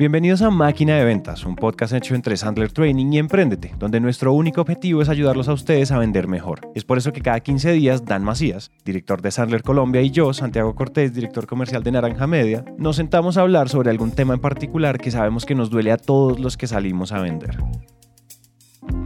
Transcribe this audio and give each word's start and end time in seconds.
Bienvenidos 0.00 0.40
a 0.40 0.48
Máquina 0.48 0.96
de 0.96 1.04
Ventas, 1.04 1.44
un 1.44 1.56
podcast 1.56 1.92
hecho 1.92 2.14
entre 2.14 2.34
Sandler 2.38 2.72
Training 2.72 3.12
y 3.12 3.18
Emprendete, 3.18 3.74
donde 3.78 4.00
nuestro 4.00 4.32
único 4.32 4.62
objetivo 4.62 5.02
es 5.02 5.10
ayudarlos 5.10 5.46
a 5.48 5.52
ustedes 5.52 5.92
a 5.92 5.98
vender 5.98 6.26
mejor. 6.26 6.62
Es 6.74 6.84
por 6.84 6.96
eso 6.96 7.12
que 7.12 7.20
cada 7.20 7.40
15 7.40 7.72
días 7.72 8.06
Dan 8.06 8.24
Macías, 8.24 8.70
director 8.82 9.20
de 9.20 9.30
Sandler 9.30 9.62
Colombia, 9.62 10.00
y 10.00 10.10
yo, 10.10 10.32
Santiago 10.32 10.74
Cortés, 10.74 11.12
director 11.12 11.46
comercial 11.46 11.82
de 11.82 11.92
Naranja 11.92 12.26
Media, 12.26 12.64
nos 12.78 12.96
sentamos 12.96 13.36
a 13.36 13.42
hablar 13.42 13.68
sobre 13.68 13.90
algún 13.90 14.12
tema 14.12 14.32
en 14.32 14.40
particular 14.40 14.96
que 14.96 15.10
sabemos 15.10 15.44
que 15.44 15.54
nos 15.54 15.68
duele 15.68 15.92
a 15.92 15.98
todos 15.98 16.40
los 16.40 16.56
que 16.56 16.66
salimos 16.66 17.12
a 17.12 17.20
vender. 17.20 17.58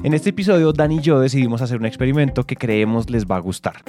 En 0.05 0.15
este 0.15 0.31
episodio, 0.31 0.73
Dan 0.73 0.93
y 0.93 1.01
yo 1.01 1.19
decidimos 1.19 1.61
hacer 1.61 1.79
un 1.79 1.87
experimento 1.87 2.45
que 2.45 2.55
creemos 2.55 3.11
les 3.11 3.27
va 3.27 3.35
a 3.35 3.41
gustar. 3.41 3.83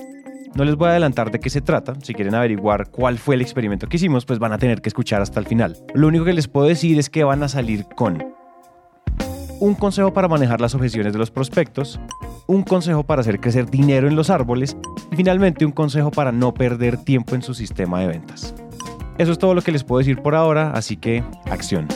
No 0.55 0.63
les 0.63 0.77
voy 0.77 0.87
a 0.87 0.91
adelantar 0.91 1.31
de 1.31 1.41
qué 1.41 1.49
se 1.49 1.59
trata. 1.59 1.95
Si 2.01 2.13
quieren 2.13 2.33
averiguar 2.33 2.89
cuál 2.89 3.17
fue 3.17 3.35
el 3.35 3.41
experimento 3.41 3.87
que 3.87 3.97
hicimos, 3.97 4.25
pues 4.25 4.39
van 4.39 4.53
a 4.53 4.57
tener 4.57 4.81
que 4.81 4.87
escuchar 4.87 5.21
hasta 5.21 5.37
el 5.41 5.45
final. 5.45 5.75
Lo 5.93 6.07
único 6.07 6.23
que 6.23 6.31
les 6.31 6.47
puedo 6.47 6.65
decir 6.65 6.97
es 6.97 7.09
que 7.09 7.25
van 7.25 7.43
a 7.43 7.49
salir 7.49 7.85
con 7.93 8.23
un 9.59 9.75
consejo 9.75 10.13
para 10.13 10.29
manejar 10.29 10.61
las 10.61 10.73
objeciones 10.73 11.11
de 11.11 11.19
los 11.19 11.29
prospectos, 11.29 11.99
un 12.47 12.63
consejo 12.63 13.03
para 13.03 13.19
hacer 13.19 13.41
crecer 13.41 13.69
dinero 13.69 14.07
en 14.07 14.15
los 14.15 14.29
árboles 14.29 14.77
y 15.11 15.17
finalmente 15.17 15.65
un 15.65 15.73
consejo 15.73 16.09
para 16.09 16.31
no 16.31 16.53
perder 16.53 17.03
tiempo 17.03 17.35
en 17.35 17.41
su 17.41 17.53
sistema 17.53 17.99
de 17.99 18.07
ventas. 18.07 18.55
Eso 19.17 19.33
es 19.33 19.37
todo 19.37 19.55
lo 19.55 19.61
que 19.61 19.73
les 19.73 19.83
puedo 19.83 19.99
decir 19.99 20.21
por 20.21 20.35
ahora, 20.35 20.71
así 20.71 20.95
que 20.95 21.21
acción. 21.51 21.87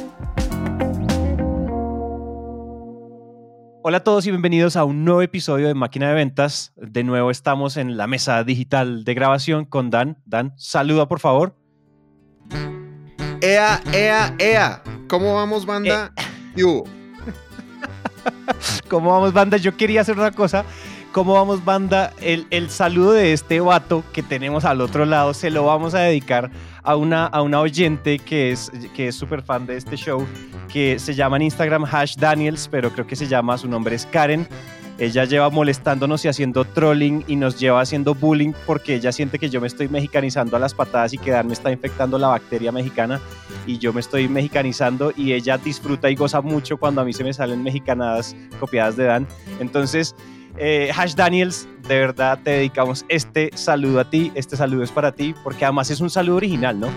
Hola 3.90 3.98
a 3.98 4.04
todos 4.04 4.28
y 4.28 4.30
bienvenidos 4.30 4.76
a 4.76 4.84
un 4.84 5.04
nuevo 5.04 5.24
episodio 5.24 5.68
de 5.68 5.74
Máquina 5.74 6.10
de 6.10 6.14
Ventas. 6.14 6.74
De 6.76 7.04
nuevo 7.04 7.32
estamos 7.32 7.76
en 7.76 7.98
la 7.98 8.06
mesa 8.06 8.44
digital 8.44 9.04
de 9.04 9.16
grabación 9.16 9.66
con 9.66 9.90
Dan. 9.90 10.22
Dan, 10.28 10.54
saluda 10.58 11.08
por 11.08 11.20
favor. 11.20 11.56
Ea, 13.42 13.82
ea, 13.92 14.36
ea. 14.38 14.84
¿Cómo 15.08 15.34
vamos, 15.34 15.66
banda? 15.66 16.14
Eh. 16.56 16.62
¿Cómo 18.88 19.12
vamos, 19.12 19.34
banda? 19.34 19.58
Yo 19.58 19.76
quería 19.76 20.02
hacer 20.02 20.20
una 20.20 20.34
cosa. 20.34 20.66
¿Cómo 21.12 21.34
vamos, 21.34 21.66
banda? 21.66 22.14
El, 22.22 22.46
el 22.52 22.70
saludo 22.70 23.14
de 23.14 23.34
este 23.34 23.60
vato 23.60 24.04
que 24.14 24.22
tenemos 24.22 24.64
al 24.64 24.80
otro 24.80 25.06
lado 25.06 25.34
se 25.34 25.50
lo 25.50 25.66
vamos 25.66 25.96
a 25.96 26.02
dedicar 26.02 26.52
a 26.84 26.96
una, 26.96 27.26
a 27.26 27.42
una 27.42 27.60
oyente 27.62 28.20
que 28.20 28.52
es 28.52 28.72
que 28.94 29.08
es 29.08 29.16
súper 29.16 29.42
fan 29.42 29.66
de 29.66 29.76
este 29.76 29.96
show, 29.96 30.24
que 30.72 31.00
se 31.00 31.16
llama 31.16 31.38
en 31.38 31.44
Instagram 31.44 31.84
Hash 31.84 32.16
Daniels, 32.16 32.68
pero 32.68 32.92
creo 32.92 33.08
que 33.08 33.16
se 33.16 33.28
llama, 33.28 33.58
su 33.58 33.68
nombre 33.68 33.96
es 33.96 34.06
Karen. 34.06 34.48
Ella 35.00 35.26
lleva 35.26 35.50
molestándonos 35.50 36.26
y 36.26 36.28
haciendo 36.28 36.64
trolling 36.64 37.24
y 37.26 37.38
nos 37.38 37.58
lleva 37.58 37.82
haciendo 37.82 38.14
bullying 38.14 38.52
porque 38.68 38.96
ella 38.96 39.12
siente 39.12 39.40
que 39.40 39.50
yo 39.50 39.62
me 39.62 39.68
estoy 39.68 39.88
mexicanizando 39.88 40.58
a 40.58 40.60
las 40.60 40.76
patadas 40.76 41.14
y 41.14 41.18
que 41.18 41.32
Dan 41.32 41.48
me 41.48 41.54
está 41.54 41.72
infectando 41.72 42.20
la 42.20 42.28
bacteria 42.28 42.72
mexicana 42.72 43.20
y 43.66 43.80
yo 43.80 43.94
me 43.94 44.02
estoy 44.02 44.28
mexicanizando 44.28 45.12
y 45.16 45.34
ella 45.34 45.58
disfruta 45.58 46.12
y 46.12 46.16
goza 46.16 46.42
mucho 46.42 46.78
cuando 46.78 47.02
a 47.02 47.06
mí 47.06 47.14
se 47.14 47.24
me 47.24 47.34
salen 47.34 47.64
mexicanadas 47.64 48.36
copiadas 48.60 48.98
de 48.98 49.06
Dan. 49.06 49.28
Entonces, 49.62 50.16
eh, 50.58 50.92
Hash 50.95 51.16
Daniels, 51.16 51.67
de 51.88 52.00
verdad 52.00 52.39
te 52.44 52.52
dedicamos 52.52 53.05
este 53.09 53.52
saludo 53.55 54.00
a 54.00 54.09
ti, 54.09 54.31
este 54.36 54.58
saludo 54.58 54.83
es 54.83 54.91
para 54.91 55.11
ti, 55.11 55.36
porque 55.44 55.66
además 55.66 55.89
es 55.89 56.02
un 56.02 56.09
saludo 56.09 56.38
original, 56.38 56.80
¿no? 56.80 56.89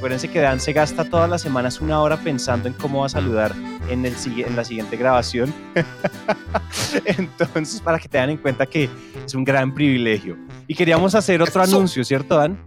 Acuérdense 0.00 0.28
que 0.28 0.40
Dan 0.40 0.60
se 0.60 0.72
gasta 0.72 1.04
todas 1.04 1.28
las 1.28 1.42
semanas 1.42 1.80
una 1.82 2.00
hora 2.00 2.16
pensando 2.16 2.68
en 2.68 2.74
cómo 2.74 3.00
va 3.00 3.06
a 3.06 3.10
saludar 3.10 3.54
en, 3.90 4.06
el, 4.06 4.14
en 4.24 4.56
la 4.56 4.64
siguiente 4.64 4.96
grabación. 4.96 5.52
Entonces, 7.04 7.82
para 7.82 7.98
que 7.98 8.08
te 8.08 8.16
den 8.16 8.30
en 8.30 8.36
cuenta 8.38 8.64
que 8.64 8.88
es 9.26 9.34
un 9.34 9.44
gran 9.44 9.74
privilegio. 9.74 10.38
Y 10.66 10.74
queríamos 10.74 11.14
hacer 11.14 11.42
otro 11.42 11.62
anuncio, 11.62 12.02
¿cierto, 12.02 12.36
Dan? 12.36 12.58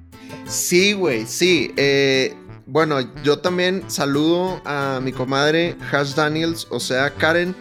Sí, 0.45 0.93
güey, 0.93 1.25
sí. 1.25 1.73
Eh, 1.75 2.35
bueno, 2.67 2.99
yo 3.23 3.39
también 3.39 3.83
saludo 3.87 4.61
a 4.63 4.99
mi 5.01 5.11
comadre 5.11 5.75
Hash 5.91 6.13
Daniels, 6.13 6.67
o 6.69 6.79
sea, 6.79 7.09
Karen 7.09 7.55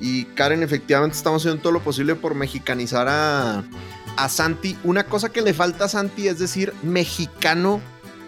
y 0.00 0.24
Karen, 0.24 0.62
efectivamente 0.62 1.16
estamos 1.16 1.42
haciendo 1.42 1.62
todo 1.62 1.72
lo 1.72 1.80
posible 1.80 2.14
por 2.14 2.34
mexicanizar 2.34 3.06
a, 3.08 3.64
a 4.16 4.28
Santi. 4.28 4.76
Una 4.84 5.04
cosa 5.04 5.30
que 5.30 5.42
le 5.42 5.54
falta 5.54 5.86
a 5.86 5.88
Santi 5.88 6.28
es 6.28 6.38
decir 6.38 6.72
mexicano 6.82 7.80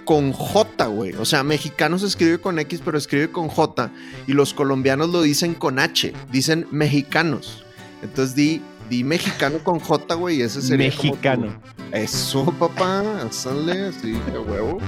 con 0.09 0.33
J, 0.33 0.87
güey. 0.87 1.12
O 1.17 1.27
sea, 1.27 1.45
mexicano 1.45 1.99
se 1.99 2.07
escribe 2.07 2.41
con 2.41 2.59
X, 2.59 2.81
pero 2.83 2.97
escribe 2.97 3.31
con 3.31 3.49
J. 3.49 3.91
Y 4.27 4.33
los 4.33 4.55
colombianos 4.55 5.11
lo 5.11 5.21
dicen 5.21 5.53
con 5.53 5.78
H. 5.78 6.15
Dicen 6.33 6.67
mexicanos. 6.71 7.62
Entonces 8.01 8.34
di, 8.34 8.62
di 8.89 9.05
mexicano 9.05 9.59
con 9.62 9.78
J, 9.78 10.15
güey. 10.15 10.41
Ese 10.41 10.62
sería. 10.62 10.87
Mexicano. 10.87 11.61
Eso, 11.93 12.47
papá. 12.59 13.05
Sale 13.31 13.89
así, 13.89 14.12
de 14.12 14.39
huevo. 14.39 14.78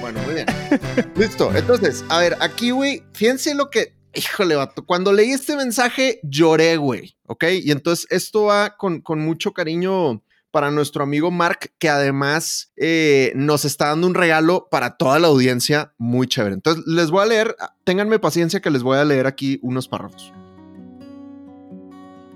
Bueno, 0.00 0.20
muy 0.24 0.34
bien. 0.34 0.46
Listo. 1.16 1.52
Entonces, 1.56 2.04
a 2.08 2.18
ver, 2.18 2.36
aquí, 2.40 2.70
güey, 2.70 3.02
fíjense 3.12 3.56
lo 3.56 3.70
que 3.70 3.97
híjole, 4.14 4.56
vato, 4.56 4.84
cuando 4.84 5.12
leí 5.12 5.30
este 5.30 5.56
mensaje 5.56 6.20
lloré, 6.22 6.76
güey, 6.76 7.16
¿ok? 7.26 7.44
Y 7.62 7.70
entonces 7.70 8.06
esto 8.10 8.44
va 8.44 8.76
con, 8.76 9.02
mucho 9.18 9.52
cariño 9.52 10.22
para 10.50 10.70
nuestro 10.70 11.02
amigo 11.02 11.30
Mark, 11.30 11.72
que 11.78 11.88
además 11.88 12.72
eh, 12.76 13.32
nos 13.34 13.64
está 13.64 13.88
dando 13.88 14.06
un 14.06 14.14
regalo 14.14 14.68
para 14.70 14.96
toda 14.96 15.18
la 15.18 15.28
audiencia 15.28 15.92
muy 15.98 16.26
chévere. 16.26 16.54
Entonces, 16.54 16.84
les 16.86 17.10
voy 17.10 17.22
a 17.22 17.26
leer, 17.26 17.56
ténganme 17.84 18.18
paciencia 18.18 18.60
que 18.60 18.70
les 18.70 18.82
voy 18.82 18.96
a 18.96 19.04
leer 19.04 19.26
aquí 19.26 19.60
unos 19.62 19.88
párrafos. 19.88 20.32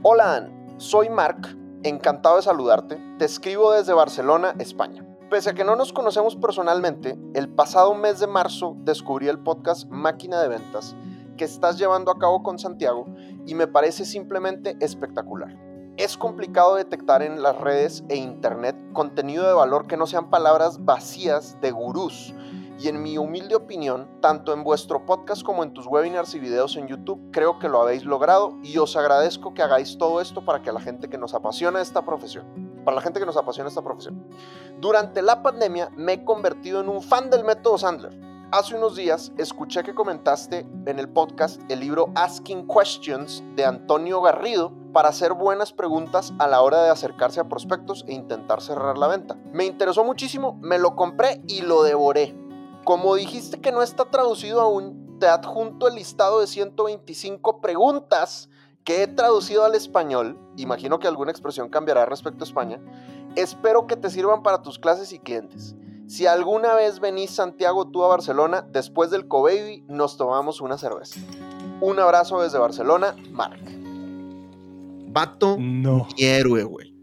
Hola, 0.03 0.51
soy 0.77 1.09
Mark, 1.09 1.57
encantado 1.85 2.37
de 2.37 2.43
saludarte. 2.43 2.99
Te 3.19 3.25
escribo 3.25 3.73
desde 3.73 3.95
Barcelona, 3.95 4.55
España. 4.59 5.07
Pese 5.31 5.51
a 5.51 5.55
que 5.55 5.65
no 5.65 5.77
nos 5.77 5.95
conocemos 5.95 6.37
personalmente, 6.37 7.17
el 7.35 7.49
pasado 7.49 7.95
mes 7.95 8.21
de 8.21 8.27
marzo 8.27 8.77
descubrí 8.81 9.29
el 9.29 9.39
podcast 9.39 9.89
Máquina 9.89 10.43
de 10.43 10.49
Ventas 10.49 10.95
que 11.37 11.45
estás 11.45 11.79
llevando 11.79 12.11
a 12.11 12.19
cabo 12.19 12.43
con 12.43 12.59
Santiago 12.59 13.07
y 13.47 13.55
me 13.55 13.67
parece 13.67 14.05
simplemente 14.05 14.77
espectacular. 14.81 15.57
Es 15.99 16.17
complicado 16.17 16.77
detectar 16.77 17.23
en 17.23 17.43
las 17.43 17.61
redes 17.61 18.03
e 18.09 18.17
internet 18.17 18.77
contenido 18.95 19.47
de 19.47 19.53
valor 19.53 19.87
que 19.87 19.99
no 19.99 20.07
sean 20.07 20.31
palabras 20.31 20.85
vacías 20.85 21.61
de 21.61 21.71
gurús. 21.71 22.35
Y 22.79 22.89
en 22.89 23.03
mi 23.03 23.19
humilde 23.19 23.55
opinión, 23.55 24.09
tanto 24.21 24.55
en 24.55 24.65
vuestro 24.65 25.05
podcast 25.05 25.43
como 25.43 25.63
en 25.63 25.75
tus 25.75 25.87
webinars 25.87 26.35
y 26.35 26.41
videos 26.41 26.77
en 26.77 26.89
YouTube, 26.89 27.21
creo 27.31 27.59
que 27.59 27.69
lo 27.69 27.83
habéis 27.83 28.05
logrado 28.05 28.57
y 28.63 28.79
os 28.79 28.97
agradezco 28.97 29.53
que 29.53 29.63
hagáis 29.63 29.99
todo 29.99 30.21
esto 30.21 30.45
para 30.45 30.63
que 30.63 30.73
la 30.73 30.81
gente 30.81 31.09
que 31.09 31.19
nos 31.19 31.35
apasiona 31.35 31.83
esta 31.83 32.05
profesión, 32.05 32.81
para 32.85 32.95
la 32.95 33.03
gente 33.03 33.21
que 33.21 33.27
nos 33.27 33.37
apasiona 33.37 33.69
esta 33.69 33.83
profesión. 33.83 34.27
Durante 34.81 35.21
la 35.21 35.43
pandemia 35.43 35.91
me 35.95 36.15
he 36.15 36.25
convertido 36.25 36.81
en 36.81 36.89
un 36.89 37.03
fan 37.03 37.29
del 37.29 37.45
método 37.45 37.77
Sandler 37.77 38.32
Hace 38.53 38.77
unos 38.77 38.97
días 38.97 39.33
escuché 39.39 39.83
que 39.83 39.95
comentaste 39.95 40.67
en 40.85 40.99
el 40.99 41.09
podcast 41.09 41.59
el 41.71 41.81
libro 41.81 42.13
Asking 42.15 42.69
Questions 42.69 43.43
de 43.57 43.65
Antonio 43.65 44.21
Garrido 44.21 44.75
para 44.93 45.09
hacer 45.09 45.33
buenas 45.33 45.73
preguntas 45.73 46.35
a 46.39 46.47
la 46.47 46.61
hora 46.61 46.83
de 46.83 46.91
acercarse 46.91 47.41
a 47.41 47.49
prospectos 47.49 48.05
e 48.07 48.13
intentar 48.13 48.61
cerrar 48.61 48.99
la 48.99 49.07
venta. 49.07 49.39
Me 49.55 49.65
interesó 49.65 50.05
muchísimo, 50.05 50.59
me 50.61 50.79
lo 50.79 50.97
compré 50.97 51.41
y 51.49 51.63
lo 51.63 51.83
devoré. 51.83 52.37
Como 52.85 53.15
dijiste 53.15 53.59
que 53.59 53.73
no 53.73 53.81
está 53.81 54.11
traducido 54.11 54.61
aún, 54.61 55.17
te 55.19 55.29
adjunto 55.29 55.89
el 55.89 55.95
listado 55.95 56.41
de 56.41 56.47
125 56.47 57.63
preguntas 57.63 58.51
que 58.85 59.03
he 59.03 59.07
traducido 59.07 59.65
al 59.65 59.75
español. 59.75 60.39
Imagino 60.59 60.99
que 60.99 61.09
alguna 61.09 61.31
expresión 61.31 61.71
cambiará 61.71 62.05
respecto 62.05 62.45
a 62.45 62.49
España. 62.49 62.83
Espero 63.35 63.87
que 63.87 63.97
te 63.97 64.11
sirvan 64.11 64.43
para 64.43 64.61
tus 64.61 64.79
clases 64.79 65.11
y 65.15 65.19
clientes. 65.19 65.75
Si 66.13 66.27
alguna 66.27 66.75
vez 66.75 67.01
venís 67.01 67.31
Santiago 67.31 67.89
tú 67.89 68.05
a 68.05 68.09
Barcelona, 68.09 68.67
después 68.71 69.11
del 69.11 69.29
Cobaby 69.29 69.87
nos 69.89 70.19
tomamos 70.19 70.61
una 70.61 70.77
cerveza. 70.77 71.19
Un 71.81 71.99
abrazo 71.99 72.43
desde 72.43 72.59
Barcelona, 72.59 73.17
Mark. 73.31 73.59
Vato 75.09 75.57
no. 75.59 76.07
héroe, 76.19 76.65
güey. 76.65 76.95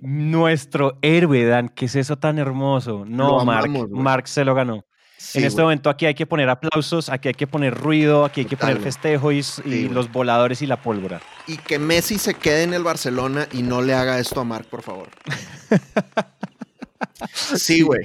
Nuestro 0.00 0.96
héroe, 1.02 1.44
Dan, 1.44 1.68
¿qué 1.68 1.84
es 1.84 1.94
eso 1.94 2.16
tan 2.16 2.38
hermoso? 2.38 3.04
No, 3.06 3.44
Mark. 3.44 3.68
Mark 3.90 4.28
se 4.28 4.46
lo 4.46 4.54
ganó. 4.54 4.86
en 5.34 5.44
este 5.44 5.60
momento 5.60 5.90
aquí 5.90 6.06
hay 6.06 6.14
que 6.14 6.24
poner 6.24 6.48
aplausos, 6.48 7.10
aquí 7.10 7.28
hay 7.28 7.34
que 7.34 7.46
poner 7.46 7.74
ruido, 7.74 8.24
aquí 8.24 8.40
hay 8.40 8.46
que 8.46 8.56
poner 8.56 8.80
festejo 8.80 9.30
y, 9.30 9.42
los 9.90 10.10
voladores 10.10 10.62
y 10.62 10.66
la 10.66 10.80
pólvora. 10.80 11.20
Y 11.46 11.58
que 11.58 11.78
Messi 11.78 12.16
se 12.16 12.32
quede 12.32 12.62
en 12.62 12.72
el 12.72 12.82
Barcelona 12.82 13.46
y 13.52 13.62
no 13.62 13.82
le 13.82 13.92
haga 13.92 14.18
esto 14.18 14.40
a 14.40 14.44
Mark, 14.44 14.64
por 14.70 14.80
favor. 14.80 15.10
Sí, 17.32 17.82
güey. 17.82 18.04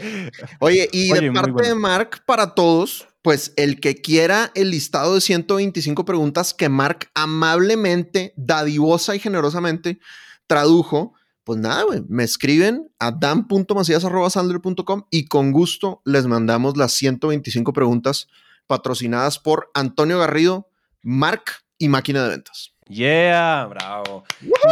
Oye, 0.59 0.89
y 0.91 1.11
de 1.11 1.31
parte 1.31 1.67
de 1.67 1.75
Mark, 1.75 2.23
para 2.25 2.53
todos, 2.53 3.07
pues 3.21 3.53
el 3.57 3.79
que 3.79 3.95
quiera 3.95 4.51
el 4.55 4.71
listado 4.71 5.15
de 5.15 5.21
125 5.21 6.05
preguntas 6.05 6.53
que 6.53 6.69
Mark 6.69 7.09
amablemente, 7.13 8.33
dadivosa 8.37 9.15
y 9.15 9.19
generosamente 9.19 9.99
tradujo, 10.47 11.13
pues 11.43 11.59
nada, 11.59 11.83
güey, 11.83 12.01
me 12.07 12.23
escriben 12.23 12.91
a 12.99 13.11
dan.macías.com 13.11 15.03
y 15.09 15.25
con 15.25 15.51
gusto 15.51 16.01
les 16.05 16.27
mandamos 16.27 16.77
las 16.77 16.93
125 16.93 17.73
preguntas 17.73 18.27
patrocinadas 18.67 19.39
por 19.39 19.71
Antonio 19.73 20.19
Garrido, 20.19 20.69
Mark 21.01 21.43
y 21.77 21.87
Máquina 21.89 22.23
de 22.23 22.29
Ventas. 22.29 22.73
Yeah, 22.87 23.67
bravo. 23.67 24.23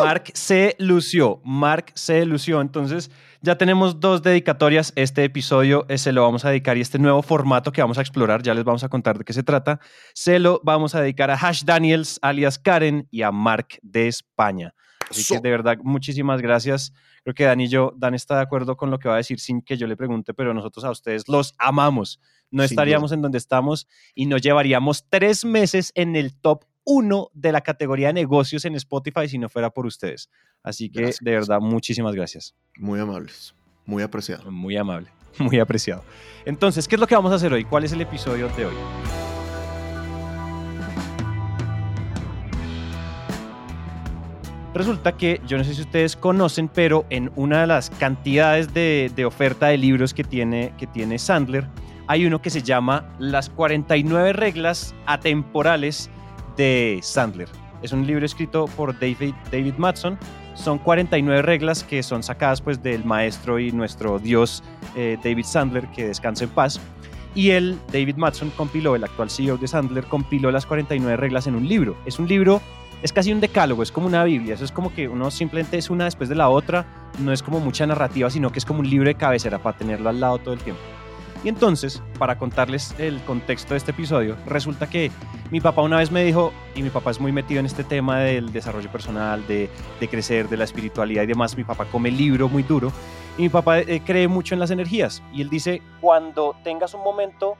Mark 0.03 0.31
se 0.33 0.75
lució, 0.79 1.39
Mark 1.43 1.91
se 1.93 2.25
lució. 2.25 2.61
Entonces, 2.61 3.11
ya 3.47 3.57
tenemos 3.57 4.01
dos 4.01 4.21
dedicatorias. 4.23 4.91
Este 4.97 5.23
episodio 5.23 5.85
se 5.95 6.11
lo 6.11 6.21
vamos 6.21 6.43
a 6.43 6.49
dedicar 6.49 6.75
y 6.77 6.81
este 6.81 6.99
nuevo 6.99 7.21
formato 7.21 7.71
que 7.71 7.79
vamos 7.79 7.97
a 7.97 8.01
explorar, 8.01 8.43
ya 8.43 8.53
les 8.53 8.65
vamos 8.65 8.83
a 8.83 8.89
contar 8.89 9.17
de 9.17 9.23
qué 9.23 9.31
se 9.31 9.41
trata, 9.41 9.79
se 10.13 10.37
lo 10.37 10.59
vamos 10.65 10.95
a 10.95 11.01
dedicar 11.01 11.31
a 11.31 11.35
Hash 11.35 11.63
Daniels, 11.63 12.19
alias 12.21 12.59
Karen, 12.59 13.07
y 13.09 13.21
a 13.21 13.31
Mark 13.31 13.79
de 13.81 14.09
España. 14.09 14.75
Así 15.09 15.23
que 15.23 15.39
de 15.39 15.49
verdad, 15.49 15.77
muchísimas 15.81 16.41
gracias. 16.41 16.91
Creo 17.23 17.33
que 17.33 17.45
Dan 17.45 17.61
y 17.61 17.69
yo, 17.69 17.93
Dan 17.95 18.15
está 18.15 18.35
de 18.35 18.41
acuerdo 18.41 18.75
con 18.75 18.91
lo 18.91 18.99
que 18.99 19.07
va 19.07 19.13
a 19.13 19.17
decir 19.17 19.39
sin 19.39 19.61
que 19.61 19.77
yo 19.77 19.87
le 19.87 19.95
pregunte, 19.95 20.33
pero 20.33 20.53
nosotros 20.53 20.83
a 20.83 20.91
ustedes 20.91 21.29
los 21.29 21.55
amamos. 21.57 22.19
No 22.51 22.63
estaríamos 22.63 23.13
en 23.13 23.21
donde 23.21 23.37
estamos 23.37 23.87
y 24.13 24.25
nos 24.25 24.41
llevaríamos 24.41 25.05
tres 25.09 25.45
meses 25.45 25.93
en 25.95 26.17
el 26.17 26.37
top 26.37 26.65
uno 26.83 27.29
de 27.33 27.51
la 27.51 27.61
categoría 27.61 28.07
de 28.07 28.13
negocios 28.13 28.63
en 28.63 28.75
Spotify 28.75 29.27
si 29.27 29.37
no 29.37 29.49
fuera 29.49 29.69
por 29.69 29.85
ustedes. 29.85 30.29
Así 30.67 30.89
que 30.89 31.13
de 31.21 31.31
verdad, 31.31 31.61
muchísimas 31.61 32.13
gracias. 32.13 32.53
Muy 32.77 32.99
amables, 32.99 33.55
muy 33.85 34.03
apreciado. 34.03 34.51
Muy 34.51 34.75
amable, 34.75 35.07
muy 35.39 35.59
apreciado. 35.59 36.03
Entonces, 36.43 36.89
¿qué 36.89 36.95
es 36.95 36.99
lo 36.99 37.07
que 37.07 37.15
vamos 37.15 37.31
a 37.31 37.35
hacer 37.35 37.53
hoy? 37.53 37.63
¿Cuál 37.63 37.85
es 37.85 37.93
el 37.93 38.01
episodio 38.01 38.49
de 38.49 38.65
hoy? 38.65 38.75
Resulta 44.73 45.13
que, 45.13 45.39
yo 45.47 45.57
no 45.57 45.63
sé 45.63 45.73
si 45.73 45.83
ustedes 45.83 46.17
conocen, 46.17 46.67
pero 46.67 47.05
en 47.09 47.31
una 47.37 47.61
de 47.61 47.67
las 47.67 47.89
cantidades 47.89 48.73
de, 48.73 49.23
oferta 49.25 49.67
de 49.67 49.77
libros 49.77 50.13
que 50.13 50.25
tiene, 50.25 50.73
que 50.77 50.85
tiene 50.85 51.17
Sandler, 51.17 51.65
hay 52.07 52.25
uno 52.25 52.41
que 52.41 52.49
se 52.49 52.61
llama 52.61 53.15
Las 53.19 53.49
49 53.49 54.33
reglas 54.33 54.93
atemporales 55.05 56.09
de 56.57 56.99
Sandler. 57.01 57.47
Es 57.81 57.93
un 57.93 58.05
libro 58.05 58.25
escrito 58.25 58.65
por 58.65 58.99
David, 58.99 59.33
David 59.49 59.75
Matson. 59.77 60.19
Son 60.57 60.79
49 60.79 61.43
reglas 61.43 61.83
que 61.83 62.01
son 62.01 62.23
sacadas 62.23 62.61
pues 62.61 62.81
del 62.81 63.05
maestro 63.05 63.59
y 63.59 63.71
nuestro 63.71 64.17
dios 64.17 64.63
eh, 64.95 65.17
David 65.23 65.45
Sandler, 65.45 65.87
que 65.89 66.07
descanse 66.07 66.45
en 66.45 66.49
paz. 66.49 66.79
Y 67.35 67.51
él, 67.51 67.77
David 67.93 68.15
Matson, 68.15 68.51
compiló, 68.57 68.95
el 68.95 69.03
actual 69.03 69.29
CEO 69.29 69.57
de 69.57 69.67
Sandler, 69.67 70.05
compiló 70.05 70.49
las 70.49 70.65
49 70.65 71.15
reglas 71.17 71.45
en 71.45 71.55
un 71.55 71.69
libro. 71.69 71.95
Es 72.07 72.17
un 72.17 72.27
libro, 72.27 72.59
es 73.03 73.13
casi 73.13 73.31
un 73.31 73.39
decálogo, 73.39 73.83
es 73.83 73.91
como 73.91 74.07
una 74.07 74.23
Biblia. 74.23 74.55
Eso 74.55 74.65
es 74.65 74.71
como 74.71 74.91
que 74.91 75.07
uno 75.07 75.29
simplemente 75.29 75.77
es 75.77 75.91
una 75.91 76.05
después 76.05 76.27
de 76.27 76.35
la 76.35 76.49
otra. 76.49 76.87
No 77.19 77.31
es 77.31 77.43
como 77.43 77.59
mucha 77.59 77.85
narrativa, 77.85 78.31
sino 78.31 78.51
que 78.51 78.57
es 78.57 78.65
como 78.65 78.79
un 78.79 78.89
libro 78.89 79.07
de 79.07 79.15
cabecera 79.15 79.59
para 79.59 79.77
tenerlo 79.77 80.09
al 80.09 80.19
lado 80.19 80.39
todo 80.39 80.55
el 80.55 80.59
tiempo. 80.59 80.81
Y 81.43 81.49
entonces, 81.49 82.01
para 82.17 82.37
contarles 82.37 82.95
el 82.99 83.21
contexto 83.23 83.73
de 83.73 83.77
este 83.77 83.91
episodio, 83.91 84.35
resulta 84.45 84.89
que 84.89 85.11
mi 85.51 85.61
papá 85.61 85.81
una 85.81 85.97
vez 85.97 86.11
me 86.11 86.23
dijo, 86.23 86.51
y 86.75 86.81
mi 86.81 86.89
papá 86.89 87.11
es 87.11 87.19
muy 87.19 87.31
metido 87.31 87.59
en 87.59 87.65
este 87.65 87.83
tema 87.83 88.19
del 88.19 88.51
desarrollo 88.51 88.91
personal, 88.91 89.45
de, 89.47 89.69
crecer, 90.09 90.49
de 90.49 90.57
la 90.57 90.63
espiritualidad 90.63 91.23
y 91.23 91.27
demás, 91.27 91.55
mi 91.55 91.63
papá 91.63 91.85
come 91.85 92.11
libro 92.11 92.49
muy 92.49 92.63
duro, 92.63 92.91
y 93.37 93.43
mi 93.43 93.49
papá 93.49 93.79
eh, 93.79 94.01
cree 94.03 94.27
mucho 94.27 94.55
en 94.55 94.59
las 94.59 94.71
energías. 94.71 95.21
Y 95.31 95.41
él 95.41 95.49
dice, 95.49 95.81
cuando 96.01 96.55
tengas 96.63 96.93
un 96.95 97.03
momento 97.03 97.55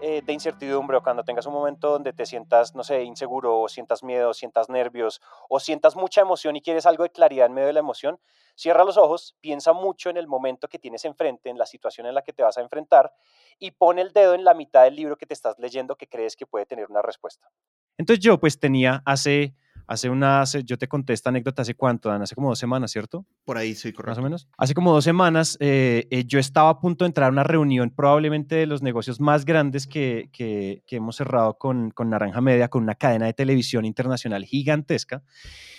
eh, 0.00 0.20
de 0.22 0.32
incertidumbre 0.34 0.98
o 0.98 1.02
cuando 1.02 1.24
tengas 1.24 1.46
un 1.46 1.54
momento 1.54 1.90
donde 1.90 2.12
te 2.12 2.26
sientas, 2.26 2.74
no 2.74 2.84
sé, 2.84 3.04
inseguro 3.04 3.58
o 3.62 3.68
sientas 3.68 4.04
miedo, 4.04 4.30
o 4.30 4.34
sientas 4.34 4.68
nervios 4.68 5.22
o 5.48 5.60
sientas 5.60 5.96
mucha 5.96 6.20
emoción 6.20 6.56
y 6.56 6.60
quieres 6.60 6.84
algo 6.84 7.04
de 7.04 7.10
claridad 7.10 7.46
en 7.46 7.54
medio 7.54 7.68
de 7.68 7.72
la 7.72 7.80
emoción, 7.80 8.18
cierra 8.54 8.84
los 8.84 8.96
ojos, 8.96 9.36
piensa 9.40 9.72
mucho 9.72 10.10
en 10.10 10.16
el 10.16 10.26
momento 10.26 10.68
que 10.68 10.78
tienes 10.78 11.04
enfrente, 11.04 11.50
en 11.50 11.58
la 11.58 11.66
situación 11.66 12.06
en 12.06 12.14
la 12.14 12.22
que 12.22 12.32
te 12.32 12.42
vas 12.42 12.58
a 12.58 12.60
enfrentar 12.60 13.12
y 13.58 13.72
pone 13.72 14.02
el 14.02 14.12
dedo 14.12 14.34
en 14.34 14.44
la 14.44 14.54
mitad 14.54 14.84
del 14.84 14.96
libro 14.96 15.16
que 15.16 15.26
te 15.26 15.34
estás 15.34 15.58
leyendo 15.58 15.96
que 15.96 16.06
crees 16.06 16.36
que 16.36 16.46
puede 16.46 16.66
tener 16.66 16.90
una 16.90 17.02
respuesta. 17.02 17.50
Entonces 17.98 18.24
yo 18.24 18.38
pues 18.38 18.58
tenía 18.58 19.02
hace 19.04 19.54
hace 19.86 20.08
una, 20.08 20.44
yo 20.44 20.78
te 20.78 20.88
conté 20.88 21.12
esta 21.12 21.30
anécdota 21.30 21.62
hace 21.62 21.74
cuánto, 21.74 22.08
Dan, 22.08 22.22
hace 22.22 22.34
como 22.34 22.48
dos 22.48 22.58
semanas, 22.58 22.90
¿cierto? 22.90 23.26
Por 23.44 23.58
ahí, 23.58 23.74
sí, 23.74 23.92
correcto. 23.92 24.12
Más 24.12 24.18
o 24.18 24.22
menos. 24.22 24.48
Hace 24.56 24.74
como 24.74 24.92
dos 24.92 25.04
semanas 25.04 25.56
eh, 25.60 26.06
eh, 26.10 26.24
yo 26.24 26.38
estaba 26.38 26.70
a 26.70 26.78
punto 26.78 27.04
de 27.04 27.08
entrar 27.08 27.28
a 27.28 27.32
una 27.32 27.44
reunión 27.44 27.90
probablemente 27.90 28.56
de 28.56 28.66
los 28.66 28.82
negocios 28.82 29.20
más 29.20 29.44
grandes 29.44 29.86
que, 29.86 30.30
que, 30.32 30.82
que 30.86 30.96
hemos 30.96 31.16
cerrado 31.16 31.58
con, 31.58 31.90
con 31.90 32.10
Naranja 32.10 32.40
Media, 32.40 32.68
con 32.68 32.82
una 32.82 32.94
cadena 32.94 33.26
de 33.26 33.34
televisión 33.34 33.84
internacional 33.84 34.44
gigantesca, 34.44 35.22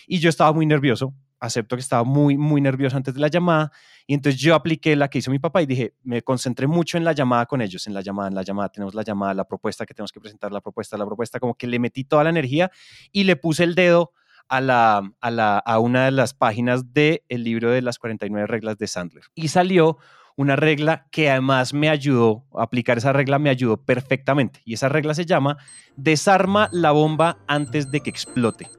y 0.08 0.20
yo 0.20 0.30
estaba 0.30 0.54
muy 0.54 0.66
nervioso 0.66 1.14
acepto 1.46 1.76
que 1.76 1.82
estaba 1.82 2.04
muy, 2.04 2.38
muy 2.38 2.62
nervioso 2.62 2.98
antes 2.98 3.14
de 3.14 3.20
la 3.20 3.28
llamada 3.28 3.72
y 4.08 4.14
entonces 4.14 4.40
yo 4.40 4.56
apliqué 4.56 4.96
la 4.96 5.10
que 5.10 5.20
hizo 5.20 5.32
mi 5.32 5.40
papá 5.40 5.62
y 5.62 5.66
dije, 5.66 5.94
me 6.04 6.22
concentré 6.22 6.68
mucho 6.68 6.98
en 6.98 7.04
la 7.04 7.14
llamada 7.14 7.46
con 7.46 7.62
ellos, 7.62 7.88
en 7.88 7.94
la 7.94 8.02
llamada, 8.02 8.30
en 8.30 8.36
la 8.36 8.44
llamada, 8.44 8.70
tenemos 8.70 8.94
la 8.94 9.04
llamada, 9.04 9.34
la 9.34 9.46
propuesta 9.46 9.86
que 9.86 9.94
tenemos 9.94 10.12
que 10.12 10.20
presentar, 10.20 10.52
la 10.52 10.62
propuesta, 10.62 10.98
la 10.98 11.06
propuesta, 11.06 11.40
como 11.40 11.56
que 11.56 11.68
le 11.68 11.80
metí 11.80 12.04
toda 12.04 12.24
la 12.24 12.30
energía 12.30 12.72
y 13.12 13.24
le 13.24 13.36
puse 13.36 13.64
el 13.64 13.76
dedo 13.76 14.12
a, 14.48 14.62
la, 14.62 15.12
a, 15.22 15.32
la, 15.32 15.58
a 15.58 15.80
una 15.80 16.06
de 16.06 16.12
las 16.12 16.34
páginas 16.34 16.94
del 16.94 17.24
el 17.30 17.44
libro 17.44 17.72
de 17.72 17.82
las 17.82 17.98
49 17.98 18.48
reglas 18.48 18.78
de 18.78 18.88
Sandler. 18.88 19.24
Y 19.34 19.48
salió 19.48 19.98
una 20.36 20.56
regla 20.56 21.08
que 21.12 21.30
además 21.30 21.74
me 21.74 21.90
ayudó, 21.90 22.46
aplicar 22.58 22.98
esa 22.98 23.14
regla 23.14 23.40
me 23.40 23.50
ayudó 23.50 23.78
perfectamente 23.78 24.62
y 24.66 24.74
esa 24.74 24.90
regla 24.90 25.14
se 25.14 25.26
llama 25.26 25.58
desarma 25.96 26.70
la 26.72 26.92
bomba 26.92 27.38
antes 27.48 27.90
de 27.90 28.02
que 28.02 28.10
explote 28.10 28.70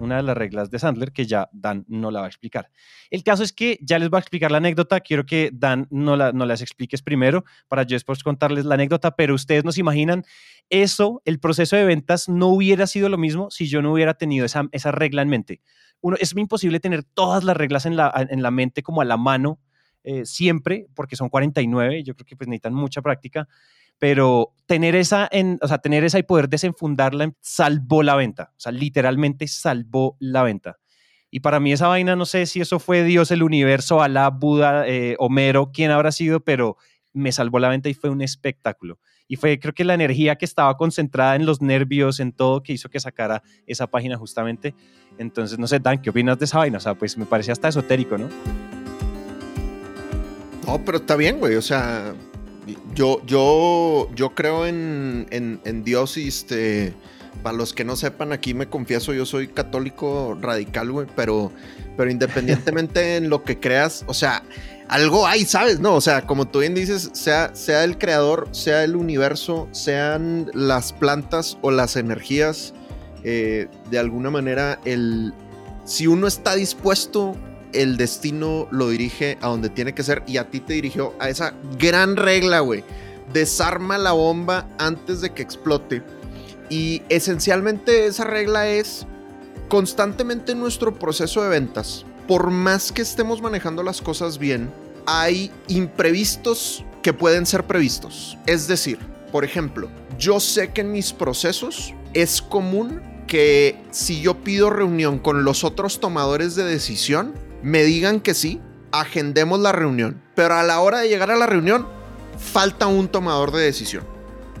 una 0.00 0.16
de 0.16 0.22
las 0.22 0.36
reglas 0.36 0.70
de 0.70 0.78
Sandler 0.78 1.12
que 1.12 1.26
ya 1.26 1.48
Dan 1.52 1.84
no 1.88 2.10
la 2.10 2.20
va 2.20 2.26
a 2.26 2.28
explicar. 2.28 2.70
El 3.10 3.22
caso 3.22 3.42
es 3.42 3.52
que 3.52 3.78
ya 3.82 3.98
les 3.98 4.10
voy 4.10 4.18
a 4.18 4.20
explicar 4.20 4.50
la 4.50 4.58
anécdota, 4.58 5.00
quiero 5.00 5.26
que 5.26 5.50
Dan 5.52 5.86
no, 5.90 6.16
la, 6.16 6.32
no 6.32 6.46
las 6.46 6.62
expliques 6.62 7.02
primero 7.02 7.44
para 7.68 7.82
yo 7.82 7.94
después 7.94 8.22
contarles 8.22 8.64
la 8.64 8.74
anécdota, 8.74 9.16
pero 9.16 9.34
ustedes 9.34 9.64
nos 9.64 9.78
imaginan 9.78 10.24
eso, 10.68 11.20
el 11.24 11.40
proceso 11.40 11.76
de 11.76 11.84
ventas 11.84 12.28
no 12.28 12.48
hubiera 12.48 12.86
sido 12.86 13.08
lo 13.08 13.18
mismo 13.18 13.50
si 13.50 13.68
yo 13.68 13.82
no 13.82 13.92
hubiera 13.92 14.14
tenido 14.14 14.46
esa, 14.46 14.68
esa 14.72 14.92
regla 14.92 15.22
en 15.22 15.28
mente. 15.28 15.60
Uno, 16.00 16.16
es 16.18 16.34
imposible 16.36 16.80
tener 16.80 17.04
todas 17.04 17.44
las 17.44 17.56
reglas 17.56 17.86
en 17.86 17.96
la, 17.96 18.12
en 18.30 18.42
la 18.42 18.50
mente 18.50 18.82
como 18.82 19.02
a 19.02 19.04
la 19.04 19.16
mano 19.16 19.60
eh, 20.02 20.24
siempre, 20.24 20.86
porque 20.94 21.14
son 21.14 21.28
49, 21.28 22.02
yo 22.04 22.14
creo 22.14 22.24
que 22.24 22.34
pues 22.34 22.48
necesitan 22.48 22.72
mucha 22.72 23.02
práctica, 23.02 23.48
pero 24.00 24.54
tener 24.66 24.96
esa, 24.96 25.28
en, 25.30 25.58
o 25.62 25.68
sea, 25.68 25.78
tener 25.78 26.02
esa 26.02 26.18
y 26.18 26.24
poder 26.24 26.48
desenfundarla 26.48 27.32
salvó 27.40 28.02
la 28.02 28.16
venta, 28.16 28.50
o 28.56 28.60
sea, 28.60 28.72
literalmente 28.72 29.46
salvó 29.46 30.16
la 30.18 30.42
venta. 30.42 30.78
Y 31.30 31.40
para 31.40 31.60
mí 31.60 31.72
esa 31.72 31.86
vaina, 31.86 32.16
no 32.16 32.26
sé 32.26 32.46
si 32.46 32.60
eso 32.60 32.80
fue 32.80 33.04
Dios, 33.04 33.30
el 33.30 33.44
universo, 33.44 34.02
Alá, 34.02 34.30
Buda, 34.30 34.88
eh, 34.88 35.14
Homero, 35.20 35.70
quién 35.72 35.92
habrá 35.92 36.10
sido, 36.10 36.40
pero 36.40 36.76
me 37.12 37.30
salvó 37.30 37.60
la 37.60 37.68
venta 37.68 37.88
y 37.88 37.94
fue 37.94 38.10
un 38.10 38.22
espectáculo. 38.22 38.98
Y 39.28 39.36
fue, 39.36 39.60
creo 39.60 39.72
que 39.72 39.84
la 39.84 39.94
energía 39.94 40.34
que 40.34 40.44
estaba 40.44 40.76
concentrada 40.76 41.36
en 41.36 41.46
los 41.46 41.60
nervios, 41.62 42.18
en 42.18 42.32
todo, 42.32 42.64
que 42.64 42.72
hizo 42.72 42.88
que 42.88 42.98
sacara 42.98 43.44
esa 43.66 43.86
página 43.86 44.16
justamente. 44.16 44.74
Entonces, 45.18 45.56
no 45.56 45.68
sé, 45.68 45.78
Dan, 45.78 46.02
¿qué 46.02 46.10
opinas 46.10 46.36
de 46.38 46.46
esa 46.46 46.58
vaina? 46.58 46.78
O 46.78 46.80
sea, 46.80 46.94
pues 46.94 47.16
me 47.16 47.26
parece 47.26 47.52
hasta 47.52 47.68
esotérico, 47.68 48.18
¿no? 48.18 48.28
No, 50.66 50.84
pero 50.84 50.98
está 50.98 51.14
bien, 51.14 51.38
güey. 51.38 51.54
O 51.54 51.62
sea, 51.62 52.12
yo, 52.94 53.20
yo, 53.26 54.08
yo 54.14 54.34
creo 54.34 54.66
en, 54.66 55.26
en, 55.30 55.84
Dios 55.84 56.16
y 56.16 56.28
este. 56.28 56.94
Para 57.42 57.56
los 57.56 57.72
que 57.72 57.84
no 57.84 57.96
sepan, 57.96 58.32
aquí 58.32 58.52
me 58.52 58.68
confieso, 58.68 59.14
yo 59.14 59.24
soy 59.24 59.48
católico 59.48 60.36
radical, 60.42 60.92
güey, 60.92 61.06
pero, 61.16 61.50
pero 61.96 62.10
independientemente 62.10 63.16
en 63.16 63.30
lo 63.30 63.44
que 63.44 63.58
creas, 63.58 64.04
o 64.08 64.12
sea, 64.12 64.42
algo 64.88 65.26
hay, 65.26 65.46
¿sabes? 65.46 65.80
No, 65.80 65.94
o 65.94 66.00
sea, 66.02 66.26
como 66.26 66.48
tú 66.48 66.58
bien 66.58 66.74
dices, 66.74 67.08
sea, 67.14 67.54
sea 67.54 67.84
el 67.84 67.96
creador, 67.96 68.48
sea 68.50 68.84
el 68.84 68.94
universo, 68.94 69.68
sean 69.72 70.50
las 70.52 70.92
plantas 70.92 71.56
o 71.62 71.70
las 71.70 71.96
energías, 71.96 72.74
eh, 73.22 73.68
de 73.90 73.98
alguna 73.98 74.30
manera, 74.30 74.78
el, 74.84 75.32
si 75.84 76.06
uno 76.06 76.26
está 76.26 76.56
dispuesto 76.56 77.36
el 77.72 77.96
destino 77.96 78.68
lo 78.70 78.88
dirige 78.88 79.38
a 79.40 79.48
donde 79.48 79.68
tiene 79.68 79.94
que 79.94 80.02
ser 80.02 80.22
y 80.26 80.36
a 80.36 80.50
ti 80.50 80.60
te 80.60 80.74
dirigió 80.74 81.14
a 81.18 81.28
esa 81.28 81.54
gran 81.78 82.16
regla, 82.16 82.60
güey. 82.60 82.84
Desarma 83.32 83.98
la 83.98 84.12
bomba 84.12 84.68
antes 84.78 85.20
de 85.20 85.30
que 85.30 85.42
explote. 85.42 86.02
Y 86.68 87.02
esencialmente 87.08 88.06
esa 88.06 88.24
regla 88.24 88.68
es 88.68 89.06
constantemente 89.68 90.52
en 90.52 90.60
nuestro 90.60 90.98
proceso 90.98 91.42
de 91.42 91.48
ventas, 91.48 92.04
por 92.26 92.50
más 92.50 92.92
que 92.92 93.02
estemos 93.02 93.40
manejando 93.40 93.82
las 93.82 94.00
cosas 94.00 94.38
bien, 94.38 94.70
hay 95.06 95.50
imprevistos 95.68 96.84
que 97.02 97.12
pueden 97.12 97.46
ser 97.46 97.66
previstos. 97.66 98.36
Es 98.46 98.68
decir, 98.68 98.98
por 99.32 99.44
ejemplo, 99.44 99.88
yo 100.18 100.40
sé 100.40 100.72
que 100.72 100.82
en 100.82 100.92
mis 100.92 101.12
procesos 101.12 101.94
es 102.12 102.42
común 102.42 103.00
que 103.26 103.80
si 103.90 104.20
yo 104.20 104.42
pido 104.42 104.70
reunión 104.70 105.18
con 105.18 105.44
los 105.44 105.62
otros 105.64 106.00
tomadores 106.00 106.56
de 106.56 106.64
decisión, 106.64 107.32
me 107.62 107.84
digan 107.84 108.20
que 108.20 108.34
sí, 108.34 108.60
agendemos 108.92 109.60
la 109.60 109.72
reunión. 109.72 110.22
Pero 110.34 110.54
a 110.54 110.62
la 110.62 110.80
hora 110.80 111.00
de 111.00 111.08
llegar 111.08 111.30
a 111.30 111.36
la 111.36 111.46
reunión, 111.46 111.86
falta 112.38 112.86
un 112.86 113.08
tomador 113.08 113.52
de 113.52 113.62
decisión. 113.62 114.04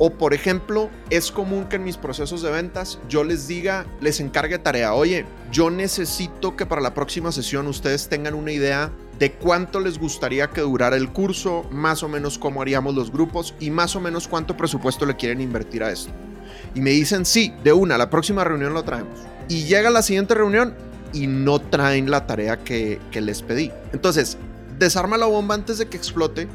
O 0.02 0.10
por 0.10 0.32
ejemplo, 0.32 0.88
es 1.10 1.30
común 1.30 1.66
que 1.66 1.76
en 1.76 1.84
mis 1.84 1.98
procesos 1.98 2.40
de 2.40 2.50
ventas 2.50 2.98
yo 3.08 3.22
les 3.22 3.46
diga, 3.46 3.84
les 4.00 4.20
encargue 4.20 4.58
tarea, 4.58 4.94
oye, 4.94 5.26
yo 5.52 5.70
necesito 5.70 6.56
que 6.56 6.64
para 6.64 6.80
la 6.80 6.94
próxima 6.94 7.32
sesión 7.32 7.66
ustedes 7.66 8.08
tengan 8.08 8.32
una 8.32 8.50
idea 8.50 8.90
de 9.18 9.32
cuánto 9.32 9.78
les 9.78 9.98
gustaría 9.98 10.48
que 10.48 10.62
durara 10.62 10.96
el 10.96 11.12
curso, 11.12 11.66
más 11.70 12.02
o 12.02 12.08
menos 12.08 12.38
cómo 12.38 12.62
haríamos 12.62 12.94
los 12.94 13.12
grupos 13.12 13.54
y 13.60 13.70
más 13.70 13.94
o 13.94 14.00
menos 14.00 14.26
cuánto 14.26 14.56
presupuesto 14.56 15.04
le 15.04 15.16
quieren 15.16 15.42
invertir 15.42 15.82
a 15.84 15.90
esto. 15.90 16.10
y 16.74 16.80
me 16.80 16.90
dicen, 16.90 17.26
sí, 17.26 17.52
de 17.62 17.72
una, 17.72 17.98
la 17.98 18.08
próxima 18.08 18.42
reunión 18.44 18.72
lo 18.72 18.84
traemos. 18.84 19.18
Y 19.48 19.64
llega 19.64 19.90
la 19.90 20.02
siguiente 20.02 20.34
reunión 20.34 20.74
y 21.12 21.26
no 21.26 21.60
traen 21.60 22.10
la 22.10 22.26
tarea 22.26 22.58
que, 22.58 23.00
les 23.12 23.42
pedí. 23.42 23.70
Entonces, 23.92 24.38
desarma 24.78 25.16
la 25.16 25.26
bomba 25.26 25.54
antes 25.54 25.78
de 25.78 25.88
que 25.88 25.96
explote, 25.96 26.48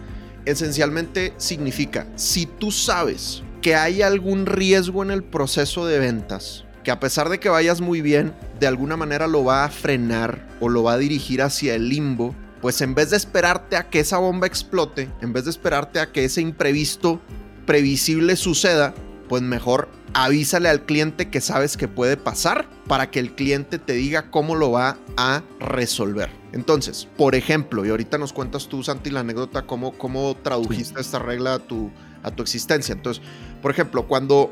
esencialmente 0.46 1.34
significa, 1.38 2.08
si 2.16 2.46
tú 2.46 2.72
sabes 2.72 3.44
que 3.62 3.76
hay 3.76 4.02
algún 4.02 4.46
riesgo 4.46 5.04
en 5.04 5.12
el 5.12 5.24
proceso 5.24 5.86
de 5.86 6.00
ventas, 6.00 6.66
que 6.84 6.92
a 6.92 7.00
pesar 7.00 7.30
de 7.30 7.40
que 7.40 7.50
vayas 7.50 7.82
muy 7.82 8.02
bien, 8.02 8.34
de 8.60 8.68
alguna 8.68 8.96
manera 8.96 9.28
lo 9.28 9.44
va 9.44 9.66
a 9.66 9.70
frenar 9.70 10.48
o 10.60 10.70
lo 10.70 10.84
va 10.84 10.94
a 10.94 10.98
dirigir 10.98 11.42
hacia 11.42 11.74
el 11.74 11.90
limbo, 11.90 12.36
pues 12.62 12.82
en 12.82 12.96
vez 12.96 13.10
de 13.10 13.18
esperarte 13.18 13.76
a 13.76 13.90
que 13.90 14.00
esa 14.00 14.18
bomba 14.18 14.48
explote, 14.48 15.10
en 15.22 15.34
vez 15.34 15.46
de 15.46 15.52
esperarte 15.52 16.00
a 16.00 16.12
que 16.12 16.26
ese 16.26 16.42
imprevisto 16.42 17.20
previsible 17.66 18.36
suceda, 18.36 18.94
pues 19.28 19.42
mejor 19.42 19.90
avísale 20.14 20.70
al 20.70 20.86
cliente 20.86 21.30
que 21.30 21.42
sabes 21.42 21.78
que 21.78 21.88
puede 21.88 22.18
pasar 22.18 22.68
para 22.88 23.12
que 23.12 23.20
el 23.20 23.36
cliente 23.36 23.80
te 23.80 23.94
diga 23.94 24.32
cómo 24.32 24.56
lo 24.56 24.72
va 24.72 24.98
a 25.18 25.44
resolver. 25.60 26.30
Entonces, 26.54 27.08
por 27.18 27.36
ejemplo, 27.36 27.86
y 27.86 27.90
ahorita 27.90 28.18
nos 28.18 28.34
cuentas 28.34 28.68
tú, 28.68 28.84
Santi, 28.84 29.10
la 29.10 29.22
anécdota, 29.22 29.64
cómo, 29.64 29.98
cómo 29.98 30.36
tradujiste 30.42 31.02
esta 31.02 31.20
regla 31.20 31.56
a 31.56 31.60
tu, 31.60 31.92
a 32.24 32.32
tu 32.32 32.44
existencia. 32.44 32.94
Entonces, 32.94 33.24
por 33.62 33.72
ejemplo, 33.72 34.08
cuando 34.08 34.52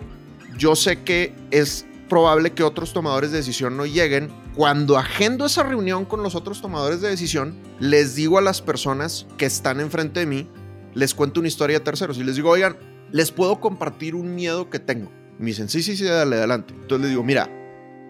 yo 0.58 0.76
sé 0.76 1.04
que 1.04 1.34
es 1.52 1.86
probable 2.14 2.52
que 2.52 2.62
otros 2.62 2.94
tomadores 2.94 3.32
de 3.32 3.38
decisión 3.38 3.76
no 3.76 3.88
lleguen. 3.88 4.30
Cuando 4.54 5.00
agendo 5.00 5.48
esa 5.48 5.64
reunión 5.64 6.06
con 6.06 6.22
los 6.22 6.36
otros 6.36 6.62
tomadores 6.62 7.02
de 7.02 7.10
decisión, 7.10 7.58
les 7.80 8.14
digo 8.14 8.38
a 8.38 8.42
las 8.42 8.62
personas 8.62 9.26
que 9.38 9.48
están 9.48 9.80
enfrente 9.80 10.20
de 10.20 10.26
mí, 10.28 10.48
les 10.94 11.16
cuento 11.16 11.40
una 11.40 11.50
historia 11.50 11.80
de 11.80 11.84
terceros 11.84 12.20
y 12.20 12.24
les 12.24 12.36
digo, 12.36 12.52
oigan, 12.52 12.78
les 13.14 13.32
puedo 13.32 13.62
compartir 13.62 14.16
un 14.16 14.34
miedo 14.34 14.72
que 14.72 14.80
tengo. 14.80 15.12
Me 15.38 15.46
dicen, 15.46 15.70
sí, 15.70 15.84
sí, 15.84 15.96
sí, 15.96 16.08
adelante. 16.08 16.74
Entonces 16.74 17.02
les 17.02 17.10
digo, 17.12 17.24
mira, 17.24 17.48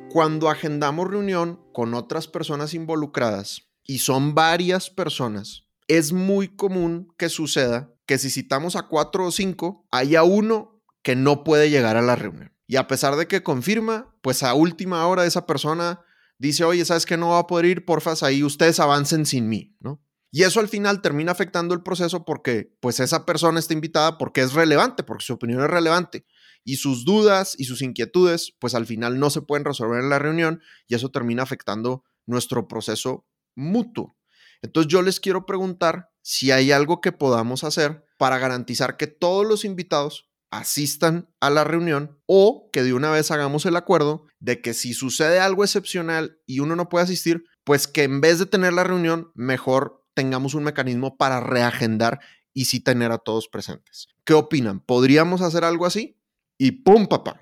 cuando 0.10 0.50
agendamos 0.50 1.10
reunión 1.10 1.60
con 1.74 1.94
otras 1.94 2.30
personas 2.30 2.74
involucradas 2.74 3.64
y 3.84 4.00
son 4.00 4.34
varias 4.34 4.90
personas, 4.90 5.66
es 5.90 6.14
muy 6.14 6.48
común 6.48 7.14
que 7.18 7.28
suceda 7.28 7.94
que 8.06 8.18
si 8.18 8.30
citamos 8.30 8.78
a 8.78 8.84
cuatro 8.84 9.26
o 9.26 9.32
cinco, 9.32 9.86
haya 9.92 10.24
uno 10.24 10.82
que 11.02 11.18
no 11.18 11.44
puede 11.44 11.70
llegar 11.70 11.98
a 11.98 12.02
la 12.02 12.16
reunión. 12.16 12.54
Y 12.66 12.78
a 12.78 12.88
pesar 12.88 13.18
de 13.18 13.28
que 13.28 13.44
confirma, 13.44 14.16
pues 14.22 14.42
a 14.42 14.54
última 14.54 15.06
hora 15.06 15.26
esa 15.26 15.46
persona 15.46 16.00
dice, 16.38 16.64
oye, 16.64 16.86
¿sabes 16.86 17.06
que 17.06 17.18
no 17.18 17.32
va 17.32 17.40
a 17.40 17.48
poder 17.48 17.66
ir? 17.66 17.86
Porfas, 17.86 18.24
ahí 18.24 18.42
ustedes 18.42 18.80
avancen 18.80 19.26
sin 19.26 19.50
mí, 19.50 19.76
¿no? 19.82 20.02
Y 20.36 20.42
eso 20.42 20.60
al 20.60 20.68
final 20.68 21.04
termina 21.04 21.32
afectando 21.32 21.76
el 21.76 21.84
proceso 21.84 22.26
porque 22.26 22.76
pues 22.80 23.00
esa 23.00 23.24
persona 23.24 23.60
está 23.60 23.74
invitada 23.74 24.18
porque 24.18 24.42
es 24.42 24.54
relevante, 24.54 25.04
porque 25.04 25.24
su 25.24 25.34
opinión 25.34 25.62
es 25.62 25.70
relevante. 25.70 26.26
Y 26.64 26.78
sus 26.78 27.06
dudas 27.06 27.54
y 27.56 27.66
sus 27.66 27.84
inquietudes 27.84 28.56
pues 28.58 28.74
al 28.74 28.88
final 28.88 29.20
no 29.20 29.30
se 29.30 29.44
pueden 29.44 29.64
resolver 29.64 30.02
en 30.02 30.10
la 30.10 30.18
reunión 30.18 30.60
y 30.88 30.96
eso 30.96 31.12
termina 31.12 31.44
afectando 31.44 32.04
nuestro 32.26 32.68
proceso 32.68 33.28
mutuo. 33.54 34.18
Entonces 34.64 34.92
yo 34.92 35.04
les 35.04 35.20
quiero 35.20 35.46
preguntar 35.46 36.10
si 36.24 36.50
hay 36.50 36.72
algo 36.72 37.00
que 37.00 37.12
podamos 37.12 37.64
hacer 37.64 38.04
para 38.18 38.40
garantizar 38.40 38.98
que 38.98 39.06
todos 39.06 39.46
los 39.46 39.64
invitados 39.64 40.32
asistan 40.50 41.30
a 41.42 41.52
la 41.52 41.64
reunión 41.64 42.20
o 42.26 42.72
que 42.74 42.82
de 42.82 42.96
una 42.96 43.12
vez 43.12 43.30
hagamos 43.30 43.68
el 43.68 43.76
acuerdo 43.76 44.26
de 44.40 44.62
que 44.62 44.74
si 44.74 44.96
sucede 44.96 45.40
algo 45.40 45.64
excepcional 45.64 46.40
y 46.48 46.60
uno 46.60 46.76
no 46.76 46.90
puede 46.90 47.04
asistir, 47.04 47.44
pues 47.64 47.88
que 47.88 48.02
en 48.02 48.20
vez 48.20 48.40
de 48.40 48.48
tener 48.48 48.74
la 48.74 48.84
reunión, 48.84 49.32
mejor 49.36 50.03
tengamos 50.14 50.54
un 50.54 50.64
mecanismo 50.64 51.18
para 51.18 51.40
reagendar 51.40 52.20
y 52.54 52.66
sí 52.66 52.80
tener 52.80 53.12
a 53.12 53.18
todos 53.18 53.48
presentes. 53.48 54.08
¿Qué 54.26 54.34
opinan? 54.34 54.80
¿Podríamos 54.80 55.42
hacer 55.42 55.64
algo 55.64 55.86
así? 55.86 56.18
Y 56.58 56.72
pum, 56.72 57.08
papá. 57.08 57.40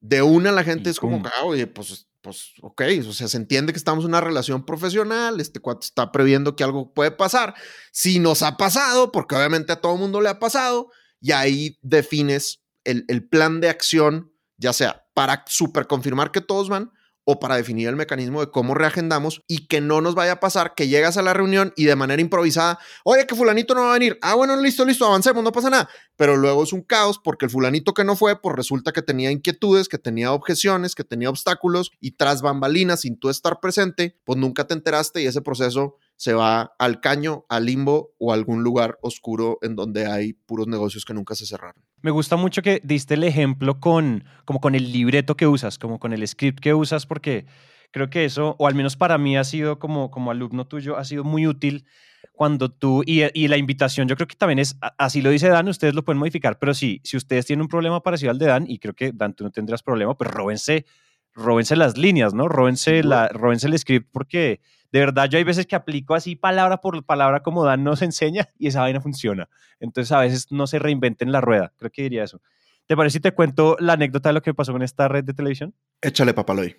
De 0.00 0.22
una 0.22 0.52
la 0.52 0.64
gente 0.64 0.90
es 0.90 0.98
como, 0.98 1.22
ah, 1.24 1.44
oye, 1.44 1.66
pues, 1.66 2.08
pues, 2.20 2.52
ok, 2.60 2.82
o 3.08 3.12
sea, 3.12 3.28
se 3.28 3.36
entiende 3.36 3.72
que 3.72 3.78
estamos 3.78 4.04
en 4.04 4.10
una 4.10 4.20
relación 4.20 4.66
profesional, 4.66 5.40
este 5.40 5.60
cuate 5.60 5.86
está 5.86 6.12
previendo 6.12 6.56
que 6.56 6.64
algo 6.64 6.92
puede 6.92 7.10
pasar. 7.10 7.54
Si 7.92 8.18
nos 8.18 8.42
ha 8.42 8.56
pasado, 8.56 9.12
porque 9.12 9.36
obviamente 9.36 9.72
a 9.72 9.80
todo 9.80 9.94
el 9.94 10.00
mundo 10.00 10.20
le 10.20 10.28
ha 10.28 10.38
pasado, 10.38 10.90
y 11.20 11.32
ahí 11.32 11.78
defines 11.82 12.62
el, 12.84 13.28
plan 13.28 13.60
de 13.60 13.68
acción, 13.68 14.32
ya 14.56 14.72
sea 14.72 15.06
para 15.14 15.44
super 15.46 15.86
confirmar 15.86 16.32
que 16.32 16.40
todos 16.40 16.68
van 16.68 16.92
o 17.24 17.38
para 17.38 17.56
definir 17.56 17.88
el 17.88 17.96
mecanismo 17.96 18.40
de 18.40 18.50
cómo 18.50 18.74
reagendamos 18.74 19.42
y 19.46 19.66
que 19.66 19.80
no 19.80 20.00
nos 20.00 20.14
vaya 20.14 20.32
a 20.32 20.40
pasar 20.40 20.74
que 20.74 20.88
llegas 20.88 21.16
a 21.16 21.22
la 21.22 21.34
reunión 21.34 21.72
y 21.76 21.84
de 21.84 21.96
manera 21.96 22.20
improvisada, 22.20 22.78
oye, 23.04 23.26
que 23.26 23.34
fulanito 23.34 23.74
no 23.74 23.82
va 23.82 23.90
a 23.90 23.98
venir. 23.98 24.18
Ah, 24.22 24.34
bueno, 24.34 24.56
listo, 24.56 24.84
listo, 24.84 25.06
avancemos, 25.06 25.44
no 25.44 25.52
pasa 25.52 25.70
nada. 25.70 25.88
Pero 26.16 26.36
luego 26.36 26.62
es 26.64 26.72
un 26.72 26.82
caos 26.82 27.20
porque 27.22 27.46
el 27.46 27.50
fulanito 27.50 27.94
que 27.94 28.04
no 28.04 28.16
fue, 28.16 28.40
pues 28.40 28.56
resulta 28.56 28.92
que 28.92 29.02
tenía 29.02 29.30
inquietudes, 29.30 29.88
que 29.88 29.98
tenía 29.98 30.32
objeciones, 30.32 30.94
que 30.94 31.04
tenía 31.04 31.30
obstáculos 31.30 31.90
y 32.00 32.12
tras 32.12 32.42
bambalinas, 32.42 33.02
sin 33.02 33.18
tú 33.18 33.30
estar 33.30 33.60
presente, 33.60 34.18
pues 34.24 34.38
nunca 34.38 34.66
te 34.66 34.74
enteraste 34.74 35.22
y 35.22 35.26
ese 35.26 35.42
proceso 35.42 35.96
se 36.20 36.34
va 36.34 36.74
al 36.78 37.00
caño, 37.00 37.46
al 37.48 37.64
limbo 37.64 38.12
o 38.18 38.30
a 38.30 38.34
algún 38.34 38.62
lugar 38.62 38.98
oscuro 39.00 39.56
en 39.62 39.74
donde 39.74 40.04
hay 40.04 40.34
puros 40.34 40.66
negocios 40.66 41.06
que 41.06 41.14
nunca 41.14 41.34
se 41.34 41.46
cerraron. 41.46 41.82
Me 42.02 42.10
gusta 42.10 42.36
mucho 42.36 42.60
que 42.60 42.82
diste 42.84 43.14
el 43.14 43.24
ejemplo 43.24 43.80
con, 43.80 44.24
como 44.44 44.60
con 44.60 44.74
el 44.74 44.92
libreto 44.92 45.34
que 45.34 45.46
usas, 45.46 45.78
como 45.78 45.98
con 45.98 46.12
el 46.12 46.28
script 46.28 46.60
que 46.60 46.74
usas, 46.74 47.06
porque 47.06 47.46
creo 47.90 48.10
que 48.10 48.26
eso, 48.26 48.54
o 48.58 48.68
al 48.68 48.74
menos 48.74 48.98
para 48.98 49.16
mí 49.16 49.38
ha 49.38 49.44
sido 49.44 49.78
como, 49.78 50.10
como 50.10 50.30
alumno 50.30 50.66
tuyo, 50.66 50.98
ha 50.98 51.06
sido 51.06 51.24
muy 51.24 51.46
útil 51.46 51.86
cuando 52.32 52.70
tú, 52.70 53.02
y, 53.06 53.22
y, 53.32 53.48
la 53.48 53.56
invitación, 53.56 54.06
yo 54.06 54.14
creo 54.14 54.28
que 54.28 54.36
también 54.36 54.58
es, 54.58 54.76
así 54.98 55.22
lo 55.22 55.30
dice 55.30 55.48
Dan, 55.48 55.68
ustedes 55.68 55.94
lo 55.94 56.04
pueden 56.04 56.18
modificar, 56.18 56.58
pero 56.58 56.74
sí, 56.74 57.00
si 57.02 57.16
ustedes 57.16 57.46
tienen 57.46 57.62
un 57.62 57.68
problema 57.68 58.02
parecido 58.02 58.30
al 58.30 58.38
de 58.38 58.44
Dan, 58.44 58.66
y 58.68 58.78
creo 58.78 58.92
que 58.92 59.12
Dan, 59.12 59.32
tú 59.32 59.44
no 59.44 59.50
tendrás 59.50 59.82
problema, 59.82 60.14
pues 60.18 60.30
róbense, 60.30 60.84
róbense 61.32 61.76
las 61.76 61.96
líneas, 61.96 62.34
¿no? 62.34 62.46
Róbense, 62.46 63.02
la, 63.02 63.28
róbense 63.28 63.68
el 63.68 63.78
script 63.78 64.10
porque 64.12 64.60
de 64.92 65.00
verdad, 65.00 65.28
yo 65.28 65.38
hay 65.38 65.44
veces 65.44 65.66
que 65.66 65.76
aplico 65.76 66.14
así 66.14 66.36
palabra 66.36 66.80
por 66.80 67.04
palabra 67.04 67.40
como 67.40 67.64
Dan 67.64 67.84
nos 67.84 68.02
enseña 68.02 68.48
y 68.58 68.68
esa 68.68 68.80
vaina 68.80 69.00
funciona. 69.00 69.48
Entonces, 69.78 70.10
a 70.12 70.20
veces 70.20 70.50
no 70.50 70.66
se 70.66 70.78
reinventen 70.78 71.32
la 71.32 71.40
rueda. 71.40 71.72
Creo 71.78 71.90
que 71.90 72.02
diría 72.02 72.24
eso. 72.24 72.40
¿Te 72.86 72.96
parece 72.96 73.14
si 73.14 73.20
te 73.20 73.32
cuento 73.32 73.76
la 73.78 73.92
anécdota 73.92 74.30
de 74.30 74.32
lo 74.34 74.42
que 74.42 74.52
pasó 74.52 74.72
con 74.72 74.82
esta 74.82 75.06
red 75.06 75.22
de 75.22 75.32
televisión? 75.32 75.74
Échale, 76.02 76.34
papaloy. 76.34 76.76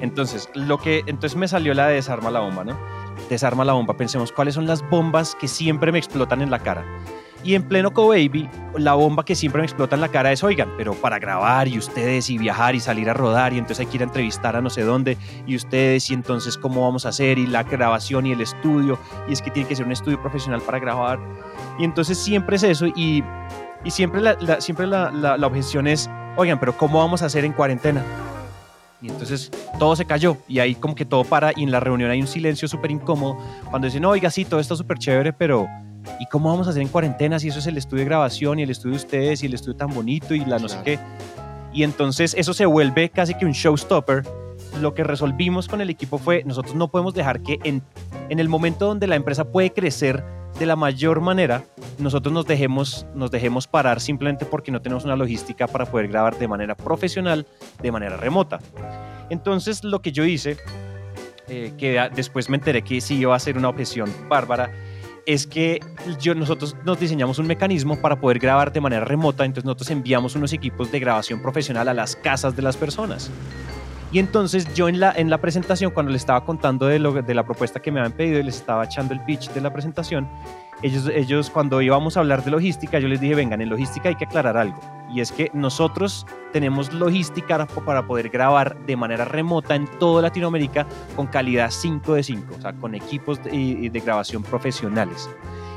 Entonces, 0.00 0.50
lo 0.54 0.78
que, 0.78 1.02
entonces 1.06 1.36
me 1.36 1.48
salió 1.48 1.72
la 1.74 1.88
de 1.88 1.94
desarma 1.94 2.30
la 2.30 2.40
bomba, 2.40 2.64
¿no? 2.64 2.78
Desarma 3.30 3.64
la 3.64 3.72
bomba. 3.72 3.96
Pensemos 3.96 4.30
cuáles 4.30 4.54
son 4.54 4.66
las 4.66 4.88
bombas 4.90 5.34
que 5.34 5.48
siempre 5.48 5.90
me 5.90 5.98
explotan 5.98 6.42
en 6.42 6.50
la 6.50 6.58
cara. 6.58 6.84
Y 7.48 7.54
en 7.54 7.62
pleno 7.62 7.94
Co-Baby, 7.94 8.46
la 8.76 8.92
bomba 8.92 9.24
que 9.24 9.34
siempre 9.34 9.62
me 9.62 9.64
explota 9.64 9.94
en 9.94 10.02
la 10.02 10.10
cara 10.10 10.30
es, 10.30 10.44
oigan, 10.44 10.68
pero 10.76 10.92
para 10.92 11.18
grabar 11.18 11.66
y 11.66 11.78
ustedes 11.78 12.28
y 12.28 12.36
viajar 12.36 12.74
y 12.74 12.80
salir 12.80 13.08
a 13.08 13.14
rodar 13.14 13.54
y 13.54 13.56
entonces 13.56 13.80
hay 13.80 13.86
que 13.86 13.96
ir 13.96 14.02
a 14.02 14.04
entrevistar 14.04 14.54
a 14.54 14.60
no 14.60 14.68
sé 14.68 14.82
dónde 14.82 15.16
y 15.46 15.56
ustedes 15.56 16.10
y 16.10 16.12
entonces 16.12 16.58
cómo 16.58 16.82
vamos 16.82 17.06
a 17.06 17.08
hacer 17.08 17.38
y 17.38 17.46
la 17.46 17.62
grabación 17.62 18.26
y 18.26 18.32
el 18.32 18.42
estudio 18.42 18.98
y 19.30 19.32
es 19.32 19.40
que 19.40 19.50
tiene 19.50 19.66
que 19.66 19.74
ser 19.74 19.86
un 19.86 19.92
estudio 19.92 20.20
profesional 20.20 20.60
para 20.60 20.78
grabar. 20.78 21.18
Y 21.78 21.84
entonces 21.84 22.18
siempre 22.18 22.56
es 22.56 22.64
eso 22.64 22.86
y, 22.86 23.24
y 23.82 23.90
siempre, 23.92 24.20
la, 24.20 24.60
siempre 24.60 24.86
la, 24.86 25.10
la, 25.10 25.46
objeción 25.46 25.86
es, 25.86 26.10
oigan, 26.36 26.60
pero 26.60 26.76
¿cómo 26.76 26.98
vamos 26.98 27.22
a 27.22 27.26
hacer 27.26 27.46
en 27.46 27.54
cuarentena? 27.54 28.04
Y 29.00 29.08
entonces 29.08 29.50
todo 29.78 29.96
se 29.96 30.04
cayó 30.04 30.36
y 30.48 30.58
ahí 30.58 30.74
como 30.74 30.94
que 30.94 31.06
todo 31.06 31.24
para 31.24 31.52
y 31.56 31.62
en 31.62 31.70
la 31.70 31.80
reunión 31.80 32.10
hay 32.10 32.20
un 32.20 32.26
silencio 32.26 32.68
súper 32.68 32.90
incómodo 32.90 33.38
cuando 33.70 33.86
dicen, 33.86 34.04
oiga, 34.04 34.28
sí, 34.28 34.44
todo 34.44 34.60
está 34.60 34.76
súper 34.76 34.98
chévere, 34.98 35.32
pero 35.32 35.66
¿y 36.20 36.26
cómo 36.26 36.50
vamos 36.50 36.66
a 36.66 36.70
hacer 36.70 36.82
en 36.82 36.88
cuarentena 36.88 37.38
si 37.38 37.48
eso 37.48 37.58
es 37.58 37.66
el 37.66 37.76
estudio 37.76 38.00
de 38.00 38.06
grabación 38.06 38.58
y 38.58 38.62
el 38.62 38.70
estudio 38.70 38.92
de 38.92 39.04
ustedes 39.04 39.42
y 39.42 39.46
el 39.46 39.54
estudio 39.54 39.76
tan 39.76 39.92
bonito 39.92 40.34
y 40.34 40.44
la 40.44 40.58
no 40.58 40.68
sé 40.68 40.78
qué? 40.84 40.98
Y 41.72 41.82
entonces 41.82 42.34
eso 42.36 42.54
se 42.54 42.66
vuelve 42.66 43.10
casi 43.10 43.34
que 43.34 43.44
un 43.44 43.52
showstopper. 43.52 44.24
Lo 44.80 44.94
que 44.94 45.04
resolvimos 45.04 45.68
con 45.68 45.80
el 45.80 45.90
equipo 45.90 46.18
fue, 46.18 46.42
nosotros 46.44 46.74
no 46.74 46.88
podemos 46.88 47.14
dejar 47.14 47.40
que 47.40 47.58
en, 47.64 47.82
en 48.28 48.38
el 48.38 48.48
momento 48.48 48.86
donde 48.86 49.06
la 49.06 49.16
empresa 49.16 49.44
puede 49.44 49.72
crecer 49.72 50.24
de 50.58 50.66
la 50.66 50.76
mayor 50.76 51.20
manera, 51.20 51.64
nosotros 51.98 52.32
nos 52.32 52.46
dejemos, 52.46 53.06
nos 53.14 53.30
dejemos 53.30 53.66
parar 53.66 54.00
simplemente 54.00 54.44
porque 54.44 54.70
no 54.70 54.82
tenemos 54.82 55.04
una 55.04 55.16
logística 55.16 55.66
para 55.66 55.86
poder 55.86 56.08
grabar 56.08 56.38
de 56.38 56.48
manera 56.48 56.74
profesional, 56.74 57.46
de 57.80 57.92
manera 57.92 58.16
remota. 58.16 58.58
Entonces 59.30 59.84
lo 59.84 60.02
que 60.02 60.12
yo 60.12 60.24
hice, 60.24 60.56
eh, 61.48 61.72
que 61.78 62.10
después 62.14 62.48
me 62.48 62.56
enteré 62.56 62.82
que 62.82 63.00
sí 63.00 63.16
iba 63.16 63.34
a 63.34 63.38
ser 63.38 63.56
una 63.56 63.68
objeción 63.68 64.12
bárbara, 64.28 64.70
es 65.28 65.46
que 65.46 65.80
nosotros 66.34 66.74
nos 66.86 66.98
diseñamos 66.98 67.38
un 67.38 67.46
mecanismo 67.46 68.00
para 68.00 68.18
poder 68.18 68.38
grabar 68.38 68.72
de 68.72 68.80
manera 68.80 69.04
remota, 69.04 69.44
entonces 69.44 69.66
nosotros 69.66 69.90
enviamos 69.90 70.34
unos 70.34 70.54
equipos 70.54 70.90
de 70.90 70.98
grabación 70.98 71.42
profesional 71.42 71.86
a 71.86 71.92
las 71.92 72.16
casas 72.16 72.56
de 72.56 72.62
las 72.62 72.78
personas. 72.78 73.30
Y 74.10 74.20
entonces 74.20 74.72
yo 74.72 74.88
en 74.88 75.00
la, 75.00 75.12
en 75.12 75.28
la 75.28 75.36
presentación, 75.36 75.90
cuando 75.90 76.12
les 76.12 76.22
estaba 76.22 76.46
contando 76.46 76.86
de, 76.86 76.98
lo, 76.98 77.12
de 77.12 77.34
la 77.34 77.44
propuesta 77.44 77.78
que 77.78 77.92
me 77.92 78.00
habían 78.00 78.16
pedido 78.16 78.38
y 78.38 78.42
les 78.42 78.56
estaba 78.56 78.86
echando 78.86 79.12
el 79.12 79.20
pitch 79.20 79.50
de 79.50 79.60
la 79.60 79.70
presentación, 79.70 80.26
ellos, 80.82 81.10
ellos 81.12 81.50
cuando 81.50 81.82
íbamos 81.82 82.16
a 82.16 82.20
hablar 82.20 82.44
de 82.44 82.50
logística, 82.50 82.98
yo 82.98 83.08
les 83.08 83.20
dije, 83.20 83.34
vengan, 83.34 83.60
en 83.60 83.68
logística 83.68 84.08
hay 84.08 84.14
que 84.14 84.24
aclarar 84.24 84.56
algo. 84.56 84.80
Y 85.12 85.20
es 85.20 85.32
que 85.32 85.50
nosotros 85.54 86.26
tenemos 86.52 86.92
logística 86.92 87.66
para 87.66 88.06
poder 88.06 88.28
grabar 88.28 88.76
de 88.86 88.96
manera 88.96 89.24
remota 89.24 89.74
en 89.74 89.86
toda 89.98 90.22
Latinoamérica 90.22 90.86
con 91.16 91.26
calidad 91.26 91.70
5 91.70 92.14
de 92.14 92.22
5, 92.22 92.54
o 92.58 92.60
sea, 92.60 92.72
con 92.74 92.94
equipos 92.94 93.42
de, 93.42 93.90
de 93.90 94.00
grabación 94.00 94.42
profesionales. 94.42 95.28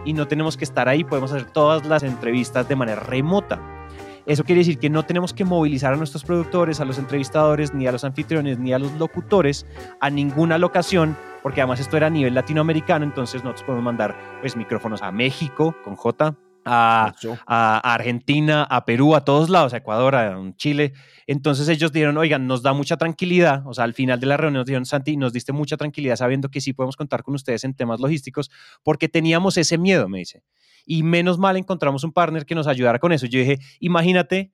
Y 0.05 0.13
no 0.13 0.27
tenemos 0.27 0.57
que 0.57 0.65
estar 0.65 0.89
ahí, 0.89 1.03
podemos 1.03 1.31
hacer 1.31 1.45
todas 1.45 1.85
las 1.85 2.03
entrevistas 2.03 2.67
de 2.67 2.75
manera 2.75 2.99
remota. 3.01 3.59
Eso 4.25 4.43
quiere 4.43 4.59
decir 4.59 4.77
que 4.77 4.89
no 4.89 5.03
tenemos 5.03 5.33
que 5.33 5.45
movilizar 5.45 5.93
a 5.93 5.97
nuestros 5.97 6.23
productores, 6.23 6.79
a 6.79 6.85
los 6.85 6.97
entrevistadores, 6.97 7.73
ni 7.73 7.87
a 7.87 7.91
los 7.91 8.03
anfitriones, 8.03 8.59
ni 8.59 8.73
a 8.73 8.79
los 8.79 8.91
locutores 8.93 9.65
a 9.99 10.09
ninguna 10.09 10.57
locación, 10.57 11.17
porque 11.41 11.61
además 11.61 11.79
esto 11.79 11.97
era 11.97 12.07
a 12.07 12.11
nivel 12.11 12.35
latinoamericano, 12.35 13.03
entonces 13.05 13.43
nosotros 13.43 13.63
podemos 13.63 13.85
mandar 13.85 14.15
pues 14.41 14.55
micrófonos 14.55 15.01
a 15.01 15.11
México 15.11 15.75
con 15.83 15.95
J, 15.95 16.35
a, 16.65 17.13
a, 17.47 17.93
Argentina, 17.93 18.63
a 18.63 18.85
Perú, 18.85 19.15
a 19.15 19.25
todos 19.25 19.49
lados, 19.49 19.73
a 19.73 19.77
Ecuador, 19.77 20.15
a 20.15 20.37
Chile. 20.55 20.93
Entonces 21.27 21.67
ellos 21.69 21.91
dijeron, 21.91 22.17
oigan, 22.17 22.47
nos 22.47 22.61
da 22.61 22.73
mucha 22.73 22.97
tranquilidad, 22.97 23.65
o 23.65 23.73
sea, 23.73 23.83
al 23.83 23.93
final 23.93 24.19
de 24.19 24.27
la 24.27 24.37
reunión 24.37 24.61
nos 24.61 24.65
dijeron, 24.65 24.85
Santi, 24.85 25.17
nos 25.17 25.33
diste 25.33 25.53
mucha 25.53 25.77
tranquilidad 25.77 26.15
sabiendo 26.15 26.49
que 26.49 26.61
sí 26.61 26.73
podemos 26.73 26.95
contar 26.95 27.23
con 27.23 27.35
ustedes 27.35 27.63
en 27.63 27.73
temas 27.73 27.99
logísticos, 27.99 28.51
porque 28.83 29.07
teníamos 29.07 29.57
ese 29.57 29.77
miedo, 29.77 30.09
me 30.09 30.19
dice. 30.19 30.43
Y 30.85 31.03
menos 31.03 31.37
mal 31.37 31.57
encontramos 31.57 32.03
un 32.03 32.11
partner 32.11 32.45
que 32.45 32.55
nos 32.55 32.67
ayudara 32.67 32.99
con 32.99 33.11
eso. 33.11 33.27
Yo 33.27 33.39
dije, 33.39 33.59
imagínate 33.79 34.51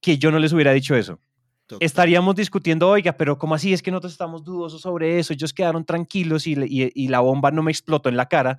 que 0.00 0.18
yo 0.18 0.30
no 0.30 0.38
les 0.38 0.52
hubiera 0.52 0.72
dicho 0.72 0.96
eso. 0.96 1.20
Estaríamos 1.80 2.34
discutiendo, 2.34 2.88
oiga, 2.88 3.12
pero 3.12 3.38
¿cómo 3.38 3.54
así? 3.54 3.72
Es 3.72 3.80
que 3.80 3.90
nosotros 3.90 4.12
estamos 4.12 4.44
dudosos 4.44 4.82
sobre 4.82 5.18
eso. 5.18 5.32
Ellos 5.32 5.54
quedaron 5.54 5.86
tranquilos 5.86 6.46
y, 6.46 6.54
y 6.68 7.08
la 7.08 7.20
bomba 7.20 7.50
no 7.50 7.62
me 7.62 7.70
explotó 7.70 8.10
en 8.10 8.16
la 8.16 8.26
cara, 8.26 8.58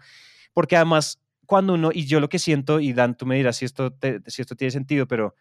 porque 0.53 0.75
además 0.75 1.19
cuando 1.53 1.75
uno, 1.75 1.91
y 1.93 2.07
yo 2.07 2.19
lo 2.19 2.29
que 2.29 2.39
siento, 2.39 2.79
y 2.79 2.93
Dan, 2.93 3.15
tú 3.15 3.27
me 3.27 3.35
dirás 3.35 3.57
si 3.57 3.65
esto, 3.65 3.95
si 4.25 4.41
esto 4.41 4.55
tiene 4.55 4.71
sentido, 4.71 5.07
pero 5.07 5.35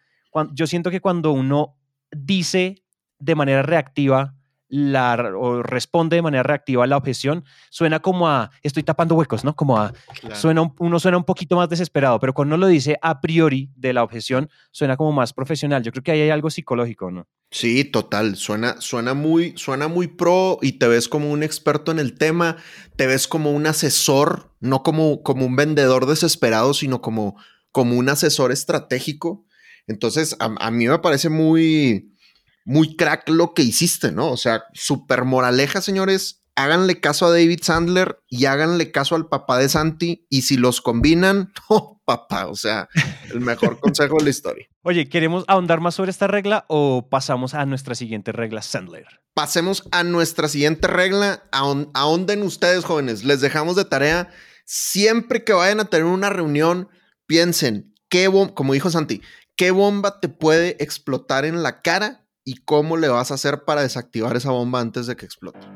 yo 0.51 0.67
siento 0.67 0.91
que 0.91 1.01
cuando 1.01 1.31
uno 1.31 1.75
dice 2.11 2.83
de 3.17 3.33
manera 3.33 3.63
reactiva 3.63 4.35
la, 4.73 5.13
o 5.37 5.61
responde 5.61 6.15
de 6.15 6.23
manera 6.23 6.41
reactiva 6.41 6.83
a 6.83 6.87
la 6.87 6.97
objeción, 6.97 7.45
suena 7.69 7.99
como 7.99 8.27
a 8.27 8.49
estoy 8.63 8.81
tapando 8.81 9.13
huecos, 9.13 9.43
¿no? 9.43 9.55
Como 9.55 9.77
a 9.77 9.93
suena 10.33 10.73
uno 10.79 10.99
suena 10.99 11.17
un 11.17 11.25
poquito 11.25 11.55
más 11.55 11.69
desesperado, 11.69 12.19
pero 12.19 12.33
cuando 12.33 12.55
uno 12.55 12.65
lo 12.65 12.67
dice 12.67 12.97
a 13.03 13.21
priori 13.21 13.69
de 13.75 13.93
la 13.93 14.01
objeción, 14.01 14.49
suena 14.71 14.97
como 14.97 15.11
más 15.11 15.31
profesional. 15.31 15.83
Yo 15.83 15.91
creo 15.91 16.03
que 16.03 16.11
ahí 16.11 16.21
hay 16.21 16.31
algo 16.31 16.49
psicológico, 16.49 17.11
¿no? 17.11 17.27
Sí, 17.51 17.85
total. 17.85 18.35
Suena, 18.35 18.81
suena 18.81 19.13
muy, 19.13 19.53
suena 19.57 19.87
muy 19.87 20.07
pro 20.07 20.57
y 20.59 20.79
te 20.79 20.87
ves 20.87 21.07
como 21.07 21.31
un 21.31 21.43
experto 21.43 21.91
en 21.91 21.99
el 21.99 22.17
tema, 22.17 22.57
te 22.95 23.05
ves 23.05 23.27
como 23.27 23.51
un 23.51 23.67
asesor, 23.67 24.55
no 24.59 24.81
como, 24.81 25.21
como 25.21 25.45
un 25.45 25.55
vendedor 25.55 26.07
desesperado, 26.07 26.73
sino 26.73 26.99
como, 26.99 27.35
como 27.71 27.95
un 27.95 28.09
asesor 28.09 28.51
estratégico. 28.51 29.45
Entonces, 29.85 30.35
a, 30.39 30.45
a 30.57 30.71
mí 30.71 30.87
me 30.87 30.97
parece 30.97 31.29
muy, 31.29 32.12
muy 32.65 32.95
crack 32.95 33.29
lo 33.29 33.53
que 33.53 33.63
hiciste, 33.63 34.11
¿no? 34.11 34.31
O 34.31 34.37
sea, 34.37 34.63
super 34.73 35.25
moraleja, 35.25 35.81
señores. 35.81 36.39
Háganle 36.55 36.99
caso 36.99 37.25
a 37.25 37.31
David 37.31 37.61
Sandler 37.63 38.19
y 38.29 38.45
háganle 38.45 38.91
caso 38.91 39.15
al 39.15 39.27
papá 39.27 39.57
de 39.57 39.69
Santi. 39.69 40.27
Y 40.29 40.43
si 40.43 40.55
los 40.55 40.81
combinan, 40.81 41.51
oh, 41.69 42.01
papá, 42.05 42.47
o 42.47 42.55
sea, 42.55 42.87
el 43.31 43.39
mejor 43.39 43.79
consejo 43.79 44.17
de 44.17 44.25
la 44.25 44.29
historia. 44.29 44.67
Oye, 44.83 45.09
¿queremos 45.09 45.45
ahondar 45.47 45.79
más 45.79 45.95
sobre 45.95 46.11
esta 46.11 46.27
regla 46.27 46.65
o 46.67 47.09
pasamos 47.09 47.53
a 47.53 47.65
nuestra 47.65 47.95
siguiente 47.95 48.31
regla, 48.31 48.61
Sandler? 48.61 49.05
Pasemos 49.33 49.83
a 49.91 50.03
nuestra 50.03 50.47
siguiente 50.47 50.87
regla. 50.87 51.43
Ahonden 51.51 52.43
ustedes, 52.43 52.85
jóvenes. 52.85 53.23
Les 53.23 53.41
dejamos 53.41 53.75
de 53.75 53.85
tarea. 53.85 54.29
Siempre 54.65 55.43
que 55.43 55.53
vayan 55.53 55.79
a 55.79 55.85
tener 55.85 56.05
una 56.05 56.29
reunión, 56.29 56.89
piensen, 57.25 57.95
¿qué 58.09 58.29
como 58.53 58.73
dijo 58.73 58.89
Santi, 58.91 59.21
qué 59.55 59.71
bomba 59.71 60.19
te 60.19 60.29
puede 60.29 60.77
explotar 60.79 61.45
en 61.45 61.63
la 61.63 61.81
cara 61.81 62.22
y 62.45 62.55
cómo 62.65 62.97
le 62.97 63.07
vas 63.07 63.31
a 63.31 63.35
hacer 63.35 63.63
para 63.65 63.81
desactivar 63.81 64.35
esa 64.35 64.51
bomba 64.51 64.79
antes 64.79 65.07
de 65.07 65.15
que 65.15 65.25
explote. 65.25 65.67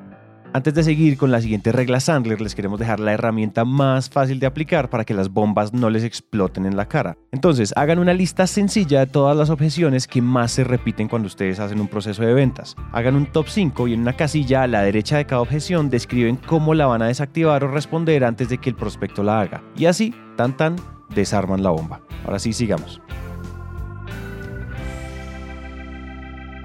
Antes 0.54 0.74
de 0.74 0.84
seguir 0.84 1.18
con 1.18 1.30
la 1.30 1.42
siguiente 1.42 1.72
regla 1.72 2.00
Sandler, 2.00 2.40
les 2.40 2.56
queremos 2.56 2.80
dejar 2.80 3.00
la 3.00 3.12
herramienta 3.12 3.66
más 3.66 4.10
fácil 4.10 4.40
de 4.40 4.48
aplicar 4.48 4.90
para 4.90 5.04
que 5.04 5.14
las 5.14 5.30
bombas 5.30 5.74
no 5.74 5.90
les 5.90 6.04
exploten 6.04 6.66
en 6.66 6.78
la 6.78 6.88
cara. 6.88 7.18
Entonces, 7.32 7.74
hagan 7.76 8.00
una 8.00 8.14
lista 8.14 8.48
sencilla 8.48 9.02
de 9.02 9.12
todas 9.12 9.36
las 9.36 9.50
objeciones 9.50 10.08
que 10.08 10.22
más 10.22 10.54
se 10.54 10.64
repiten 10.64 11.10
cuando 11.10 11.28
ustedes 11.28 11.60
hacen 11.60 11.82
un 11.82 11.90
proceso 11.90 12.24
de 12.24 12.34
ventas. 12.34 12.76
Hagan 12.94 13.16
un 13.16 13.32
top 13.32 13.48
5 13.50 13.88
y 13.90 13.94
en 13.94 14.02
una 14.02 14.14
casilla 14.14 14.64
a 14.64 14.68
la 14.68 14.82
derecha 14.82 15.18
de 15.18 15.26
cada 15.26 15.42
objeción 15.42 15.90
describen 15.90 16.38
cómo 16.38 16.74
la 16.74 16.88
van 16.88 17.02
a 17.02 17.08
desactivar 17.08 17.64
o 17.64 17.68
responder 17.68 18.24
antes 18.24 18.50
de 18.50 18.58
que 18.58 18.70
el 18.70 18.76
prospecto 18.76 19.24
la 19.24 19.42
haga. 19.42 19.64
Y 19.76 19.86
así, 19.86 20.16
tan 20.38 20.56
tan, 20.56 20.78
desarman 21.14 21.62
la 21.62 21.72
bomba. 21.72 22.02
Ahora 22.26 22.40
sí, 22.40 22.54
sigamos. 22.54 23.02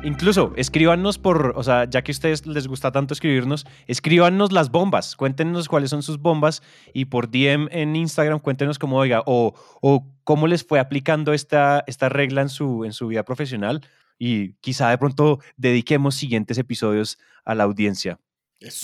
Incluso 0.05 0.53
escríbanos 0.57 1.19
por, 1.19 1.53
o 1.57 1.63
sea, 1.63 1.89
ya 1.89 2.03
que 2.03 2.11
a 2.11 2.15
ustedes 2.15 2.45
les 2.45 2.67
gusta 2.67 2.91
tanto 2.91 3.15
escribirnos, 3.15 3.65
escríbanos 3.87 4.51
las 4.51 4.71
bombas, 4.71 5.15
cuéntenos 5.15 5.69
cuáles 5.69 5.91
son 5.91 6.03
sus 6.03 6.19
bombas 6.19 6.61
y 6.93 7.05
por 7.05 7.31
DM 7.31 7.69
en 7.71 7.95
Instagram 7.95 8.41
cuéntenos 8.41 8.81
cómo, 8.81 8.97
oiga, 8.97 9.23
o, 9.27 9.55
o 9.81 10.07
cómo 10.25 10.49
les 10.49 10.65
fue 10.65 10.81
aplicando 10.81 11.33
esta, 11.33 11.85
esta 11.87 12.09
regla 12.09 12.43
en 12.43 12.49
su, 12.49 12.85
en 12.85 12.93
su 12.93 13.07
vida 13.07 13.23
profesional 13.23 13.87
y 14.19 14.55
quizá 14.55 14.91
de 14.91 14.99
pronto 14.99 15.39
dediquemos 15.57 16.17
siguientes 16.17 16.59
episodios 16.59 17.19
a 17.45 17.55
la 17.55 17.63
audiencia, 17.63 18.19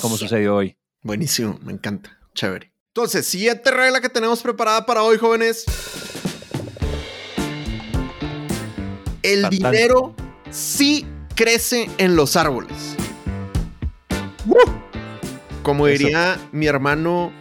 como 0.00 0.16
sucedió 0.16 0.54
hoy. 0.54 0.76
Buenísimo, 1.02 1.58
me 1.64 1.72
encanta, 1.72 2.16
chévere. 2.32 2.72
Entonces, 2.94 3.26
siguiente 3.26 3.72
regla 3.72 4.00
que 4.00 4.08
tenemos 4.08 4.40
preparada 4.40 4.86
para 4.86 5.02
hoy, 5.02 5.18
jóvenes. 5.18 5.64
El 9.22 9.48
dinero 9.50 10.14
sí 10.50 11.06
crece 11.34 11.88
en 11.98 12.16
los 12.16 12.36
árboles. 12.36 12.96
Como 15.62 15.86
diría 15.86 16.38
mi 16.52 16.66
hermano 16.66 17.32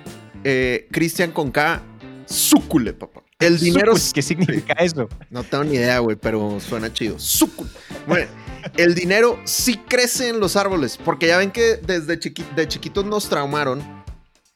eh, 0.43 0.87
Cristian 0.91 1.31
con 1.31 1.51
K, 1.51 1.81
súcule, 2.25 2.93
papá. 2.93 3.23
El 3.39 3.57
dinero. 3.59 3.93
¿Qué 4.13 4.21
significa 4.21 4.73
eso? 4.73 5.07
No 5.29 5.43
tengo 5.43 5.63
ni 5.63 5.75
idea, 5.75 5.99
güey, 5.99 6.17
pero 6.17 6.59
suena 6.59 6.91
chido. 6.91 7.17
Súcule. 7.19 7.69
Bueno, 8.07 8.27
el 8.75 8.95
dinero 8.95 9.39
sí 9.45 9.77
crece 9.87 10.29
en 10.29 10.39
los 10.39 10.55
árboles, 10.55 10.97
porque 11.03 11.27
ya 11.27 11.37
ven 11.37 11.51
que 11.51 11.77
desde 11.77 12.17
de 12.17 12.67
chiquitos 12.67 13.05
nos 13.05 13.29
traumaron 13.29 13.81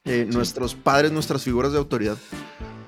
eh, 0.03 0.25
nuestros 0.29 0.75
padres, 0.75 1.11
nuestras 1.11 1.43
figuras 1.43 1.71
de 1.71 1.77
autoridad. 1.77 2.17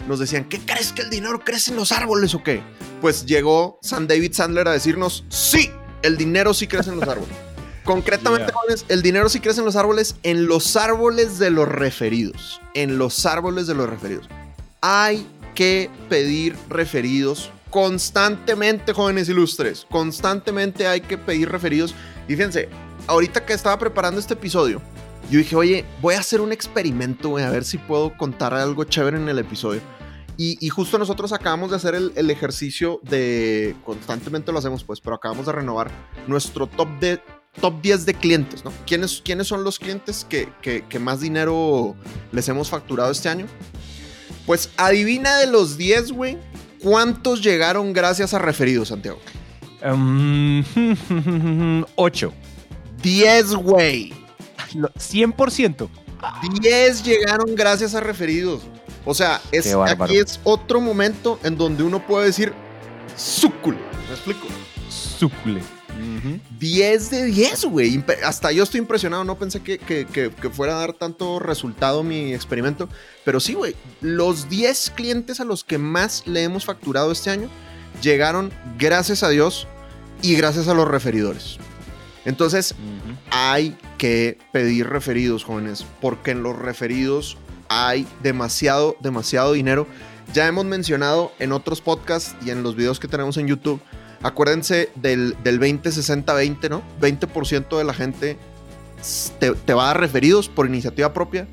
Nos 0.08 0.20
decían, 0.20 0.46
¿qué 0.50 0.60
crees 0.60 0.92
que 0.92 1.02
el 1.02 1.10
dinero 1.10 1.39
crece 1.39 1.72
en 1.72 1.78
los 1.78 1.92
árboles 1.92 2.36
o 2.36 2.44
qué? 2.44 2.62
Pues 3.02 3.26
llegó 3.26 3.80
San 3.82 4.08
David 4.08 4.34
Sandler 4.34 4.68
a 4.68 4.74
decirnos, 4.74 5.26
sí, 5.30 5.72
el 6.02 6.18
dinero 6.18 6.54
sí 6.54 6.68
crece 6.68 6.89
en 6.89 7.00
los 7.00 7.08
árboles. 7.08 7.34
Concretamente, 7.84 8.54
el 8.88 9.02
dinero 9.02 9.28
sí 9.28 9.39
crece 9.39 9.60
en 9.60 9.66
los 9.66 9.76
árboles, 9.76 10.16
en 10.24 10.48
los 10.48 10.76
árboles 10.78 11.38
de 11.38 11.52
los 11.52 11.68
referidos. 11.68 12.62
En 12.74 12.98
los 12.98 13.26
árboles 13.26 13.68
de 13.68 13.76
los 13.76 13.89
referidos. 13.89 14.30
Hay 14.82 15.28
que 15.54 15.89
pedir 16.10 16.56
referidos 16.70 17.52
constantemente, 17.70 18.94
jóvenes 18.94 19.28
ilustres. 19.30 19.86
Constantemente 19.89 20.88
hay 20.88 21.02
que 21.02 21.18
pedir 21.18 21.50
referidos. 21.50 21.94
Y 22.28 22.36
fíjense, 22.36 22.70
ahorita 23.08 23.46
que 23.46 23.54
estaba 23.54 23.78
preparando 23.78 24.20
este 24.20 24.36
episodio, 24.36 24.82
yo 25.34 25.39
dije, 25.39 25.56
oye, 25.56 25.84
voy 26.00 26.13
a 26.13 26.19
hacer 26.19 26.41
un 26.41 26.52
experimento, 26.52 27.39
a 27.39 27.50
ver 27.50 27.65
si 27.65 27.80
puedo 27.80 28.15
contar 28.15 28.54
algo 28.54 28.84
chévere 28.84 29.17
en 29.17 29.28
el 29.28 29.39
episodio. 29.39 29.82
Y, 30.38 30.69
justo 30.69 31.00
nosotros 31.00 31.34
acabamos 31.34 31.72
de 31.72 31.78
hacer 31.78 31.96
el, 31.96 32.30
ejercicio 32.30 33.00
de, 33.02 33.76
constantemente 33.84 34.52
lo 34.52 34.60
hacemos 34.60 34.84
pues, 34.84 35.02
pero 35.02 35.15
acabamos 35.15 35.48
de 35.48 35.54
renovar 35.54 35.89
nuestro 36.28 36.67
top, 36.67 36.88
de, 37.00 37.19
top 37.60 37.82
10 37.82 38.06
de 38.06 38.13
clientes, 38.13 38.63
¿no? 38.63 38.72
¿Quiénes, 38.86 39.24
¿Quiénes 39.26 39.48
son 39.48 39.63
los 39.63 39.80
clientes 39.80 40.24
que, 40.30 40.50
que, 40.62 41.00
más 41.00 41.19
dinero 41.19 41.96
les 42.32 42.48
hemos 42.48 42.69
facturado 42.69 43.12
este 43.12 43.28
año? 43.28 43.48
Pues 44.46 44.69
adivina 44.78 45.38
de 45.38 45.48
los 45.48 45.78
10, 45.78 46.12
güey, 46.12 46.38
¿cuántos 46.80 47.41
llegaron 47.41 47.91
gracias 47.91 48.36
a 48.36 48.39
referidos, 48.39 48.89
Santiago? 48.89 49.17
8. 51.96 52.34
10, 53.02 53.56
güey. 53.56 54.23
100%. 54.76 55.90
10 56.62 57.04
llegaron 57.04 57.56
gracias 57.56 57.96
a 57.96 58.00
referidos. 58.00 58.64
O 59.06 59.14
sea, 59.14 59.42
es, 59.52 59.74
aquí 59.76 60.18
es 60.18 60.40
otro 60.44 60.80
momento 60.80 61.40
en 61.44 61.58
donde 61.58 61.84
uno 61.84 62.06
puede 62.06 62.28
decir 62.28 62.54
súcule. 63.16 63.78
¿Me 64.08 64.14
explico? 64.14 64.48
Súcule. 64.90 65.62
10 66.60 67.10
de 67.10 67.26
10, 67.26 67.66
güey. 67.66 68.04
Hasta 68.26 68.52
yo 68.52 68.64
estoy 68.64 68.80
impresionado. 68.80 69.24
No 69.24 69.38
pensé 69.38 69.62
que, 69.62 69.78
que, 69.78 70.50
fuera 70.50 70.76
a 70.76 70.80
dar 70.80 70.94
tanto 70.94 71.40
resultado 71.40 72.04
mi 72.04 72.34
experimento. 72.34 72.90
Pero 73.26 73.40
sí, 73.40 73.54
güey. 73.54 73.76
Los 74.02 74.50
10 74.50 74.92
clientes 74.96 75.40
a 75.40 75.46
los 75.46 75.64
que 75.64 75.78
más 75.78 76.26
le 76.26 76.44
hemos 76.44 76.66
facturado 76.66 77.12
este 77.12 77.30
año 77.30 77.50
llegaron, 78.02 78.52
gracias 78.78 79.24
a 79.24 79.30
Dios, 79.30 79.68
y 80.22 80.36
gracias 80.36 80.68
a 80.68 80.74
los 80.74 80.88
referidores. 80.88 81.60
Entonces, 82.26 82.76
hay 83.32 83.78
que 83.98 84.38
pedir 84.52 84.88
referidos, 84.88 85.44
jóvenes, 85.44 85.86
porque 86.02 86.32
en 86.32 86.44
los 86.44 86.58
referidos 86.58 87.38
hay 87.70 88.08
demasiado, 88.22 88.96
demasiado 89.02 89.54
dinero. 89.54 89.88
Ya 90.34 90.48
hemos 90.48 90.66
mencionado 90.66 91.32
en 91.40 91.52
otros 91.52 91.82
podcasts 91.82 92.36
y 92.46 92.50
en 92.50 92.64
los 92.64 92.76
videos 92.76 93.00
que 93.00 93.08
tenemos 93.08 93.38
en 93.38 93.48
YouTube. 93.48 93.82
Acuérdense 94.22 94.90
del, 94.96 95.36
del 95.44 95.60
20-60-20, 95.60 96.70
¿no? 96.70 96.82
20% 97.02 97.78
de 97.78 97.84
la 97.84 97.94
gente 97.94 98.38
te, 99.40 99.74
va 99.74 99.84
a 99.84 99.88
dar 99.88 100.00
referidos 100.00 100.50
por 100.50 100.66
iniciativa 100.66 101.14
propia. 101.14 101.48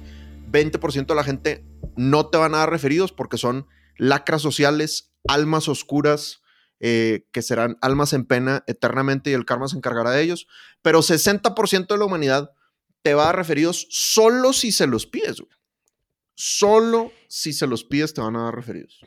20% 0.50 1.06
de 1.06 1.14
la 1.14 1.24
gente 1.24 1.64
no 1.96 2.26
te 2.26 2.38
van 2.38 2.54
a 2.54 2.58
dar 2.58 2.70
referidos 2.70 3.12
porque 3.12 3.38
son 3.38 3.66
lacras 3.96 4.42
sociales, 4.42 5.12
almas 5.28 5.68
oscuras, 5.68 6.39
eh, 6.80 7.26
que 7.30 7.42
serán 7.42 7.76
almas 7.82 8.12
en 8.14 8.24
pena 8.24 8.64
eternamente 8.66 9.30
y 9.30 9.34
el 9.34 9.44
karma 9.44 9.68
se 9.68 9.76
encargará 9.76 10.12
de 10.12 10.22
ellos, 10.22 10.46
pero 10.82 11.00
60% 11.00 11.86
de 11.86 11.98
la 11.98 12.04
humanidad 12.04 12.52
te 13.02 13.14
va 13.14 13.24
a 13.24 13.26
dar 13.26 13.36
referidos 13.36 13.86
solo 13.90 14.52
si 14.52 14.72
se 14.72 14.86
los 14.86 15.06
pides, 15.06 15.40
güey. 15.40 15.52
Solo 16.34 17.12
si 17.28 17.52
se 17.52 17.66
los 17.66 17.84
pides 17.84 18.14
te 18.14 18.22
van 18.22 18.36
a 18.36 18.44
dar 18.44 18.54
referidos. 18.54 19.00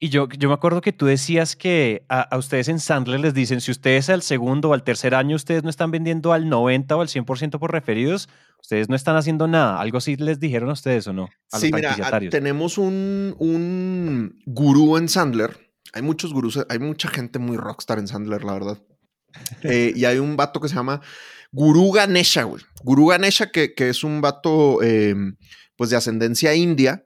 Y 0.00 0.10
yo, 0.10 0.28
yo 0.28 0.48
me 0.48 0.54
acuerdo 0.54 0.80
que 0.80 0.92
tú 0.92 1.06
decías 1.06 1.56
que 1.56 2.04
a, 2.08 2.36
ustedes 2.36 2.68
en 2.68 2.78
Sandler 2.78 3.18
les 3.18 3.34
dicen, 3.34 3.60
si 3.60 3.72
ustedes 3.72 4.08
al 4.10 4.22
segundo 4.22 4.68
o 4.68 4.74
al 4.74 4.84
tercer 4.84 5.14
año 5.14 5.34
ustedes 5.34 5.64
no 5.64 5.70
están 5.70 5.90
vendiendo 5.90 6.32
al 6.32 6.48
90 6.48 6.94
o 6.94 7.00
al 7.00 7.08
100% 7.08 7.58
por 7.58 7.72
referidos, 7.72 8.28
ustedes 8.60 8.88
no 8.88 8.94
están 8.94 9.16
haciendo 9.16 9.48
nada. 9.48 9.80
¿Algo 9.80 9.98
así 9.98 10.14
les 10.16 10.38
dijeron 10.38 10.70
a 10.70 10.74
ustedes 10.74 11.06
o 11.08 11.12
no? 11.12 11.28
sí, 11.48 11.72
mira, 11.72 11.96
tenemos 12.30 12.78
un, 12.78 13.34
un 13.38 14.40
gurú 14.46 14.98
en 14.98 15.08
Sandler. 15.08 15.67
Hay 15.98 16.02
muchos 16.02 16.32
gurús, 16.32 16.64
hay 16.68 16.78
mucha 16.78 17.08
gente 17.08 17.40
muy 17.40 17.56
rockstar 17.56 17.98
en 17.98 18.06
Sandler, 18.06 18.44
la 18.44 18.52
verdad. 18.52 18.78
Eh, 19.64 19.92
y 19.96 20.04
hay 20.04 20.18
un 20.18 20.36
vato 20.36 20.60
que 20.60 20.68
se 20.68 20.76
llama 20.76 21.00
Guru 21.50 21.90
Ganesha, 21.90 22.44
güey. 22.44 22.62
Guru 22.84 23.06
Ganesha, 23.06 23.50
que, 23.50 23.74
es 23.76 24.04
un 24.04 24.20
vato 24.20 24.80
em, 24.80 25.36
pues 25.76 25.90
de 25.90 25.96
ascendencia 25.96 26.54
india 26.54 27.04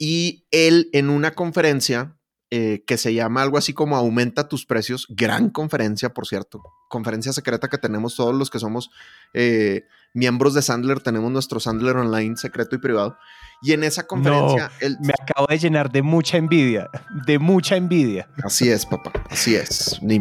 y 0.00 0.48
él 0.50 0.90
en 0.92 1.10
una 1.10 1.30
conferencia 1.30 2.18
eh, 2.50 2.82
que 2.88 2.96
se 2.96 3.14
llama 3.14 3.42
algo 3.42 3.56
así 3.56 3.72
como 3.72 3.96
Aumenta 3.96 4.48
tus 4.48 4.66
precios, 4.66 5.06
gran 5.10 5.50
conferencia, 5.50 6.08
por 6.08 6.26
cierto, 6.26 6.60
conferencia 6.88 7.32
secreta 7.32 7.68
que 7.68 7.78
tenemos 7.78 8.16
todos 8.16 8.34
los 8.34 8.50
que 8.50 8.58
somos 8.58 8.90
eh, 9.32 9.84
miembros 10.12 10.54
de 10.54 10.62
Sandler, 10.62 10.98
tenemos 10.98 11.30
nuestro 11.30 11.60
Sandler 11.60 11.96
Online 11.96 12.36
secreto 12.36 12.74
y 12.74 12.80
privado. 12.80 13.16
Y 13.62 13.72
en 13.72 13.82
esa 13.84 14.06
conferencia... 14.06 14.70
me 15.00 15.12
acabo 15.20 15.46
de 15.48 15.58
llenar 15.58 15.90
de 15.90 16.02
mucha 16.02 16.36
envidia, 16.36 16.88
de 17.26 17.38
mucha 17.38 17.76
envidia. 17.76 18.28
Así 18.44 18.68
es, 18.68 18.86
papá, 18.86 19.12
así 19.28 19.54
es. 19.54 20.00
Me, 20.02 20.20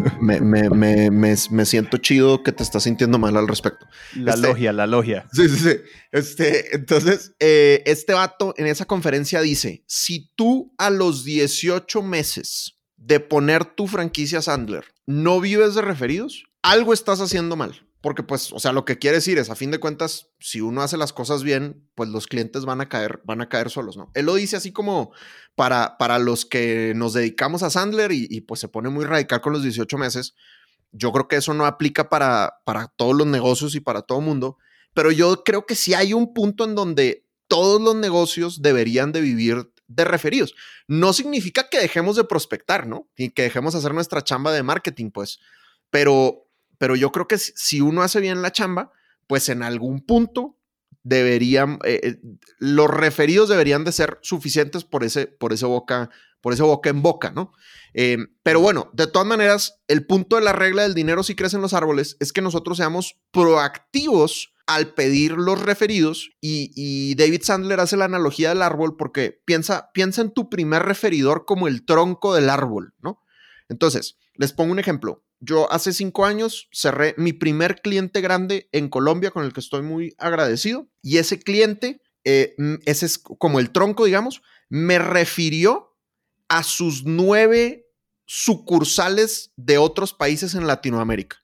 me, 1.10 1.65
siento 1.65 1.97
chido 1.97 2.43
que 2.43 2.52
te 2.52 2.63
estás 2.63 2.84
sintiendo 2.84 3.19
mal 3.19 3.38
al 3.38 3.47
respecto. 3.47 3.86
La 4.15 4.34
este, 4.34 4.47
logia, 4.47 4.73
la 4.73 4.88
logia. 4.88 5.28
Sí, 5.32 5.47
sí, 5.50 5.58
sí. 5.58 5.78
Este, 6.12 6.76
entonces, 6.76 7.36
eh, 7.39 7.84
este 7.86 8.13
vato 8.13 8.54
en 8.58 8.67
esa 8.67 8.86
conferencia 8.86 9.41
dice, 9.41 9.84
si 9.88 10.32
tú 10.36 10.73
a 10.78 10.89
los 10.89 11.23
18 11.23 12.02
meses 12.02 12.78
de 12.95 13.19
poner 13.19 13.65
tu 13.65 13.88
franquicia 13.88 14.41
Sandler 14.41 14.86
no 15.06 15.39
vives 15.39 15.76
de 15.76 15.82
referidos, 15.82 16.43
algo 16.62 16.93
estás 16.93 17.21
haciendo 17.21 17.56
mal. 17.56 17.87
Porque 18.02 18.24
pues, 18.24 18.54
o 18.54 18.60
sea, 18.60 18.74
lo 18.74 18.86
que 18.86 19.00
quiere 19.00 19.18
decir 19.18 19.40
es, 19.40 19.50
a 19.50 19.56
fin 19.56 19.72
de 19.72 19.80
cuentas, 19.80 20.28
si 20.40 20.62
uno 20.62 20.82
hace 20.82 20.98
las 20.98 21.14
cosas 21.14 21.44
bien, 21.44 21.90
pues 21.96 22.10
los 22.10 22.28
clientes 22.28 22.64
van 22.66 22.80
a 22.80 22.90
caer, 22.90 23.22
van 23.24 23.42
a 23.42 23.50
caer 23.50 23.72
solos, 23.72 23.98
¿no? 23.98 24.12
Él 24.14 24.28
lo 24.28 24.36
dice 24.36 24.56
así 24.56 24.72
como 24.72 25.12
para, 25.56 25.98
para 25.98 26.20
los 26.20 26.46
que 26.46 26.94
nos 26.96 27.14
dedicamos 27.14 27.64
a 27.64 27.72
Sandler 27.72 28.12
y, 28.12 28.42
pues 28.42 28.60
se 28.60 28.68
pone 28.68 28.90
muy 28.90 29.06
radical 29.06 29.42
con 29.42 29.54
los 29.54 29.64
18 29.64 29.98
meses. 29.98 30.36
Yo 30.92 31.12
creo 31.12 31.28
que 31.28 31.38
eso 31.38 31.54
no 31.54 31.66
aplica 31.66 32.10
para, 32.10 32.60
para 32.66 32.88
todos 32.96 33.16
los 33.16 33.28
negocios 33.28 33.74
y 33.76 33.80
para 33.80 34.04
todo 34.04 34.22
mundo, 34.22 34.58
pero 34.94 35.12
yo 35.12 35.44
creo 35.44 35.66
que 35.66 35.76
sí 35.76 35.94
hay 35.94 36.14
un 36.14 36.34
punto 36.34 36.66
en 36.66 36.76
donde 36.76 37.26
todos 37.48 37.82
los 37.82 37.96
negocios 37.96 38.62
deberían 38.62 39.12
de 39.12 39.22
vivir 39.22 39.72
de 39.88 40.06
referidos. 40.06 40.54
No 40.88 41.14
significa 41.14 41.70
que 41.70 41.80
dejemos 41.80 42.16
de 42.16 42.26
prospectar, 42.26 42.88
¿no? 42.88 43.10
Y 43.16 43.30
que 43.32 43.44
dejemos 43.44 43.74
hacer 43.74 43.94
nuestra 43.94 44.24
chamba 44.24 44.52
de 44.52 44.64
marketing, 44.64 45.12
pues, 45.12 45.40
pero 45.90 46.47
pero 46.78 46.96
yo 46.96 47.12
creo 47.12 47.28
que 47.28 47.38
si 47.38 47.82
uno 47.82 48.02
hace 48.02 48.20
bien 48.20 48.42
la 48.42 48.52
chamba, 48.52 48.92
pues 49.28 49.50
en 49.50 49.63
algún 49.63 50.06
punto 50.06 50.58
deberían, 51.04 51.80
eh, 51.86 52.02
eh, 52.04 52.18
los 52.60 52.90
referidos 52.90 53.50
deberían 53.50 53.84
de 53.84 53.92
ser 53.92 54.20
suficientes 54.22 54.84
por 54.84 55.04
ese, 55.04 55.28
por 55.28 55.54
ese 55.54 55.66
boca, 55.66 56.10
por 56.42 56.54
ese 56.54 56.63
boca 56.63 56.90
en 56.90 57.02
boca, 57.02 57.32
¿no? 57.32 57.54
Em, 57.94 58.28
pero 58.44 58.60
bueno, 58.60 58.90
de 58.94 59.08
todas 59.08 59.28
maneras, 59.28 59.80
el 59.88 60.06
punto 60.06 60.36
de 60.36 60.44
la 60.44 60.54
regla 60.54 60.84
del 60.84 60.94
dinero 60.94 61.24
si 61.24 61.36
crecen 61.36 61.62
los 61.62 61.74
árboles 61.74 62.18
es 62.20 62.34
que 62.34 62.42
nosotros 62.42 62.78
seamos 62.78 63.16
proactivos 63.32 64.54
al 64.68 64.94
pedir 64.94 65.32
los 65.32 65.62
referidos 65.62 66.30
y, 66.42 66.72
y, 66.76 67.16
David 67.16 67.42
Sandler 67.42 67.80
hace 67.80 67.96
la 67.96 68.06
analogía 68.06 68.50
del 68.50 68.62
árbol 68.62 68.98
porque 68.98 69.42
piensa, 69.46 69.92
piensa 69.94 70.22
en 70.22 70.32
tu 70.32 70.50
primer 70.50 70.84
referidor 70.84 71.46
como 71.46 71.70
el 71.70 71.86
tronco 71.86 72.36
del 72.36 72.50
árbol, 72.50 72.94
¿no? 73.02 73.24
Entonces, 73.70 74.18
les 74.36 74.52
pongo 74.52 74.74
un 74.74 74.80
ejemplo. 74.80 75.24
Yo 75.39 75.71
hace 75.71 75.93
cinco 75.93 76.26
años 76.26 76.67
cerré 76.71 77.13
mi 77.17 77.34
primer 77.34 77.82
cliente 77.82 78.21
grande 78.21 78.69
en 78.71 78.89
Colombia 78.89 79.32
con 79.32 79.43
el 79.45 79.54
que 79.54 79.60
estoy 79.60 79.84
muy 79.84 80.15
agradecido 80.17 80.88
y 81.02 81.17
ese 81.17 81.39
cliente, 81.39 82.02
eh, 82.23 82.56
ese 82.86 83.06
es 83.06 83.19
como 83.19 83.60
el 83.60 83.71
tronco, 83.71 84.06
digamos, 84.06 84.41
me 84.69 85.00
refirió 85.00 85.95
a 86.47 86.63
sus 86.63 87.04
nueve 87.06 87.88
sucursales 88.26 89.54
de 89.56 89.78
otros 89.78 90.13
países 90.13 90.56
en 90.56 90.67
Latinoamérica. 90.67 91.38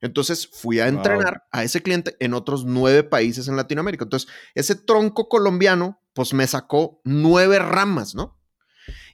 Entonces 0.00 0.46
fui 0.46 0.80
a 0.80 0.88
entrenar 0.88 1.44
a 1.50 1.64
ese 1.64 1.82
cliente 1.82 2.14
en 2.20 2.34
otros 2.34 2.66
nueve 2.66 3.04
países 3.04 3.48
en 3.48 3.56
Latinoamérica. 3.56 4.04
Entonces, 4.04 4.30
ese 4.54 4.74
tronco 4.74 5.30
colombiano, 5.30 5.98
pues 6.12 6.34
me 6.34 6.46
sacó 6.46 7.00
nueve 7.04 7.58
ramas, 7.58 8.14
¿no? 8.14 8.38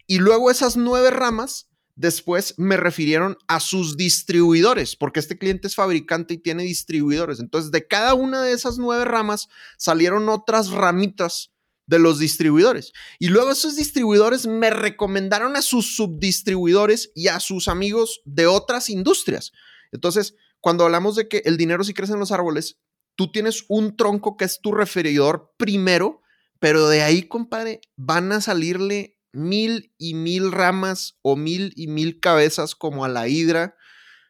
Y 0.09 0.19
luego 0.19 0.51
esas 0.51 0.77
nueve 0.77 1.11
ramas 1.11 1.70
Después 2.01 2.55
me 2.57 2.79
refirieron 2.79 3.37
a 3.47 3.61
sus 3.61 3.99
distribuidores, 3.99 4.97
porque 4.97 5.21
este 5.21 5.37
cliente 5.37 5.69
es 5.69 5.75
fabricante 5.75 6.33
y 6.33 6.39
tiene 6.39 6.63
distribuidores. 6.63 7.41
Entonces, 7.41 7.73
de 7.73 7.87
cada 7.87 8.15
una 8.15 8.43
de 8.43 8.53
esas 8.53 8.79
nueve 8.79 9.05
ramas 9.05 9.51
salieron 9.77 10.31
otras 10.31 10.71
ramitas 10.71 11.53
de 11.87 11.99
los 11.99 12.19
distribuidores. 12.19 12.95
Y 13.19 13.29
luego 13.29 13.51
esos 13.51 13.77
distribuidores 13.77 14.47
me 14.47 14.71
recomendaron 14.71 15.57
a 15.57 15.61
sus 15.61 15.95
subdistribuidores 15.95 17.13
y 17.15 17.29
a 17.29 17.39
sus 17.39 17.69
amigos 17.69 18.23
de 18.25 18.47
otras 18.47 18.89
industrias. 18.89 19.53
Entonces, 19.93 20.37
cuando 20.61 20.85
hablamos 20.85 21.17
de 21.17 21.29
que 21.29 21.43
el 21.45 21.59
dinero 21.59 21.85
sí 21.85 21.93
crece 21.93 22.15
en 22.15 22.21
los 22.21 22.33
árboles, 22.33 22.79
tú 23.15 23.31
tienes 23.31 23.67
un 23.69 23.95
tronco 23.95 24.39
que 24.39 24.47
es 24.47 24.63
tu 24.63 24.73
referidor 24.73 25.53
primero, 25.59 26.23
pero 26.61 26.89
de 26.89 27.03
ahí, 27.03 27.25
compadre, 27.25 27.83
van 27.95 28.33
a 28.33 28.41
salirle 28.41 29.20
mil 29.33 29.93
y 29.99 30.15
mil 30.15 30.53
ramas 30.53 31.19
o 31.23 31.37
mil 31.37 31.73
y 31.77 31.87
mil 31.87 32.21
cabezas 32.21 32.75
como 32.75 33.05
a 33.05 33.09
la 33.09 33.29
hidra, 33.29 33.77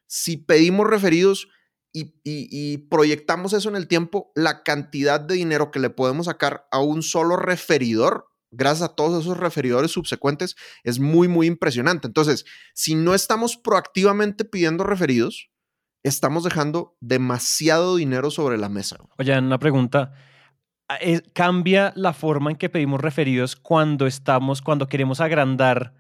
si 0.06 0.36
pedimos 0.36 0.88
referidos 0.88 1.48
y, 1.92 2.78
proyectamos 2.88 3.52
eso 3.52 3.68
en 3.68 3.76
el 3.76 3.88
tiempo, 3.88 4.30
la 4.34 4.62
cantidad 4.62 5.20
de 5.20 5.34
dinero 5.34 5.70
que 5.70 5.80
le 5.80 5.90
podemos 5.90 6.26
sacar 6.26 6.66
a 6.70 6.80
un 6.80 7.02
solo 7.02 7.36
referidor, 7.36 8.28
gracias 8.50 8.90
a 8.90 8.94
todos 8.94 9.24
esos 9.24 9.38
referidores 9.38 9.90
subsecuentes, 9.90 10.56
es 10.84 11.00
muy, 11.00 11.28
muy 11.28 11.46
impresionante. 11.46 12.06
Entonces, 12.06 12.44
si 12.74 12.94
no 12.94 13.14
estamos 13.14 13.56
proactivamente 13.56 14.44
pidiendo 14.44 14.84
referidos, 14.84 15.50
estamos 16.02 16.44
dejando 16.44 16.96
demasiado 17.00 17.96
dinero 17.96 18.30
sobre 18.30 18.56
la 18.56 18.68
mesa. 18.68 18.96
Oye, 19.18 19.36
una 19.38 19.58
pregunta. 19.58 20.12
Ah, 20.92 20.98
cambia 21.34 21.92
la 21.94 22.12
forma 22.12 22.50
en 22.50 22.56
que 22.56 22.68
pedimos 22.68 23.00
referidos 23.00 23.54
cuando 23.54 24.08
estamos, 24.08 24.60
cuando 24.60 24.88
queremos 24.88 25.20
agrandar, 25.20 25.94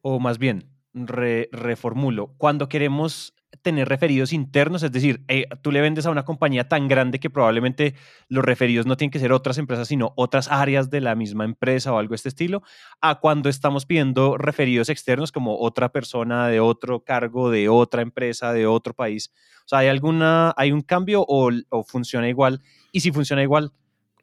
o 0.00 0.18
más 0.18 0.38
bien, 0.38 0.68
reformulo, 0.92 2.34
cuando 2.36 2.68
queremos 2.68 3.34
tener 3.62 3.88
referidos 3.88 4.32
internos, 4.32 4.82
es 4.82 4.90
decir, 4.90 5.24
eh, 5.28 5.46
tú 5.62 5.70
le 5.70 5.80
vendes 5.80 6.06
a 6.06 6.10
una 6.10 6.24
compañía 6.24 6.66
tan 6.66 6.88
grande 6.88 7.20
que 7.20 7.30
probablemente 7.30 7.94
los 8.28 8.44
referidos 8.44 8.84
no 8.84 8.96
tienen 8.96 9.12
que 9.12 9.20
ser 9.20 9.30
otras 9.30 9.58
empresas, 9.58 9.86
sino 9.86 10.12
otras 10.16 10.50
áreas 10.50 10.90
de 10.90 11.02
la 11.02 11.14
misma 11.14 11.44
empresa 11.44 11.92
o 11.92 11.98
algo 11.98 12.10
de 12.10 12.16
este 12.16 12.30
estilo, 12.30 12.64
a 13.00 13.20
cuando 13.20 13.48
estamos 13.48 13.86
pidiendo 13.86 14.36
referidos 14.38 14.88
externos 14.88 15.30
como 15.30 15.56
otra 15.60 15.92
persona 15.92 16.48
de 16.48 16.58
otro 16.58 17.04
cargo, 17.04 17.48
de 17.48 17.68
otra 17.68 18.02
empresa, 18.02 18.52
de 18.52 18.66
otro 18.66 18.92
país. 18.92 19.30
O 19.66 19.68
sea, 19.68 19.78
¿hay 19.78 19.86
alguna, 19.86 20.52
hay 20.56 20.72
un 20.72 20.80
cambio 20.80 21.24
o, 21.28 21.48
o 21.68 21.84
funciona 21.84 22.28
igual? 22.28 22.60
Y 22.90 23.00
si 23.00 23.12
funciona 23.12 23.44
igual, 23.44 23.72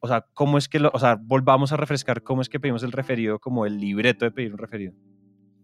o 0.04 0.08
sea, 0.10 0.26
¿cómo 0.34 0.58
es 0.58 0.68
que 0.68 0.80
lo, 0.80 0.92
o 0.94 1.00
sea, 1.00 1.18
volvamos 1.18 1.72
a 1.72 1.78
refrescar 1.78 2.24
cómo 2.24 2.42
es 2.42 2.50
que 2.50 2.60
pedimos 2.60 2.84
el 2.84 2.92
referido, 2.92 3.40
como 3.40 3.66
el 3.66 3.80
libreto 3.80 4.26
de 4.26 4.32
pedir 4.32 4.52
un 4.52 4.58
referido? 4.58 4.92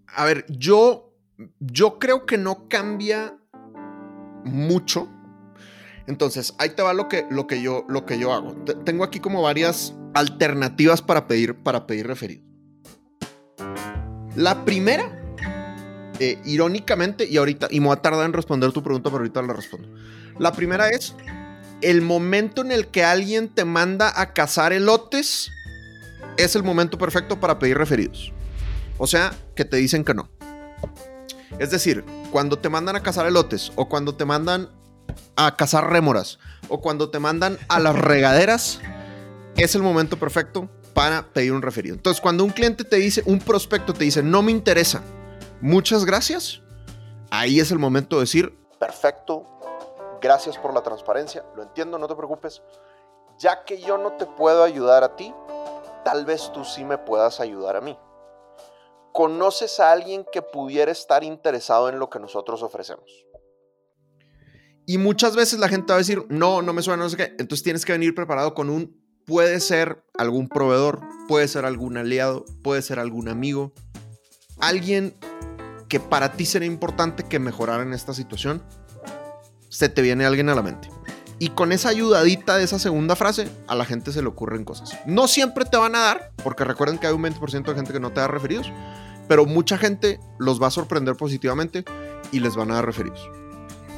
A 0.08 0.24
ver, 0.24 0.46
yo, 0.48 1.14
yo 1.60 2.00
creo 2.00 2.26
que 2.26 2.38
no 2.38 2.70
cambia 2.70 3.38
mucho. 4.46 5.10
Entonces, 6.08 6.56
ahí 6.58 6.70
te 6.70 6.82
va 6.82 6.94
lo 6.94 7.10
que, 7.10 7.26
lo 7.30 7.48
que, 7.48 7.62
yo, 7.62 7.84
lo 7.90 8.06
que 8.06 8.18
yo 8.18 8.32
hago. 8.32 8.56
tengo 8.86 9.04
aquí 9.04 9.20
como 9.20 9.42
varias 9.42 9.94
alternativas 10.14 11.02
para 11.02 11.28
pedir, 11.28 11.62
para 11.62 11.86
pedir 11.86 12.08
referido. 12.08 12.42
La 14.38 14.64
primera, 14.64 15.36
eh, 16.22 16.40
irónicamente, 16.46 17.28
y 17.30 17.36
ahorita, 17.36 17.68
y 17.72 17.82
me 17.82 17.88
voy 17.88 17.98
a 17.98 18.02
tardar 18.02 18.26
en 18.26 18.32
responder 18.32 18.72
tu 18.72 18.82
pregunta, 18.82 19.10
pero 19.10 19.18
ahorita 19.20 19.42
la 19.42 19.52
respondo. 19.52 19.90
La 20.38 20.54
primera 20.54 20.88
es, 20.88 21.14
el 21.82 22.02
momento 22.02 22.62
en 22.62 22.72
el 22.72 22.88
que 22.88 23.04
alguien 23.04 23.50
te 23.50 23.66
manda 23.66 24.20
a 24.20 24.34
cazar 24.34 24.74
elotes 24.74 25.52
es 26.38 26.56
el 26.56 26.64
momento 26.64 26.98
perfecto 26.98 27.40
para 27.40 27.60
pedir 27.60 27.78
referidos. 27.78 28.34
O 28.98 29.08
sea, 29.08 29.34
que 29.56 29.66
te 29.66 29.78
dicen 29.78 30.04
que 30.04 30.14
no. 30.14 30.30
Es 31.58 31.72
decir, 31.72 32.04
cuando 32.32 32.60
te 32.60 32.70
mandan 32.70 32.96
a 32.96 33.04
cazar 33.04 33.26
elotes 33.26 33.72
o 33.76 33.90
cuando 33.90 34.16
te 34.16 34.26
mandan 34.26 34.70
a 35.36 35.56
cazar 35.56 35.90
rémoras 35.90 36.40
o 36.68 36.82
cuando 36.82 37.10
te 37.10 37.20
mandan 37.20 37.58
a 37.68 37.80
las 37.80 37.96
regaderas, 37.96 38.80
es 39.56 39.76
el 39.76 39.82
momento 39.82 40.18
perfecto 40.18 40.70
para 40.94 41.34
pedir 41.34 41.54
un 41.54 41.62
referido. 41.62 41.96
Entonces, 41.96 42.22
cuando 42.22 42.44
un 42.44 42.52
cliente 42.52 42.84
te 42.84 42.98
dice, 42.98 43.24
un 43.26 43.40
prospecto 43.40 43.94
te 43.94 44.04
dice, 44.04 44.22
no 44.22 44.42
me 44.42 44.52
interesa, 44.52 45.02
muchas 45.62 46.06
gracias, 46.06 46.62
ahí 47.32 47.60
es 47.60 47.72
el 47.72 47.80
momento 47.80 48.18
de 48.18 48.22
decir, 48.22 48.58
perfecto, 48.80 49.59
gracias 50.22 50.58
por 50.58 50.74
la 50.74 50.82
transparencia, 50.82 51.46
lo 51.56 51.64
entiendo, 51.64 51.98
no 51.98 52.08
te 52.08 52.16
preocupes. 52.16 52.62
Ya 53.38 53.64
que 53.64 53.80
yo 53.80 53.98
no 53.98 54.14
te 54.14 54.26
puedo 54.26 54.64
ayudar 54.64 55.04
a 55.04 55.16
ti, 55.16 55.34
tal 56.04 56.26
vez 56.26 56.52
tú 56.52 56.66
sí 56.66 56.84
me 56.84 56.98
puedas 56.98 57.40
ayudar 57.40 57.76
a 57.76 57.82
mí. 57.82 57.98
¿Conoces 59.14 59.80
a 59.80 59.92
alguien 59.92 60.26
que 60.32 60.42
pudiera 60.42 60.92
estar 60.92 61.24
interesado 61.24 61.90
en 61.90 62.00
lo 62.00 62.10
que 62.10 62.20
nosotros 62.20 62.62
ofrecemos? 62.64 63.26
Y 64.86 64.98
muchas 64.98 65.36
veces 65.36 65.60
la 65.60 65.70
gente 65.70 65.94
va 65.94 65.96
a 65.96 66.00
decir, 66.00 66.26
no, 66.30 66.62
no 66.62 66.74
me 66.74 66.82
suena, 66.82 67.04
no 67.04 67.10
sé 67.10 67.18
qué. 67.18 67.36
Entonces 67.38 67.64
tienes 67.64 67.86
que 67.86 67.92
venir 67.92 68.16
preparado 68.16 68.54
con 68.54 68.70
un, 68.70 69.00
puede 69.26 69.60
ser 69.60 70.04
algún 70.18 70.50
proveedor, 70.50 71.02
puede 71.28 71.48
ser 71.48 71.66
algún 71.66 71.98
aliado, 71.98 72.44
puede 72.64 72.82
ser 72.82 72.98
algún 72.98 73.30
amigo, 73.30 73.72
alguien 74.60 75.16
que 75.88 76.00
para 76.00 76.34
ti 76.34 76.46
sería 76.46 76.68
importante 76.68 77.24
que 77.24 77.40
mejorara 77.40 77.84
en 77.84 77.94
esta 77.94 78.14
situación. 78.14 78.64
Se 79.70 79.90
te 79.90 80.02
viene 80.02 80.26
alguien 80.26 80.50
a 80.50 80.56
la 80.56 80.64
mente. 80.64 80.90
Y 81.40 81.50
con 81.50 81.72
esa 81.72 81.90
ayudadita 81.90 82.58
de 82.58 82.66
esa 82.66 82.80
segunda 82.80 83.16
frase, 83.16 83.50
a 83.68 83.76
la 83.76 83.86
gente 83.86 84.12
se 84.12 84.22
le 84.22 84.28
ocurren 84.28 84.66
cosas. 84.66 84.98
No 85.06 85.28
siempre 85.30 85.64
te 85.64 85.78
van 85.78 85.96
a 85.96 86.00
dar, 86.00 86.32
porque 86.44 86.66
recuerden 86.66 86.98
que 86.98 87.08
hay 87.08 87.14
un 87.14 87.24
20% 87.24 87.64
de 87.64 87.76
gente 87.76 87.94
que 87.94 88.00
no 88.02 88.12
te 88.12 88.20
da 88.20 88.28
referidos, 88.28 88.70
pero 89.30 89.46
mucha 89.46 89.78
gente 89.78 90.20
los 90.38 90.62
va 90.62 90.68
a 90.68 90.72
sorprender 90.72 91.16
positivamente 91.16 91.86
y 92.34 92.42
les 92.42 92.56
van 92.58 92.72
a 92.72 92.76
dar 92.76 92.86
referidos. 92.86 93.30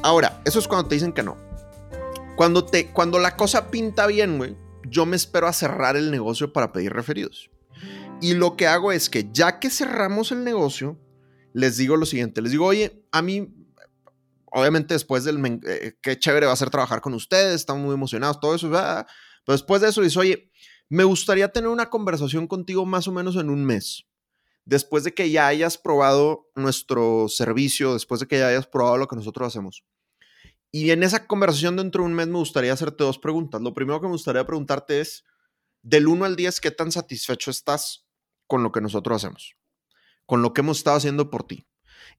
Ahora, 0.02 0.40
eso 0.44 0.60
es 0.60 0.68
cuando 0.68 0.88
te 0.88 0.94
dicen 0.94 1.12
que 1.12 1.24
no. 1.24 1.36
Cuando, 2.36 2.64
te, 2.64 2.92
cuando 2.92 3.18
la 3.18 3.36
cosa 3.36 3.70
pinta 3.70 4.06
bien, 4.06 4.38
güey, 4.38 4.56
yo 4.88 5.04
me 5.06 5.16
espero 5.16 5.48
a 5.48 5.52
cerrar 5.52 5.96
el 5.96 6.10
negocio 6.10 6.52
para 6.52 6.72
pedir 6.72 6.92
referidos. 6.92 7.50
Y 8.20 8.34
lo 8.34 8.56
que 8.56 8.68
hago 8.68 8.92
es 8.92 9.10
que 9.10 9.30
ya 9.32 9.58
que 9.58 9.68
cerramos 9.68 10.30
el 10.30 10.44
negocio, 10.44 10.96
les 11.52 11.76
digo 11.76 11.96
lo 11.96 12.06
siguiente, 12.06 12.40
les 12.40 12.52
digo, 12.52 12.66
oye, 12.66 13.04
a 13.10 13.20
mí, 13.20 13.52
obviamente 14.52 14.94
después 14.94 15.24
del, 15.24 15.60
eh, 15.66 15.94
qué 16.00 16.18
chévere 16.18 16.46
va 16.46 16.52
a 16.52 16.56
ser 16.56 16.70
trabajar 16.70 17.00
con 17.00 17.14
ustedes, 17.14 17.54
estamos 17.54 17.82
muy 17.82 17.94
emocionados, 17.94 18.40
todo 18.40 18.54
eso, 18.54 18.70
pero 18.70 19.06
después 19.46 19.80
de 19.82 19.88
eso 19.88 20.02
les 20.02 20.16
oye, 20.16 20.50
me 20.88 21.04
gustaría 21.04 21.48
tener 21.48 21.68
una 21.68 21.88
conversación 21.90 22.46
contigo 22.46 22.84
más 22.84 23.08
o 23.08 23.12
menos 23.12 23.36
en 23.36 23.50
un 23.50 23.64
mes. 23.64 24.04
Después 24.64 25.02
de 25.04 25.14
que 25.14 25.30
ya 25.30 25.48
hayas 25.48 25.78
probado 25.78 26.50
nuestro 26.54 27.26
servicio, 27.28 27.94
después 27.94 28.20
de 28.20 28.26
que 28.26 28.38
ya 28.38 28.48
hayas 28.48 28.66
probado 28.66 28.98
lo 28.98 29.08
que 29.08 29.16
nosotros 29.16 29.48
hacemos. 29.48 29.84
Y 30.70 30.90
en 30.90 31.02
esa 31.02 31.26
conversación 31.26 31.76
dentro 31.76 32.02
de 32.02 32.08
un 32.08 32.14
mes 32.14 32.28
me 32.28 32.38
gustaría 32.38 32.72
hacerte 32.72 33.04
dos 33.04 33.18
preguntas. 33.18 33.60
Lo 33.60 33.74
primero 33.74 34.00
que 34.00 34.06
me 34.06 34.12
gustaría 34.12 34.46
preguntarte 34.46 35.00
es, 35.00 35.24
del 35.82 36.06
1 36.06 36.24
al 36.24 36.36
10, 36.36 36.60
¿qué 36.60 36.70
tan 36.70 36.92
satisfecho 36.92 37.50
estás 37.50 38.06
con 38.46 38.62
lo 38.62 38.70
que 38.70 38.80
nosotros 38.80 39.16
hacemos? 39.16 39.56
Con 40.26 40.42
lo 40.42 40.52
que 40.52 40.60
hemos 40.60 40.78
estado 40.78 40.96
haciendo 40.96 41.28
por 41.28 41.44
ti. 41.44 41.66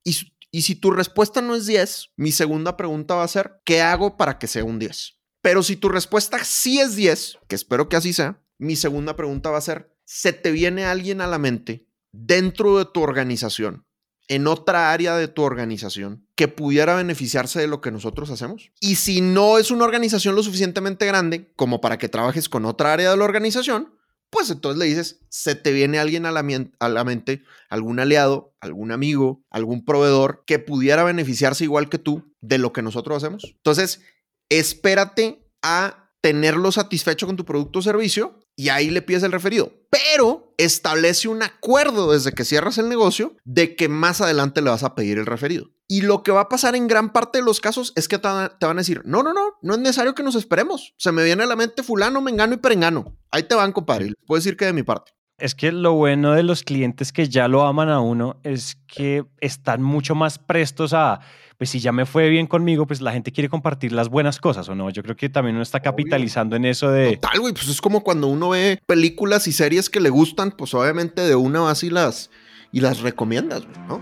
Y, 0.03 0.15
y 0.55 0.61
si 0.61 0.75
tu 0.75 0.91
respuesta 0.91 1.41
no 1.41 1.55
es 1.55 1.65
10, 1.65 2.11
mi 2.15 2.31
segunda 2.31 2.77
pregunta 2.77 3.15
va 3.15 3.23
a 3.23 3.27
ser, 3.27 3.59
¿qué 3.65 3.81
hago 3.81 4.17
para 4.17 4.37
que 4.37 4.45
sea 4.45 4.63
un 4.63 4.77
10? 4.77 5.19
Pero 5.41 5.63
si 5.63 5.75
tu 5.75 5.89
respuesta 5.89 6.43
sí 6.43 6.79
es 6.79 6.95
10, 6.95 7.39
que 7.47 7.55
espero 7.55 7.89
que 7.89 7.95
así 7.95 8.13
sea, 8.13 8.39
mi 8.59 8.75
segunda 8.75 9.15
pregunta 9.15 9.49
va 9.49 9.57
a 9.57 9.61
ser, 9.61 9.97
¿se 10.05 10.31
te 10.31 10.51
viene 10.51 10.85
alguien 10.85 11.21
a 11.21 11.27
la 11.27 11.39
mente 11.39 11.87
dentro 12.11 12.77
de 12.77 12.85
tu 12.85 13.01
organización 13.01 13.87
en 14.27 14.45
otra 14.45 14.93
área 14.93 15.17
de 15.17 15.27
tu 15.27 15.41
organización 15.41 16.27
que 16.35 16.47
pudiera 16.47 16.95
beneficiarse 16.95 17.59
de 17.59 17.67
lo 17.67 17.81
que 17.81 17.91
nosotros 17.91 18.29
hacemos. 18.29 18.71
Y 18.79 18.95
si 18.95 19.21
no 19.21 19.57
es 19.57 19.71
una 19.71 19.85
organización 19.85 20.35
lo 20.35 20.43
suficientemente 20.43 21.05
grande 21.07 21.51
como 21.55 21.81
para 21.81 21.97
que 21.97 22.09
trabajes 22.09 22.47
con 22.47 22.65
otra 22.65 22.93
área 22.93 23.09
de 23.09 23.17
la 23.17 23.25
organización, 23.25 23.95
pues 24.33 24.49
entonces 24.49 24.79
le 24.79 24.85
dices, 24.85 25.19
se 25.29 25.53
te 25.53 25.71
viene 25.71 25.99
alguien 25.99 26.25
a 26.25 26.31
la, 26.31 26.43
a 26.79 26.89
la 26.89 27.03
mente, 27.03 27.43
algún 27.69 27.99
aliado, 27.99 28.55
algún 28.59 28.91
amigo, 28.91 29.45
algún 29.51 29.85
proveedor 29.85 30.43
que 30.47 30.57
pudiera 30.57 31.03
beneficiarse 31.03 31.63
igual 31.63 31.87
que 31.87 31.99
tú 31.99 32.33
de 32.41 32.57
lo 32.57 32.73
que 32.73 32.81
nosotros 32.81 33.23
hacemos. 33.23 33.43
Entonces, 33.55 34.01
espérate 34.49 35.47
a 35.61 36.09
tenerlo 36.19 36.71
satisfecho 36.71 37.27
con 37.27 37.35
tu 37.35 37.45
producto 37.45 37.77
o 37.77 37.81
servicio 37.83 38.39
y 38.55 38.69
ahí 38.69 38.89
le 38.89 39.03
pides 39.03 39.21
el 39.21 39.31
referido. 39.31 39.71
Pero 39.91 40.42
establece 40.57 41.27
un 41.27 41.43
acuerdo 41.43 42.11
desde 42.11 42.31
que 42.31 42.45
cierras 42.45 42.77
el 42.77 42.89
negocio 42.89 43.35
de 43.43 43.75
que 43.75 43.89
más 43.89 44.21
adelante 44.21 44.61
le 44.61 44.69
vas 44.69 44.83
a 44.83 44.95
pedir 44.95 45.17
el 45.17 45.25
referido. 45.25 45.71
Y 45.87 46.01
lo 46.01 46.23
que 46.23 46.31
va 46.31 46.41
a 46.41 46.49
pasar 46.49 46.75
en 46.75 46.87
gran 46.87 47.11
parte 47.11 47.39
de 47.39 47.45
los 47.45 47.59
casos 47.59 47.93
es 47.95 48.07
que 48.07 48.17
te 48.17 48.27
van 48.27 48.49
a 48.61 48.81
decir, 48.81 49.01
no, 49.05 49.21
no, 49.21 49.33
no, 49.33 49.57
no 49.61 49.73
es 49.73 49.79
necesario 49.79 50.15
que 50.15 50.23
nos 50.23 50.35
esperemos. 50.35 50.93
Se 50.97 51.11
me 51.11 51.23
viene 51.23 51.43
a 51.43 51.47
la 51.47 51.55
mente 51.55 51.83
fulano, 51.83 52.21
mengano 52.21 52.53
y 52.53 52.57
perengano. 52.57 53.17
Ahí 53.31 53.43
te 53.43 53.55
van, 53.55 53.71
compadre. 53.71 54.13
Puedes 54.25 54.43
decir 54.43 54.57
que 54.57 54.65
de 54.65 54.73
mi 54.73 54.83
parte. 54.83 55.11
Es 55.37 55.55
que 55.55 55.71
lo 55.71 55.93
bueno 55.93 56.33
de 56.33 56.43
los 56.43 56.63
clientes 56.63 57.11
que 57.11 57.27
ya 57.27 57.47
lo 57.47 57.63
aman 57.63 57.89
a 57.89 57.99
uno 57.99 58.39
es 58.43 58.77
que 58.87 59.25
están 59.41 59.81
mucho 59.81 60.15
más 60.15 60.39
prestos 60.39 60.93
a 60.93 61.19
pues 61.57 61.69
si 61.69 61.79
ya 61.79 61.91
me 61.91 62.05
fue 62.05 62.29
bien 62.29 62.47
conmigo, 62.47 62.85
pues 62.85 63.01
la 63.01 63.11
gente 63.11 63.31
quiere 63.31 63.49
compartir 63.49 63.91
las 63.91 64.09
buenas 64.09 64.39
cosas, 64.39 64.67
¿o 64.69 64.75
no? 64.75 64.89
Yo 64.89 65.03
creo 65.03 65.15
que 65.15 65.29
también 65.29 65.55
uno 65.55 65.63
está 65.63 65.81
capitalizando 65.81 66.55
en 66.55 66.65
eso 66.65 66.91
de... 66.91 67.17
Total, 67.17 67.39
güey, 67.39 67.53
pues 67.53 67.67
es 67.67 67.81
como 67.81 68.03
cuando 68.03 68.27
uno 68.27 68.49
ve 68.49 68.79
películas 68.85 69.47
y 69.47 69.51
series 69.51 69.89
que 69.89 69.99
le 69.99 70.09
gustan, 70.09 70.51
pues 70.51 70.73
obviamente 70.73 71.21
de 71.21 71.35
una 71.35 71.61
vas 71.61 71.83
y 71.83 71.89
las, 71.89 72.29
y 72.71 72.81
las 72.81 73.01
recomiendas, 73.01 73.65
¿no? 73.87 74.01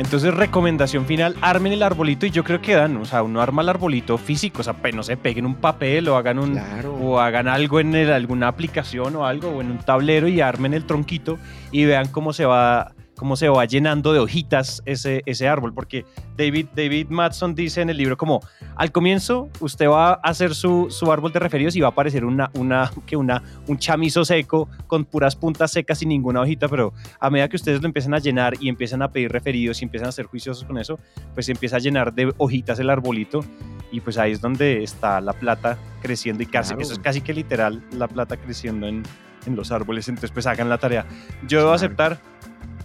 Entonces, 0.00 0.32
recomendación 0.32 1.04
final, 1.04 1.36
armen 1.42 1.72
el 1.72 1.82
arbolito 1.82 2.24
y 2.24 2.30
yo 2.30 2.42
creo 2.42 2.62
que 2.62 2.72
dan, 2.72 2.96
o 2.96 3.04
sea, 3.04 3.22
uno 3.22 3.42
arma 3.42 3.60
el 3.60 3.68
arbolito 3.68 4.16
físico, 4.16 4.62
o 4.62 4.64
sea, 4.64 4.72
pues 4.72 4.94
no 4.94 5.02
se 5.02 5.18
peguen 5.18 5.44
un 5.44 5.56
papel 5.56 6.08
o 6.08 6.16
hagan 6.16 6.38
un 6.38 6.58
o 7.02 7.20
hagan 7.20 7.48
algo 7.48 7.80
en 7.80 7.94
alguna 7.94 8.48
aplicación 8.48 9.14
o 9.16 9.26
algo 9.26 9.50
o 9.50 9.60
en 9.60 9.70
un 9.70 9.78
tablero 9.78 10.26
y 10.26 10.40
armen 10.40 10.72
el 10.72 10.86
tronquito 10.86 11.38
y 11.70 11.84
vean 11.84 12.08
cómo 12.08 12.32
se 12.32 12.46
va 12.46 12.92
cómo 13.20 13.36
se 13.36 13.50
va 13.50 13.66
llenando 13.66 14.14
de 14.14 14.18
hojitas 14.18 14.82
ese, 14.86 15.22
ese 15.26 15.46
árbol, 15.46 15.74
porque 15.74 16.06
David, 16.38 16.68
David 16.74 17.08
Matson 17.10 17.54
dice 17.54 17.82
en 17.82 17.90
el 17.90 17.98
libro 17.98 18.16
como 18.16 18.40
al 18.76 18.92
comienzo 18.92 19.50
usted 19.60 19.88
va 19.88 20.12
a 20.12 20.14
hacer 20.22 20.54
su, 20.54 20.86
su 20.88 21.12
árbol 21.12 21.30
de 21.30 21.38
referidos 21.38 21.76
y 21.76 21.82
va 21.82 21.88
a 21.88 21.90
aparecer 21.90 22.24
una, 22.24 22.50
una, 22.54 22.90
que 23.06 23.16
una, 23.16 23.42
un 23.66 23.76
chamizo 23.76 24.24
seco 24.24 24.70
con 24.86 25.04
puras 25.04 25.36
puntas 25.36 25.70
secas 25.70 25.98
sin 25.98 26.08
ninguna 26.08 26.40
hojita, 26.40 26.66
pero 26.66 26.94
a 27.20 27.28
medida 27.28 27.46
que 27.50 27.56
ustedes 27.56 27.82
lo 27.82 27.88
empiezan 27.88 28.14
a 28.14 28.20
llenar 28.20 28.54
y 28.58 28.70
empiezan 28.70 29.02
a 29.02 29.12
pedir 29.12 29.30
referidos 29.30 29.82
y 29.82 29.84
empiezan 29.84 30.08
a 30.08 30.12
ser 30.12 30.24
juiciosos 30.24 30.64
con 30.64 30.78
eso, 30.78 30.98
pues 31.34 31.44
se 31.44 31.52
empieza 31.52 31.76
a 31.76 31.80
llenar 31.80 32.14
de 32.14 32.32
hojitas 32.38 32.78
el 32.78 32.88
arbolito 32.88 33.44
y 33.92 34.00
pues 34.00 34.16
ahí 34.16 34.32
es 34.32 34.40
donde 34.40 34.82
está 34.82 35.20
la 35.20 35.34
plata 35.34 35.76
creciendo 36.00 36.42
y 36.42 36.46
casi, 36.46 36.72
eso 36.78 36.94
es 36.94 36.98
casi 36.98 37.20
que 37.20 37.34
literal 37.34 37.82
la 37.92 38.08
plata 38.08 38.38
creciendo 38.38 38.86
en, 38.86 39.02
en 39.44 39.56
los 39.56 39.72
árboles, 39.72 40.08
entonces 40.08 40.30
pues 40.30 40.46
hagan 40.46 40.70
la 40.70 40.78
tarea. 40.78 41.04
Yo 41.46 41.58
debo 41.58 41.72
aceptar 41.72 42.29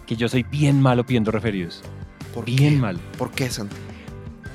que 0.06 0.16
yo 0.16 0.28
soy 0.28 0.44
bien 0.44 0.80
malo 0.80 1.04
pidiendo 1.04 1.30
referidos. 1.30 1.82
¿Por 2.34 2.44
bien 2.44 2.80
malo. 2.80 2.98
¿Por 3.18 3.30
qué, 3.30 3.50
Santi? 3.50 3.76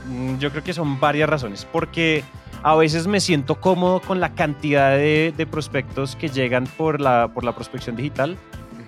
Mm, 0.07 0.37
yo 0.37 0.51
creo 0.51 0.63
que 0.63 0.73
son 0.73 0.99
varias 0.99 1.29
razones. 1.29 1.67
Porque 1.71 2.23
a 2.63 2.75
veces 2.75 3.07
me 3.07 3.19
siento 3.19 3.59
cómodo 3.59 4.01
con 4.01 4.19
la 4.19 4.33
cantidad 4.33 4.95
de, 4.95 5.47
prospectos 5.49 6.15
que 6.15 6.29
llegan 6.29 6.65
por 6.65 7.01
la, 7.01 7.31
por 7.33 7.43
la 7.43 7.53
prospección 7.53 7.95
digital. 7.95 8.37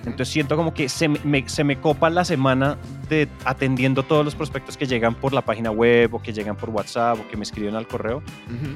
Entonces 0.05 0.29
siento 0.29 0.57
como 0.57 0.73
que 0.73 0.89
se 0.89 1.07
me, 1.07 1.47
se 1.47 1.63
me 1.63 1.79
copa 1.79 2.09
la 2.09 2.25
semana 2.25 2.77
de 3.07 3.29
atendiendo 3.45 4.03
todos 4.03 4.25
los 4.25 4.35
prospectos 4.35 4.75
que 4.75 4.85
llegan 4.85 5.15
por 5.15 5.31
la 5.31 5.41
página 5.41 5.71
web 5.71 6.13
o 6.13 6.21
que 6.21 6.33
llegan 6.33 6.57
por 6.57 6.69
WhatsApp 6.71 7.19
o 7.21 7.27
que 7.29 7.37
me 7.37 7.43
escriben 7.43 7.75
al 7.75 7.87
correo. 7.87 8.21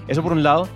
Eso 0.08 0.24
por 0.24 0.32
un 0.32 0.42
lado. 0.42 0.70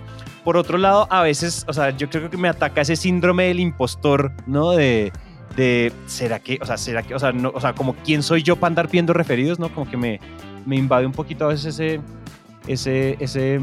Por 0.44 0.56
otro 0.56 0.76
lado, 0.76 1.06
a 1.10 1.22
veces, 1.22 1.64
o 1.68 1.72
sea, 1.72 1.90
yo 1.96 2.10
creo 2.10 2.28
que 2.28 2.36
me 2.36 2.48
ataca 2.48 2.82
ese 2.82 2.96
síndrome 2.96 3.44
del 3.44 3.60
impostor, 3.60 4.32
¿no? 4.46 4.72
De, 4.72 5.12
de 5.54 5.92
será 6.06 6.40
que, 6.40 6.58
o 6.60 6.66
sea, 6.66 6.76
será 6.76 7.02
que, 7.02 7.14
o 7.14 7.18
sea, 7.18 7.32
no, 7.32 7.50
o 7.54 7.60
sea, 7.60 7.74
como 7.74 7.94
quién 7.96 8.22
soy 8.22 8.42
yo 8.42 8.56
para 8.56 8.68
andar 8.68 8.88
viendo 8.90 9.12
referidos, 9.12 9.58
¿no? 9.58 9.72
Como 9.72 9.90
que 9.90 9.96
me, 9.96 10.20
me 10.66 10.76
invade 10.76 11.06
un 11.06 11.12
poquito 11.12 11.44
a 11.44 11.48
veces 11.48 11.78
ese, 11.78 12.00
ese, 12.66 13.16
ese, 13.20 13.60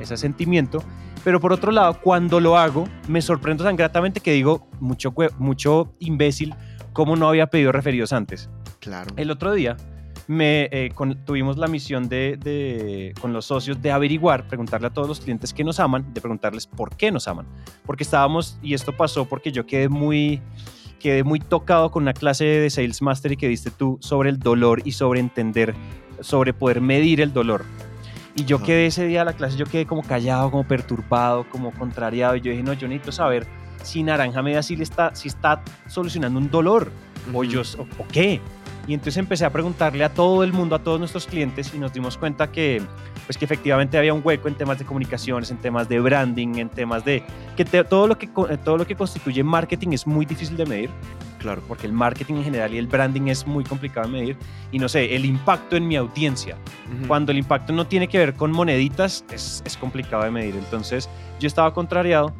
ese 0.00 0.16
sentimiento. 0.16 0.82
Pero 1.24 1.40
por 1.40 1.52
otro 1.52 1.70
lado, 1.70 2.00
cuando 2.00 2.40
lo 2.40 2.58
hago, 2.58 2.88
me 3.08 3.22
sorprendo 3.22 3.62
tan 3.64 3.76
gratamente 3.76 4.20
que 4.20 4.32
digo, 4.32 4.68
mucho, 4.80 5.14
mucho 5.38 5.94
imbécil, 6.00 6.54
¿cómo 6.92 7.14
no 7.14 7.28
había 7.28 7.46
pedido 7.46 7.70
referidos 7.70 8.12
antes? 8.12 8.50
Claro. 8.80 9.14
El 9.16 9.30
otro 9.30 9.52
día 9.52 9.76
me, 10.26 10.68
eh, 10.72 10.92
tuvimos 11.24 11.58
la 11.58 11.68
misión 11.68 12.08
de, 12.08 12.36
de, 12.42 13.14
con 13.20 13.32
los 13.32 13.46
socios 13.46 13.80
de 13.80 13.92
averiguar, 13.92 14.48
preguntarle 14.48 14.88
a 14.88 14.90
todos 14.90 15.08
los 15.08 15.20
clientes 15.20 15.52
que 15.52 15.62
nos 15.62 15.78
aman, 15.78 16.12
de 16.12 16.20
preguntarles 16.20 16.66
por 16.66 16.96
qué 16.96 17.12
nos 17.12 17.28
aman. 17.28 17.46
Porque 17.86 18.02
estábamos, 18.02 18.58
y 18.60 18.74
esto 18.74 18.92
pasó 18.96 19.24
porque 19.24 19.52
yo 19.52 19.64
quedé 19.64 19.88
muy 19.88 20.42
quedé 21.02 21.24
muy 21.24 21.40
tocado 21.40 21.90
con 21.90 22.04
una 22.04 22.14
clase 22.14 22.44
de 22.44 22.70
Sales 22.70 23.02
Mastery 23.02 23.36
que 23.36 23.48
diste 23.48 23.70
tú 23.70 23.98
sobre 24.00 24.30
el 24.30 24.38
dolor 24.38 24.82
y 24.84 24.92
sobre 24.92 25.20
entender, 25.20 25.74
sobre 26.20 26.54
poder 26.54 26.80
medir 26.80 27.20
el 27.20 27.32
dolor. 27.32 27.64
Y 28.34 28.44
yo 28.44 28.62
quedé 28.62 28.86
ese 28.86 29.06
día 29.06 29.22
a 29.22 29.24
la 29.24 29.34
clase, 29.34 29.58
yo 29.58 29.66
quedé 29.66 29.84
como 29.84 30.02
callado, 30.02 30.50
como 30.50 30.64
perturbado, 30.66 31.44
como 31.50 31.72
contrariado. 31.72 32.36
Y 32.36 32.40
yo 32.40 32.50
dije, 32.50 32.62
no, 32.62 32.72
yo 32.72 32.88
necesito 32.88 33.12
saber 33.12 33.46
si 33.82 34.02
Naranja 34.02 34.42
Media 34.42 34.62
sí, 34.62 34.76
le 34.76 34.84
está, 34.84 35.14
si 35.14 35.28
está 35.28 35.62
solucionando 35.86 36.38
un 36.38 36.50
dolor 36.50 36.90
o, 37.34 37.44
yo, 37.44 37.62
o 37.98 38.06
qué. 38.10 38.40
Y 38.86 38.94
entonces 38.94 39.16
empecé 39.16 39.44
a 39.44 39.50
preguntarle 39.50 40.02
a 40.02 40.08
todo 40.08 40.42
el 40.42 40.52
mundo, 40.52 40.74
a 40.74 40.80
todos 40.80 40.98
nuestros 40.98 41.26
clientes, 41.26 41.72
y 41.74 41.78
nos 41.78 41.92
dimos 41.92 42.16
cuenta 42.16 42.50
que, 42.50 42.82
pues 43.26 43.38
que 43.38 43.44
efectivamente 43.44 43.96
había 43.96 44.12
un 44.12 44.22
hueco 44.24 44.48
en 44.48 44.56
temas 44.56 44.78
de 44.78 44.84
comunicaciones, 44.84 45.50
en 45.50 45.58
temas 45.58 45.88
de 45.88 46.00
branding, 46.00 46.56
en 46.56 46.68
temas 46.68 47.04
de 47.04 47.22
que 47.56 47.64
todo, 47.64 48.08
lo 48.08 48.18
que 48.18 48.26
todo 48.26 48.76
lo 48.76 48.86
que 48.86 48.96
constituye 48.96 49.44
marketing 49.44 49.92
es 49.92 50.06
muy 50.06 50.26
difícil 50.26 50.56
de 50.56 50.66
medir. 50.66 50.90
Claro. 51.38 51.62
Porque 51.66 51.86
el 51.86 51.92
marketing 51.92 52.34
en 52.34 52.44
general 52.44 52.72
y 52.72 52.78
el 52.78 52.86
branding 52.86 53.28
es 53.28 53.46
muy 53.46 53.64
complicado 53.64 54.06
de 54.06 54.12
medir. 54.12 54.36
Y 54.70 54.78
no 54.78 54.88
sé, 54.88 55.14
el 55.14 55.24
impacto 55.24 55.76
en 55.76 55.88
mi 55.88 55.96
audiencia. 55.96 56.56
Cuando 57.08 57.32
el 57.32 57.38
impacto 57.38 57.72
no 57.72 57.86
tiene 57.86 58.06
que 58.06 58.18
ver 58.18 58.34
con 58.34 58.52
moneditas, 58.52 59.24
es, 59.32 59.62
es 59.66 59.76
complicado 59.76 60.22
de 60.22 60.30
medir. 60.30 60.54
Entonces, 60.54 61.08
yo 61.40 61.48
estaba 61.48 61.74
contrariado. 61.74 62.32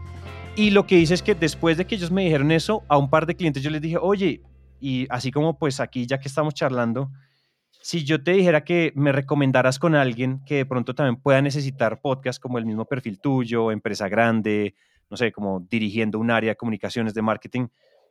Y 0.54 0.70
lo 0.70 0.86
que 0.86 0.98
hice 0.98 1.14
es 1.14 1.22
que 1.22 1.34
después 1.34 1.76
de 1.78 1.86
que 1.86 1.96
ellos 1.96 2.10
me 2.10 2.24
dijeron 2.24 2.52
eso, 2.52 2.84
a 2.88 2.96
un 2.96 3.10
par 3.10 3.26
de 3.26 3.34
clientes 3.34 3.62
yo 3.62 3.70
les 3.70 3.80
dije, 3.80 3.96
oye, 4.00 4.40
y 4.82 5.06
así 5.10 5.30
como 5.30 5.58
pues 5.58 5.78
aquí 5.78 6.06
ya 6.06 6.18
que 6.18 6.26
estamos 6.26 6.54
charlando, 6.54 7.12
si 7.80 8.04
yo 8.04 8.22
te 8.22 8.32
dijera 8.32 8.64
que 8.64 8.92
me 8.96 9.12
recomendaras 9.12 9.78
con 9.78 9.94
alguien 9.94 10.44
que 10.44 10.56
de 10.56 10.66
pronto 10.66 10.94
también 10.94 11.16
pueda 11.16 11.40
necesitar 11.40 12.00
podcast 12.00 12.42
como 12.42 12.58
el 12.58 12.66
mismo 12.66 12.84
perfil 12.84 13.20
tuyo, 13.20 13.70
empresa 13.70 14.08
grande, 14.08 14.74
no 15.08 15.16
sé, 15.16 15.30
como 15.30 15.60
dirigiendo 15.60 16.18
un 16.18 16.32
área 16.32 16.50
de 16.50 16.56
comunicaciones, 16.56 17.14
de 17.14 17.22
marketing, 17.22 17.68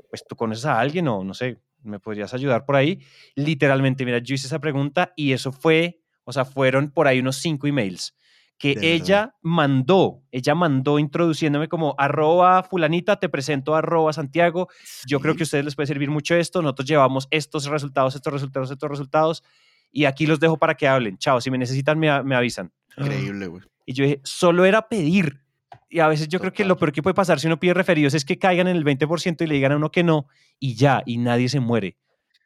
pues 0.10 0.26
tú 0.26 0.36
conoces 0.36 0.66
a 0.66 0.80
alguien 0.80 1.08
o 1.10 1.24
no 1.24 1.34
sé, 1.34 1.60
me 1.84 2.00
podrías 2.00 2.34
ayudar 2.34 2.66
por 2.66 2.78
ahí. 2.78 3.00
Literalmente, 3.36 4.06
mira, 4.06 4.20
yo 4.20 4.34
hice 4.34 4.48
esa 4.48 4.60
pregunta 4.60 5.12
y 5.18 5.34
eso 5.34 5.52
fue, 5.52 6.00
o 6.24 6.32
sea, 6.32 6.46
fueron 6.46 6.90
por 6.92 7.08
ahí 7.08 7.20
unos 7.20 7.36
cinco 7.36 7.68
emails 7.68 8.16
que 8.62 8.78
ella 8.80 9.34
mandó, 9.42 10.22
ella 10.32 10.54
mandó 10.54 11.00
introduciéndome 11.00 11.68
como 11.68 11.96
arroba 11.98 12.62
fulanita, 12.62 13.20
te 13.20 13.28
presento 13.28 13.74
arroba 13.74 14.14
Santiago, 14.14 14.68
yo 15.08 15.20
creo 15.20 15.36
que 15.36 15.42
a 15.42 15.46
ustedes 15.46 15.66
les 15.66 15.76
puede 15.76 15.88
servir 15.88 16.12
mucho 16.12 16.36
esto, 16.36 16.62
nosotros 16.62 16.88
llevamos 16.88 17.28
estos 17.32 17.66
resultados, 17.66 18.14
estos 18.14 18.32
resultados, 18.32 18.70
estos 18.70 18.88
resultados, 18.88 19.44
y 19.92 20.06
aquí 20.06 20.28
los 20.28 20.40
dejo 20.40 20.58
para 20.58 20.76
que 20.76 20.88
hablen, 20.88 21.18
chao, 21.18 21.42
si 21.42 21.50
me 21.50 21.58
necesitan 21.58 21.98
me, 21.98 22.22
me 22.22 22.36
avisan. 22.36 22.72
Increíble, 22.98 23.48
güey. 23.48 23.64
Y 23.84 23.94
yo 23.94 24.04
dije, 24.04 24.22
solo 24.24 24.64
era 24.64 24.88
pedir, 24.88 25.42
y 25.90 26.00
a 26.00 26.08
veces 26.08 26.28
yo 26.28 26.40
creo 26.40 26.54
que 26.54 26.64
lo 26.64 26.78
peor 26.78 26.92
que 26.92 27.02
puede 27.02 27.16
pasar 27.16 27.40
si 27.40 27.48
uno 27.48 27.60
pide 27.60 27.74
referidos 27.74 28.14
es 28.14 28.24
que 28.24 28.38
caigan 28.38 28.68
en 28.68 28.78
el 28.78 28.86
20% 28.86 29.42
y 29.42 29.48
le 29.48 29.56
digan 29.56 29.72
a 29.72 29.78
uno 29.78 29.92
que 29.92 30.04
no 30.04 30.28
y 30.60 30.76
ya, 30.76 31.02
y 31.04 31.18
nadie 31.18 31.50
se 31.50 31.60
muere. 31.60 31.98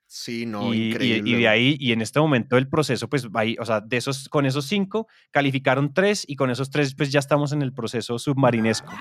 Sí, 0.07 0.45
no, 0.45 0.73
y, 0.73 0.91
increíble. 0.91 1.29
Y, 1.29 1.35
de 1.35 1.47
ahí, 1.47 1.77
y 1.79 1.91
en 1.91 2.01
este 2.01 2.19
momento 2.19 2.57
el 2.57 2.67
proceso, 2.67 3.09
pues, 3.09 3.27
ahí, 3.33 3.55
o 3.59 3.65
sea, 3.65 3.81
de 3.81 3.97
esos, 3.97 4.29
con 4.29 4.45
esos 4.45 4.65
cinco, 4.65 5.07
calificaron 5.31 5.93
tres 5.93 6.23
y 6.27 6.35
con 6.35 6.49
esos 6.49 6.69
tres, 6.69 6.93
pues 6.95 7.11
ya 7.11 7.19
estamos 7.19 7.51
en 7.51 7.61
el 7.61 7.73
proceso 7.73 8.19
submarinesco. 8.19 8.91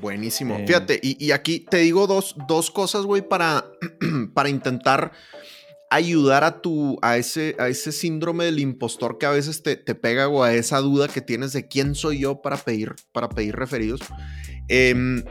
Buenísimo. 0.00 0.56
Eh, 0.56 0.66
Fíjate, 0.66 0.98
y, 1.02 1.24
y, 1.24 1.32
aquí 1.32 1.60
te 1.60 1.78
digo 1.78 2.06
dos, 2.06 2.34
dos 2.48 2.70
cosas, 2.70 3.04
güey, 3.04 3.26
para, 3.26 3.66
para 4.34 4.48
intentar 4.48 5.12
ayudar 5.90 6.42
a 6.42 6.62
tu, 6.62 6.98
a 7.02 7.18
ese, 7.18 7.54
a 7.58 7.68
ese 7.68 7.92
síndrome 7.92 8.46
del 8.46 8.60
impostor 8.60 9.18
que 9.18 9.26
a 9.26 9.30
veces 9.30 9.62
te, 9.62 9.76
te 9.76 9.94
pega 9.94 10.26
o 10.28 10.42
a 10.42 10.54
esa 10.54 10.78
duda 10.78 11.06
que 11.06 11.20
tienes 11.20 11.52
de 11.52 11.68
quién 11.68 11.94
soy 11.94 12.20
yo 12.20 12.40
para 12.40 12.56
pedir, 12.56 12.94
para 13.12 13.28
pedir 13.28 13.54
referidos. 13.56 14.00
Eh, 14.68 15.22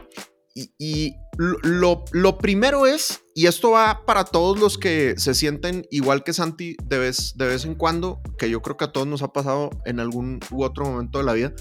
y, 0.54 1.16
lo, 1.36 2.04
lo, 2.12 2.38
primero 2.38 2.86
es, 2.86 3.21
y 3.34 3.46
esto 3.46 3.72
va 3.72 4.04
para 4.04 4.24
todos 4.24 4.58
los 4.58 4.78
que 4.78 5.14
se 5.16 5.34
sienten 5.34 5.86
igual 5.90 6.24
que 6.24 6.32
Santi 6.32 6.76
de 6.84 6.98
vez, 6.98 7.34
de 7.36 7.46
vez 7.46 7.64
en 7.64 7.74
cuando, 7.74 8.20
que 8.38 8.50
yo 8.50 8.62
creo 8.62 8.76
que 8.76 8.84
a 8.84 8.92
todos 8.92 9.06
nos 9.06 9.22
ha 9.22 9.32
pasado 9.32 9.70
en 9.84 10.00
algún 10.00 10.40
u 10.50 10.64
otro 10.64 10.84
momento 10.84 11.18
de 11.18 11.24
la 11.24 11.32
vida, 11.32 11.52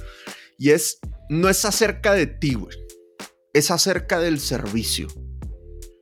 y 0.57 0.71
es, 0.71 0.99
no 1.29 1.49
es 1.49 1.65
acerca 1.65 2.13
de 2.13 2.27
ti, 2.27 2.55
güey, 2.55 2.77
es 3.53 3.71
acerca 3.71 4.19
del 4.19 4.39
servicio. 4.39 5.07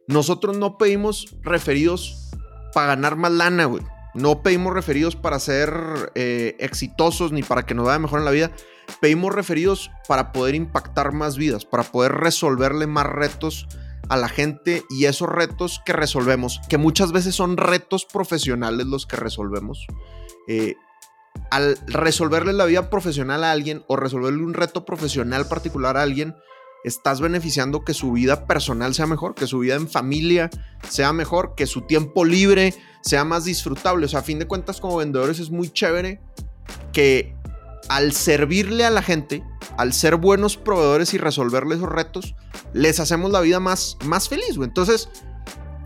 Nosotros 0.07 0.57
no 0.57 0.77
pedimos 0.77 1.37
referidos 1.41 2.31
para 2.73 2.87
ganar 2.87 3.15
más 3.15 3.31
lana, 3.31 3.65
güey. 3.65 3.83
No 4.15 4.41
pedimos 4.41 4.73
referidos 4.73 5.15
para 5.15 5.39
ser 5.39 5.71
eh, 6.15 6.55
exitosos 6.59 7.31
ni 7.31 7.43
para 7.43 7.65
que 7.67 7.75
nos 7.75 7.85
vaya 7.85 7.99
mejor 7.99 8.19
en 8.19 8.25
la 8.25 8.31
vida 8.31 8.51
pedimos 8.99 9.33
referidos 9.33 9.91
para 10.07 10.31
poder 10.31 10.55
impactar 10.55 11.11
más 11.13 11.37
vidas, 11.37 11.65
para 11.65 11.83
poder 11.83 12.13
resolverle 12.13 12.87
más 12.87 13.05
retos 13.05 13.67
a 14.09 14.17
la 14.17 14.27
gente 14.27 14.83
y 14.89 15.05
esos 15.05 15.29
retos 15.29 15.81
que 15.85 15.93
resolvemos, 15.93 16.59
que 16.67 16.77
muchas 16.77 17.11
veces 17.11 17.35
son 17.35 17.57
retos 17.57 18.05
profesionales 18.05 18.87
los 18.87 19.05
que 19.05 19.15
resolvemos. 19.15 19.85
Eh, 20.47 20.75
al 21.51 21.77
resolverle 21.87 22.53
la 22.53 22.65
vida 22.65 22.89
profesional 22.89 23.43
a 23.43 23.51
alguien 23.51 23.83
o 23.87 23.95
resolverle 23.95 24.43
un 24.43 24.53
reto 24.53 24.83
profesional 24.83 25.47
particular 25.47 25.95
a 25.95 26.01
alguien, 26.01 26.35
estás 26.83 27.21
beneficiando 27.21 27.83
que 27.83 27.93
su 27.93 28.11
vida 28.11 28.45
personal 28.45 28.93
sea 28.93 29.05
mejor, 29.05 29.35
que 29.35 29.47
su 29.47 29.59
vida 29.59 29.75
en 29.75 29.87
familia 29.87 30.49
sea 30.87 31.13
mejor, 31.13 31.53
que 31.55 31.67
su 31.67 31.81
tiempo 31.81 32.25
libre 32.25 32.73
sea 33.01 33.25
más 33.25 33.45
disfrutable. 33.45 34.05
O 34.05 34.09
sea, 34.09 34.19
a 34.19 34.23
fin 34.23 34.39
de 34.39 34.47
cuentas, 34.47 34.79
como 34.79 34.97
vendedores 34.97 35.39
es 35.39 35.49
muy 35.49 35.69
chévere 35.69 36.21
que 36.93 37.35
al 37.87 38.13
servirle 38.13 38.85
a 38.85 38.89
la 38.89 39.01
gente, 39.01 39.43
al 39.77 39.93
ser 39.93 40.17
buenos 40.17 40.57
proveedores 40.57 41.13
y 41.13 41.17
resolverle 41.17 41.75
esos 41.75 41.89
retos, 41.89 42.35
les 42.73 42.99
hacemos 42.99 43.31
la 43.31 43.41
vida 43.41 43.59
más, 43.59 43.97
más 44.05 44.29
feliz, 44.29 44.57
güey. 44.57 44.67
Entonces, 44.67 45.09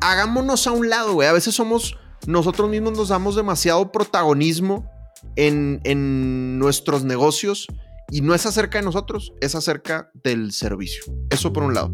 hagámonos 0.02 0.68
a 0.68 0.72
un 0.72 0.90
lado, 0.90 1.14
güey. 1.14 1.28
A 1.28 1.34
veces 1.34 1.56
somos, 1.56 1.98
nosotros 2.26 2.70
mismos 2.70 2.98
nos 2.98 3.10
damos 3.10 3.36
demasiado 3.36 3.92
protagonismo 3.92 4.90
en, 5.36 5.80
en 5.84 6.60
nuestros 6.60 7.04
negocios 7.04 7.68
y 8.12 8.22
no 8.22 8.36
es 8.36 8.46
acerca 8.46 8.80
de 8.80 8.86
nosotros, 8.86 9.34
es 9.42 9.56
acerca 9.56 10.12
del 10.24 10.52
servicio. 10.52 11.04
Eso 11.30 11.54
por 11.54 11.64
un 11.64 11.74
lado. 11.74 11.94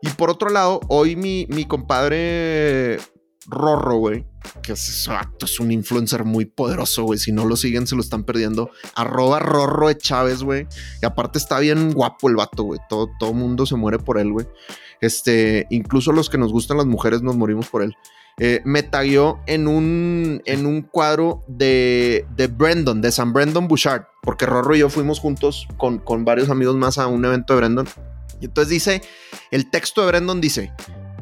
Y 0.00 0.08
por 0.10 0.30
otro 0.30 0.48
lado, 0.48 0.80
hoy 0.88 1.16
mi, 1.16 1.46
mi 1.50 1.64
compadre 1.64 2.98
Rorro, 3.48 3.96
güey, 3.96 4.26
que 4.62 4.72
es, 4.72 5.08
es, 5.42 5.60
un 5.60 5.72
influencer 5.72 6.24
muy 6.24 6.44
poderoso, 6.44 7.04
güey. 7.04 7.18
Si 7.18 7.32
no 7.32 7.46
lo 7.46 7.56
siguen, 7.56 7.86
se 7.86 7.96
lo 7.96 8.02
están 8.02 8.24
perdiendo. 8.24 8.70
Arroba 8.94 9.38
Rorro 9.38 9.88
de 9.88 9.96
Chávez, 9.96 10.42
güey. 10.42 10.66
Y 11.02 11.06
aparte 11.06 11.38
está 11.38 11.58
bien 11.58 11.92
guapo 11.92 12.28
el 12.28 12.36
vato, 12.36 12.64
güey. 12.64 12.80
Todo, 12.88 13.08
todo 13.18 13.32
mundo 13.32 13.64
se 13.64 13.76
muere 13.76 13.98
por 13.98 14.18
él, 14.18 14.32
güey. 14.32 14.46
Este, 15.00 15.66
incluso 15.70 16.12
los 16.12 16.28
que 16.28 16.38
nos 16.38 16.52
gustan 16.52 16.76
las 16.76 16.86
mujeres 16.86 17.22
nos 17.22 17.36
morimos 17.36 17.68
por 17.68 17.82
él. 17.82 17.96
Eh, 18.40 18.60
me 18.64 18.84
tagueó 18.84 19.40
en 19.46 19.66
un, 19.66 20.42
en 20.44 20.66
un 20.66 20.82
cuadro 20.82 21.42
de, 21.48 22.24
de 22.36 22.46
Brandon, 22.46 23.00
de 23.00 23.10
San 23.10 23.32
Brandon 23.32 23.66
Bouchard, 23.66 24.04
porque 24.22 24.46
Rorro 24.46 24.76
y 24.76 24.80
yo 24.80 24.90
fuimos 24.90 25.18
juntos 25.18 25.66
con, 25.76 25.98
con 25.98 26.24
varios 26.24 26.48
amigos 26.48 26.76
más 26.76 26.98
a 26.98 27.08
un 27.08 27.24
evento 27.24 27.54
de 27.54 27.58
Brandon. 27.60 27.88
Y 28.40 28.44
entonces 28.44 28.70
dice, 28.70 29.02
el 29.50 29.70
texto 29.70 30.02
de 30.02 30.08
Brandon 30.08 30.40
dice, 30.40 30.72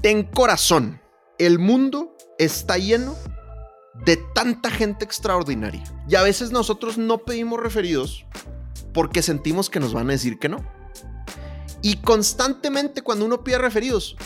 ten 0.02 0.24
corazón, 0.24 1.00
el 1.38 1.58
mundo 1.58 2.15
está 2.38 2.78
lleno 2.78 3.14
de 4.04 4.16
tanta 4.34 4.70
gente 4.70 5.04
extraordinaria. 5.04 5.84
Y 6.08 6.16
a 6.16 6.22
veces 6.22 6.50
nosotros 6.50 6.98
no 6.98 7.18
pedimos 7.18 7.60
referidos 7.60 8.26
porque 8.92 9.22
sentimos 9.22 9.70
que 9.70 9.80
nos 9.80 9.92
van 9.92 10.08
a 10.08 10.12
decir 10.12 10.38
que 10.38 10.48
no. 10.48 10.64
Y 11.82 11.96
constantemente 11.96 13.02
cuando 13.02 13.24
uno 13.24 13.44
pide 13.44 13.58
referidos, 13.58 14.16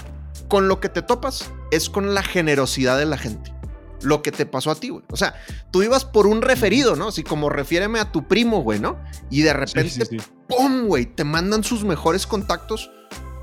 con 0.48 0.68
lo 0.68 0.80
que 0.80 0.88
te 0.88 1.02
topas 1.02 1.50
es 1.70 1.88
con 1.90 2.14
la 2.14 2.22
generosidad 2.22 2.98
de 2.98 3.06
la 3.06 3.18
gente. 3.18 3.54
Lo 4.02 4.22
que 4.22 4.32
te 4.32 4.46
pasó 4.46 4.70
a 4.70 4.74
ti, 4.74 4.88
güey. 4.88 5.04
O 5.10 5.16
sea, 5.16 5.34
tú 5.70 5.82
ibas 5.82 6.04
por 6.04 6.26
un 6.26 6.40
referido, 6.40 6.96
¿no? 6.96 7.08
Así 7.08 7.22
como 7.22 7.50
refiéreme 7.50 8.00
a 8.00 8.10
tu 8.10 8.26
primo, 8.26 8.62
güey, 8.62 8.80
¿no? 8.80 8.98
Y 9.28 9.42
de 9.42 9.52
repente, 9.52 10.06
¡pum, 10.48 10.86
güey! 10.86 11.06
Te 11.06 11.22
mandan 11.22 11.62
sus 11.62 11.84
mejores 11.84 12.26
contactos 12.26 12.90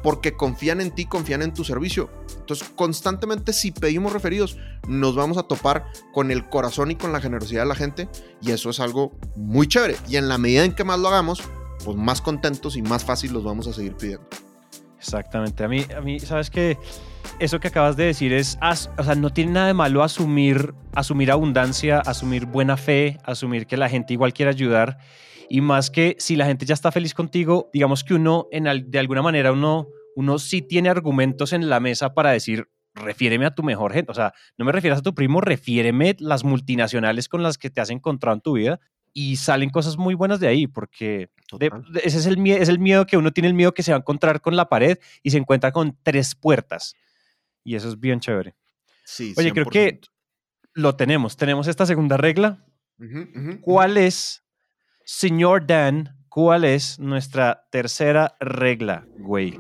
porque 0.08 0.32
confían 0.32 0.80
en 0.80 0.92
ti, 0.92 1.04
confían 1.04 1.42
en 1.42 1.54
tu 1.54 1.66
servicio. 1.66 2.10
Entonces, 2.40 2.72
constantemente 2.78 3.52
si 3.52 3.72
pedimos 3.72 4.14
referidos, 4.14 4.56
nos 4.88 5.18
vamos 5.18 5.38
a 5.38 5.44
topar 5.44 5.88
con 6.14 6.32
el 6.32 6.48
corazón 6.48 6.92
y 6.92 6.96
con 6.96 7.12
la 7.12 7.20
generosidad 7.20 7.64
de 7.64 7.68
la 7.68 7.76
gente 7.76 8.08
y 8.42 8.52
eso 8.52 8.70
es 8.70 8.80
algo 8.80 9.12
muy 9.36 9.68
chévere. 9.68 9.98
Y 10.08 10.16
en 10.16 10.30
la 10.30 10.38
medida 10.38 10.64
en 10.64 10.74
que 10.74 10.86
más 10.86 10.98
lo 10.98 11.10
hagamos, 11.10 11.44
pues 11.84 11.98
más 11.98 12.22
contentos 12.22 12.78
y 12.78 12.82
más 12.82 13.04
fácil 13.04 13.34
los 13.34 13.44
vamos 13.44 13.68
a 13.68 13.74
seguir 13.74 13.98
pidiendo. 13.98 14.26
Exactamente. 14.98 15.66
A 15.66 15.68
mí, 15.68 15.86
a 15.94 16.00
mí 16.00 16.22
sabes 16.22 16.50
que 16.50 16.78
eso 17.40 17.60
que 17.60 17.68
acabas 17.68 17.98
de 17.98 18.06
decir 18.06 18.32
es, 18.32 18.58
o 18.98 19.04
sea, 19.04 19.16
no 19.16 19.34
tiene 19.34 19.52
nada 19.52 19.68
de 19.68 19.74
malo 19.74 20.04
asumir, 20.04 20.74
asumir 20.96 21.32
abundancia, 21.32 22.00
asumir 22.00 22.46
buena 22.46 22.78
fe, 22.78 23.18
asumir 23.26 23.68
que 23.68 23.76
la 23.76 23.90
gente 23.90 24.14
igual 24.14 24.32
quiere 24.32 24.52
ayudar. 24.52 25.00
Y 25.50 25.60
más 25.60 25.90
que 25.90 26.16
si 26.18 26.38
la 26.38 26.46
gente 26.46 26.66
ya 26.66 26.76
está 26.76 26.94
feliz 26.94 27.14
contigo, 27.14 27.70
digamos 27.74 28.06
que 28.06 28.14
uno, 28.14 28.48
en, 28.52 28.90
de 28.90 29.00
alguna 29.00 29.22
manera, 29.22 29.52
uno 29.52 29.88
uno 30.18 30.40
sí 30.40 30.64
tiene 30.64 30.90
argumentos 30.90 31.54
en 31.54 31.70
la 31.70 31.80
mesa 31.80 32.16
para 32.16 32.32
decir, 32.32 32.72
refiéreme 32.96 33.46
a 33.46 33.54
tu 33.54 33.62
mejor 33.62 33.94
gente. 33.94 34.12
O 34.12 34.16
sea, 34.16 34.34
no 34.58 34.66
me 34.66 34.72
refieras 34.72 34.98
a 34.98 35.04
tu 35.04 35.14
primo, 35.14 35.42
refiéreme 35.42 36.16
las 36.18 36.44
multinacionales 36.44 37.30
con 37.30 37.44
las 37.44 37.60
que 37.60 37.70
te 37.70 37.82
has 37.82 37.92
encontrado 37.92 38.34
en 38.34 38.42
tu 38.42 38.54
vida 38.54 38.80
y 39.14 39.36
salen 39.36 39.70
cosas 39.70 39.96
muy 39.96 40.16
buenas 40.16 40.40
de 40.40 40.48
ahí, 40.48 40.66
porque 40.66 41.30
ese 42.04 42.18
es 42.18 42.26
el, 42.26 42.40
miedo, 42.40 42.60
es 42.60 42.68
el 42.68 42.80
miedo 42.80 43.06
que 43.06 43.16
uno 43.16 43.30
tiene, 43.30 43.48
el 43.48 43.54
miedo 43.54 43.76
que 43.76 43.84
se 43.84 43.92
va 43.92 43.98
a 43.98 44.00
encontrar 44.00 44.42
con 44.42 44.56
la 44.56 44.70
pared 44.70 44.98
y 45.22 45.30
se 45.30 45.38
encuentra 45.38 45.72
con 45.72 45.96
tres 46.02 46.34
puertas. 46.34 46.96
Y 47.64 47.76
eso 47.76 47.88
es 47.88 48.00
bien 48.00 48.20
chévere. 48.20 48.56
Sí, 49.06 49.36
Oye, 49.38 49.52
creo 49.52 49.68
que 49.68 50.02
lo 50.74 50.96
tenemos. 50.96 51.38
Tenemos 51.38 51.68
esta 51.68 51.86
segunda 51.86 52.18
regla. 52.18 52.66
¿Cuál 53.62 53.98
es, 53.98 54.44
señor 55.06 55.68
Dan, 55.68 56.17
cuál 56.38 56.66
es 56.66 57.00
nuestra 57.00 57.66
tercera 57.72 58.36
regla, 58.40 59.08
güey? 59.18 59.60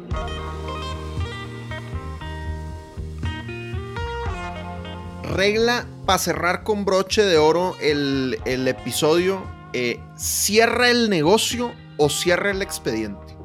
regla 5.23 5.87
para 6.05 6.19
cerrar 6.19 6.63
con 6.63 6.85
broche 6.85 7.23
de 7.23 7.39
oro 7.39 7.75
el, 7.81 8.37
episodio, 8.67 9.41
eh, 9.73 9.99
cierra 10.15 10.91
el 10.91 11.09
negocio 11.09 11.73
o 11.97 12.09
cierra 12.09 12.51
el 12.51 12.61
expediente. 12.61 13.35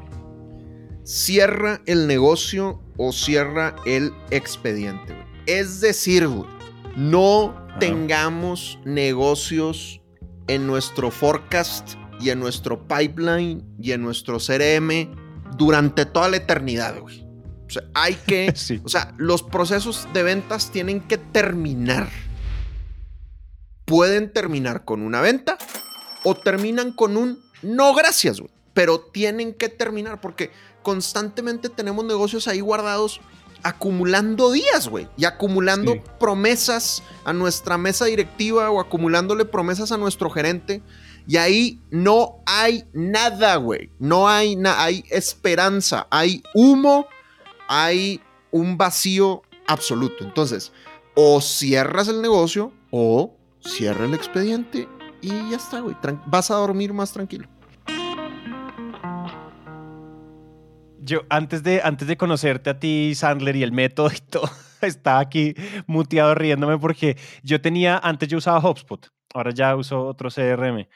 cierra 1.02 1.80
el 1.86 2.06
negocio 2.06 2.82
o 2.98 3.12
cierra 3.12 3.74
el 3.86 4.12
expediente. 4.30 5.16
Es 5.46 5.80
decir, 5.80 6.28
no 6.96 7.66
tengamos 7.80 8.78
negocios 8.84 10.02
en 10.48 10.66
nuestro 10.66 11.10
forecast 11.10 11.96
y 12.22 12.30
en 12.30 12.40
nuestro 12.40 12.86
pipeline 12.86 13.64
y 13.80 13.92
en 13.92 14.02
nuestro 14.02 14.38
CRM 14.38 15.14
durante 15.56 16.06
toda 16.06 16.28
la 16.28 16.36
eternidad, 16.36 16.98
güey. 17.00 17.26
O 17.66 17.70
sea, 17.70 17.82
hay 17.94 18.14
que, 18.14 18.54
o 18.84 18.88
sea, 18.88 19.14
los 19.18 19.42
procesos 19.42 20.08
de 20.12 20.22
ventas 20.22 20.70
tienen 20.70 21.00
que 21.00 21.18
terminar. 21.18 22.08
Pueden 23.84 24.32
terminar 24.32 24.84
con 24.84 25.02
una 25.02 25.20
venta 25.20 25.58
o 26.24 26.34
terminan 26.34 26.92
con 26.92 27.16
un 27.16 27.42
no 27.62 27.94
gracias, 27.94 28.40
güey. 28.40 28.52
Pero 28.74 29.00
tienen 29.00 29.52
que 29.52 29.68
terminar 29.68 30.20
porque 30.20 30.50
constantemente 30.82 31.68
tenemos 31.68 32.04
negocios 32.04 32.48
ahí 32.48 32.60
guardados 32.60 33.20
acumulando 33.62 34.50
días, 34.50 34.88
güey, 34.88 35.08
y 35.16 35.24
acumulando 35.24 36.02
promesas 36.18 37.02
a 37.24 37.32
nuestra 37.32 37.78
mesa 37.78 38.06
directiva 38.06 38.70
o 38.70 38.80
acumulándole 38.80 39.44
promesas 39.44 39.92
a 39.92 39.98
nuestro 39.98 40.30
gerente. 40.30 40.82
Y 41.26 41.36
ahí 41.36 41.80
no 41.90 42.42
hay 42.46 42.84
nada, 42.92 43.56
güey. 43.56 43.90
No 43.98 44.28
hay 44.28 44.56
nada, 44.56 44.84
hay 44.84 45.04
esperanza, 45.10 46.06
hay 46.10 46.42
humo, 46.54 47.06
hay 47.68 48.20
un 48.50 48.76
vacío 48.76 49.42
absoluto. 49.66 50.24
Entonces, 50.24 50.72
o 51.14 51.40
cierras 51.40 52.08
el 52.08 52.22
negocio 52.22 52.72
o 52.90 53.36
cierra 53.60 54.04
el 54.04 54.14
expediente 54.14 54.88
y 55.20 55.28
ya 55.50 55.56
está, 55.56 55.80
güey. 55.80 55.96
vas 56.26 56.50
a 56.50 56.56
dormir 56.56 56.92
más 56.92 57.12
tranquilo. 57.12 57.48
Yo, 61.04 61.22
antes 61.30 61.62
de, 61.62 61.80
antes 61.82 62.06
de 62.06 62.16
conocerte 62.16 62.70
a 62.70 62.78
ti, 62.78 63.14
Sandler, 63.14 63.56
y 63.56 63.62
el 63.62 63.72
método 63.72 64.10
y 64.12 64.20
todo, 64.30 64.48
estaba 64.82 65.20
aquí 65.20 65.54
muteado 65.86 66.34
riéndome 66.34 66.78
porque 66.78 67.16
yo 67.42 67.60
tenía, 67.60 67.98
antes 67.98 68.28
yo 68.28 68.38
usaba 68.38 68.60
HubSpot, 68.60 69.08
ahora 69.34 69.50
ya 69.52 69.76
uso 69.76 70.04
otro 70.06 70.30
CRM, 70.30 70.88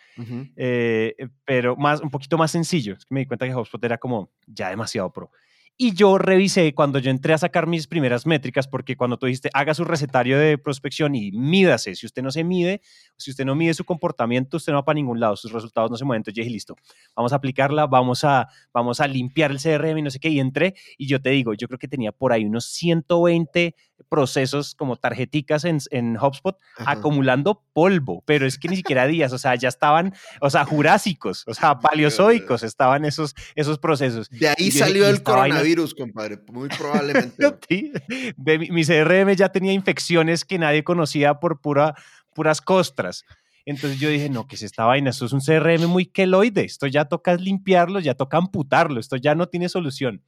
eh, 0.56 1.14
pero 1.44 1.76
más, 1.76 2.00
un 2.00 2.10
poquito 2.10 2.38
más 2.38 2.50
sencillo. 2.50 2.96
me 3.10 3.20
di 3.20 3.26
cuenta 3.26 3.46
que 3.46 3.54
HubSpot 3.54 3.82
era 3.84 3.98
como 3.98 4.30
ya 4.46 4.70
demasiado 4.70 5.12
pro. 5.12 5.30
Y 5.78 5.92
yo 5.92 6.16
revisé 6.16 6.74
cuando 6.74 6.98
yo 6.98 7.10
entré 7.10 7.34
a 7.34 7.38
sacar 7.38 7.66
mis 7.66 7.86
primeras 7.86 8.24
métricas, 8.24 8.66
porque 8.66 8.96
cuando 8.96 9.18
tú 9.18 9.26
dijiste 9.26 9.50
haga 9.52 9.74
su 9.74 9.84
recetario 9.84 10.38
de 10.38 10.56
prospección 10.56 11.14
y 11.14 11.32
mídase, 11.32 11.94
si 11.94 12.06
usted 12.06 12.22
no 12.22 12.30
se 12.30 12.44
mide, 12.44 12.80
si 13.18 13.30
usted 13.30 13.44
no 13.44 13.54
mide 13.54 13.74
su 13.74 13.84
comportamiento, 13.84 14.56
usted 14.56 14.72
no 14.72 14.78
va 14.78 14.86
para 14.86 14.94
ningún 14.94 15.20
lado, 15.20 15.36
sus 15.36 15.52
resultados 15.52 15.90
no 15.90 15.98
se 15.98 16.06
mueven. 16.06 16.20
Entonces 16.20 16.36
yo 16.36 16.40
dije, 16.44 16.52
listo, 16.54 16.76
vamos 17.14 17.34
a 17.34 17.36
aplicarla, 17.36 17.86
vamos 17.86 18.24
a, 18.24 18.48
vamos 18.72 19.00
a 19.00 19.06
limpiar 19.06 19.50
el 19.50 19.60
CRM 19.60 19.98
y 19.98 20.02
no 20.02 20.10
sé 20.10 20.18
qué. 20.18 20.30
Y 20.30 20.40
entré 20.40 20.74
y 20.96 21.08
yo 21.08 21.20
te 21.20 21.28
digo, 21.28 21.52
yo 21.52 21.68
creo 21.68 21.78
que 21.78 21.88
tenía 21.88 22.10
por 22.10 22.32
ahí 22.32 22.46
unos 22.46 22.64
120 22.64 23.74
procesos 24.08 24.74
como 24.74 24.96
tarjeticas 24.96 25.64
en, 25.64 25.78
en 25.90 26.16
HubSpot 26.16 26.56
acumulando 26.78 27.62
polvo, 27.72 28.22
pero 28.26 28.46
es 28.46 28.58
que 28.58 28.68
ni 28.68 28.76
siquiera 28.76 29.06
días, 29.06 29.32
o 29.32 29.38
sea, 29.38 29.54
ya 29.54 29.68
estaban, 29.68 30.14
o 30.40 30.50
sea, 30.50 30.64
jurásicos, 30.64 31.44
o 31.46 31.54
sea, 31.54 31.78
paleozoicos 31.78 32.62
estaban 32.62 33.04
esos, 33.04 33.34
esos 33.54 33.78
procesos. 33.78 34.28
De 34.30 34.48
ahí 34.48 34.70
salió 34.70 35.08
el 35.08 35.22
coronavirus, 35.22 35.94
compadre, 35.94 36.38
muy 36.52 36.68
probablemente. 36.68 37.36
mi, 38.36 38.84
CRM 38.84 39.34
ya 39.34 39.48
tenía 39.50 39.72
infecciones 39.72 40.44
que 40.44 40.58
nadie 40.58 40.84
conocía 40.84 41.34
por 41.34 41.60
pura, 41.60 41.94
puras 42.34 42.60
costras. 42.60 43.24
Entonces 43.64 43.98
yo 43.98 44.08
dije, 44.08 44.30
no, 44.30 44.46
que 44.46 44.54
es 44.54 44.62
esta 44.62 44.84
vaina? 44.84 45.10
Esto 45.10 45.26
es 45.26 45.32
un 45.32 45.40
CRM 45.40 45.88
muy 45.88 46.06
queloide, 46.06 46.64
esto 46.64 46.86
ya 46.86 47.06
toca 47.06 47.34
limpiarlo, 47.34 47.98
ya 47.98 48.14
toca 48.14 48.36
amputarlo, 48.36 49.00
esto 49.00 49.16
ya 49.16 49.34
no 49.34 49.48
tiene 49.48 49.68
solución. 49.68 50.22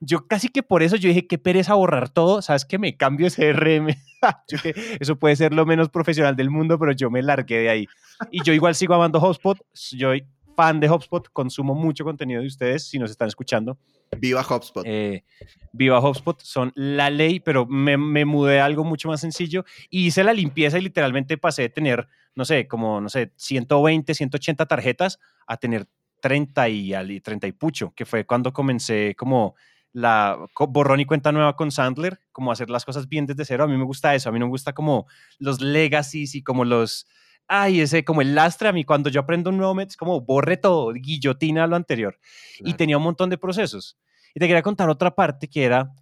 Yo 0.00 0.26
casi 0.26 0.48
que 0.48 0.62
por 0.62 0.82
eso 0.82 0.96
yo 0.96 1.08
dije, 1.08 1.26
qué 1.26 1.38
pereza 1.38 1.74
borrar 1.74 2.08
todo, 2.08 2.42
¿sabes 2.42 2.64
que 2.64 2.78
Me 2.78 2.96
cambio 2.96 3.26
ese 3.26 3.52
RM. 3.52 3.88
eso 5.00 5.18
puede 5.18 5.36
ser 5.36 5.52
lo 5.52 5.66
menos 5.66 5.88
profesional 5.90 6.36
del 6.36 6.50
mundo, 6.50 6.78
pero 6.78 6.92
yo 6.92 7.10
me 7.10 7.22
largué 7.22 7.58
de 7.58 7.68
ahí. 7.68 7.86
Y 8.30 8.42
yo 8.42 8.52
igual 8.52 8.74
sigo 8.74 8.94
amando 8.94 9.20
HubSpot, 9.20 9.58
yo 9.92 10.08
soy 10.08 10.26
fan 10.56 10.80
de 10.80 10.90
HubSpot, 10.90 11.26
consumo 11.32 11.74
mucho 11.74 12.04
contenido 12.04 12.40
de 12.40 12.46
ustedes, 12.46 12.86
si 12.88 12.98
nos 12.98 13.10
están 13.10 13.28
escuchando. 13.28 13.78
Viva 14.18 14.42
HubSpot. 14.42 14.84
Eh, 14.86 15.24
viva 15.72 16.00
HubSpot, 16.00 16.40
son 16.42 16.72
la 16.74 17.08
ley, 17.08 17.40
pero 17.40 17.66
me, 17.66 17.96
me, 17.96 18.24
mudé 18.24 18.60
a 18.60 18.64
algo 18.64 18.84
mucho 18.84 19.08
más 19.08 19.20
sencillo 19.20 19.64
y 19.88 20.06
hice 20.06 20.24
la 20.24 20.32
limpieza 20.32 20.78
y 20.78 20.82
literalmente 20.82 21.38
pasé 21.38 21.62
de 21.62 21.68
tener, 21.68 22.08
no 22.34 22.44
sé, 22.44 22.66
como, 22.66 23.00
no 23.00 23.08
sé, 23.08 23.32
120, 23.36 24.14
180 24.14 24.66
tarjetas 24.66 25.18
a 25.46 25.56
tener 25.56 25.86
30 26.20 26.68
y, 26.68 27.20
30 27.20 27.46
y 27.46 27.52
pucho, 27.52 27.92
que 27.94 28.04
fue 28.04 28.24
cuando 28.24 28.52
comencé 28.52 29.14
como 29.16 29.54
la 29.92 30.38
borrón 30.56 31.00
y 31.00 31.04
cuenta 31.04 31.32
nueva 31.32 31.56
con 31.56 31.70
Sandler, 31.70 32.20
como 32.32 32.52
hacer 32.52 32.70
las 32.70 32.84
cosas 32.84 33.08
bien 33.08 33.26
desde 33.26 33.44
cero. 33.44 33.64
A 33.64 33.66
mí 33.66 33.76
me 33.76 33.84
gusta 33.84 34.14
eso, 34.14 34.28
a 34.28 34.32
mí 34.32 34.38
no 34.38 34.46
me 34.46 34.50
gusta 34.50 34.72
como 34.72 35.06
los 35.38 35.60
legacies 35.60 36.34
y 36.34 36.42
como 36.42 36.64
los, 36.64 37.06
ay, 37.48 37.80
ese 37.80 38.04
como 38.04 38.22
el 38.22 38.34
lastre 38.34 38.68
a 38.68 38.72
mí 38.72 38.84
cuando 38.84 39.10
yo 39.10 39.20
aprendo 39.20 39.50
un 39.50 39.56
nuevo 39.56 39.74
método 39.74 39.90
es 39.90 39.96
como 39.96 40.20
borre 40.20 40.56
todo, 40.56 40.92
guillotina 40.92 41.66
lo 41.66 41.76
anterior. 41.76 42.18
Y 42.60 42.74
tenía 42.74 42.98
un 42.98 43.04
montón 43.04 43.30
de 43.30 43.38
procesos. 43.38 43.98
Y 44.34 44.40
te 44.40 44.46
quería 44.46 44.62
contar 44.62 44.88
otra 44.88 45.14
parte 45.14 45.48
que 45.48 45.64
era 45.64 45.92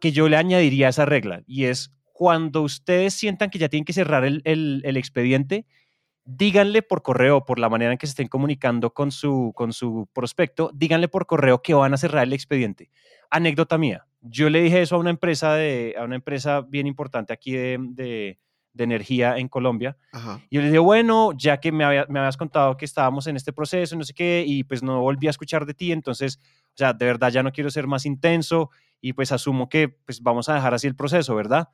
que 0.00 0.12
yo 0.12 0.28
le 0.28 0.36
añadiría 0.36 0.88
a 0.88 0.90
esa 0.90 1.04
regla 1.04 1.42
y 1.46 1.66
es 1.66 1.92
cuando 2.12 2.62
ustedes 2.62 3.14
sientan 3.14 3.50
que 3.50 3.58
ya 3.58 3.68
tienen 3.68 3.84
que 3.84 3.92
cerrar 3.92 4.24
el, 4.24 4.42
el, 4.44 4.82
el 4.84 4.96
expediente, 4.96 5.64
díganle 6.36 6.82
por 6.82 7.02
correo, 7.02 7.44
por 7.44 7.58
la 7.58 7.68
manera 7.68 7.92
en 7.92 7.98
que 7.98 8.06
se 8.06 8.12
estén 8.12 8.28
comunicando 8.28 8.92
con 8.92 9.10
su, 9.10 9.52
con 9.54 9.72
su 9.72 10.08
prospecto, 10.12 10.70
díganle 10.74 11.08
por 11.08 11.26
correo 11.26 11.62
que 11.62 11.74
van 11.74 11.94
a 11.94 11.96
cerrar 11.96 12.24
el 12.24 12.32
expediente. 12.32 12.90
Anécdota 13.30 13.78
mía. 13.78 14.06
Yo 14.20 14.50
le 14.50 14.60
dije 14.62 14.82
eso 14.82 14.96
a 14.96 14.98
una 14.98 15.10
empresa, 15.10 15.54
de, 15.54 15.94
a 15.98 16.04
una 16.04 16.16
empresa 16.16 16.60
bien 16.60 16.86
importante 16.86 17.32
aquí 17.32 17.52
de, 17.52 17.78
de, 17.80 18.38
energía 18.78 19.36
en 19.36 19.48
Colombia. 19.48 19.96
Y 20.48 20.56
yo 20.56 20.62
le 20.62 20.68
dije, 20.68 20.78
bueno, 20.78 21.32
ya 21.36 21.58
que 21.58 21.72
me, 21.72 21.84
me, 22.08 22.18
habías 22.18 22.36
contado 22.36 22.76
que 22.76 22.84
estábamos 22.84 23.26
en 23.26 23.36
este 23.36 23.52
proceso, 23.52 23.96
no 23.96 24.04
sé 24.04 24.14
qué, 24.14 24.44
y 24.46 24.64
pues 24.64 24.82
no 24.82 25.00
volví 25.00 25.26
a 25.26 25.30
escuchar 25.30 25.66
de 25.66 25.74
ti, 25.74 25.92
entonces, 25.92 26.38
o 26.68 26.76
sea, 26.76 26.92
de 26.92 27.04
verdad 27.04 27.30
ya 27.30 27.42
no 27.42 27.52
quiero 27.52 27.70
ser 27.70 27.86
más 27.86 28.06
intenso 28.06 28.70
y 29.00 29.12
pues 29.12 29.32
asumo 29.32 29.68
que 29.68 29.88
pues 29.88 30.22
vamos 30.22 30.48
a 30.48 30.54
dejar 30.54 30.72
así 30.72 30.86
el 30.86 30.96
proceso, 30.96 31.34
¿verdad? 31.34 31.68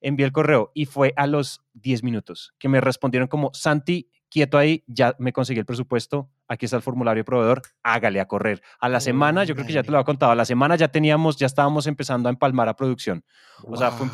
Envié 0.00 0.26
el 0.26 0.32
correo 0.32 0.70
y 0.74 0.86
fue 0.86 1.12
a 1.16 1.26
los 1.26 1.62
10 1.74 2.02
minutos 2.02 2.54
que 2.58 2.68
me 2.68 2.80
respondieron 2.80 3.28
como, 3.28 3.50
Santi, 3.52 4.10
quieto 4.28 4.58
ahí, 4.58 4.84
ya 4.86 5.14
me 5.18 5.32
conseguí 5.32 5.58
el 5.58 5.66
presupuesto, 5.66 6.30
aquí 6.46 6.66
está 6.66 6.76
el 6.76 6.82
formulario 6.82 7.20
de 7.20 7.24
proveedor, 7.24 7.62
hágale 7.82 8.20
a 8.20 8.28
correr. 8.28 8.62
A 8.78 8.88
la 8.88 9.00
semana, 9.00 9.44
yo 9.44 9.54
creo 9.54 9.66
que 9.66 9.72
ya 9.72 9.82
te 9.82 9.90
lo 9.90 9.98
había 9.98 10.04
contado, 10.04 10.32
a 10.32 10.34
la 10.34 10.44
semana 10.44 10.76
ya 10.76 10.88
teníamos, 10.88 11.36
ya 11.36 11.46
estábamos 11.46 11.86
empezando 11.86 12.28
a 12.28 12.32
empalmar 12.32 12.68
a 12.68 12.76
producción. 12.76 13.24
O 13.64 13.76
sea, 13.76 13.90
fue 13.90 14.06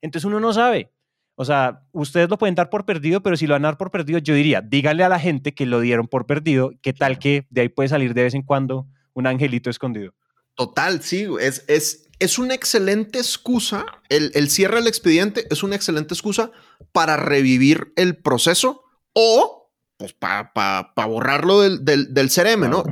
Entonces 0.00 0.24
uno 0.24 0.40
no 0.40 0.52
sabe. 0.52 0.92
O 1.40 1.44
sea, 1.44 1.82
ustedes 1.92 2.28
lo 2.28 2.36
pueden 2.36 2.56
dar 2.56 2.68
por 2.68 2.84
perdido, 2.84 3.22
pero 3.22 3.36
si 3.36 3.46
lo 3.46 3.54
van 3.54 3.64
a 3.64 3.68
dar 3.68 3.78
por 3.78 3.92
perdido, 3.92 4.18
yo 4.18 4.34
diría, 4.34 4.60
dígale 4.60 5.04
a 5.04 5.08
la 5.08 5.20
gente 5.20 5.54
que 5.54 5.66
lo 5.66 5.80
dieron 5.80 6.08
por 6.08 6.26
perdido, 6.26 6.72
qué 6.82 6.92
tal 6.92 7.20
que 7.20 7.46
de 7.50 7.60
ahí 7.60 7.68
puede 7.68 7.88
salir 7.88 8.12
de 8.12 8.24
vez 8.24 8.34
en 8.34 8.42
cuando 8.42 8.88
un 9.12 9.26
angelito 9.26 9.70
escondido. 9.70 10.14
Total, 10.54 11.00
sí, 11.00 11.28
es, 11.40 11.64
es 11.68 12.07
es 12.18 12.38
una 12.38 12.54
excelente 12.54 13.18
excusa, 13.18 13.86
el, 14.08 14.50
cierre 14.50 14.76
del 14.76 14.86
expediente 14.86 15.46
es 15.50 15.62
una 15.62 15.76
excelente 15.76 16.14
excusa 16.14 16.50
para 16.92 17.16
revivir 17.16 17.92
el 17.96 18.16
proceso 18.16 18.82
o 19.12 19.70
pues 19.96 20.12
para 20.12 20.92
borrarlo 21.08 21.60
del, 21.60 21.84
del, 21.84 22.30
CRM, 22.30 22.70
¿no? 22.70 22.84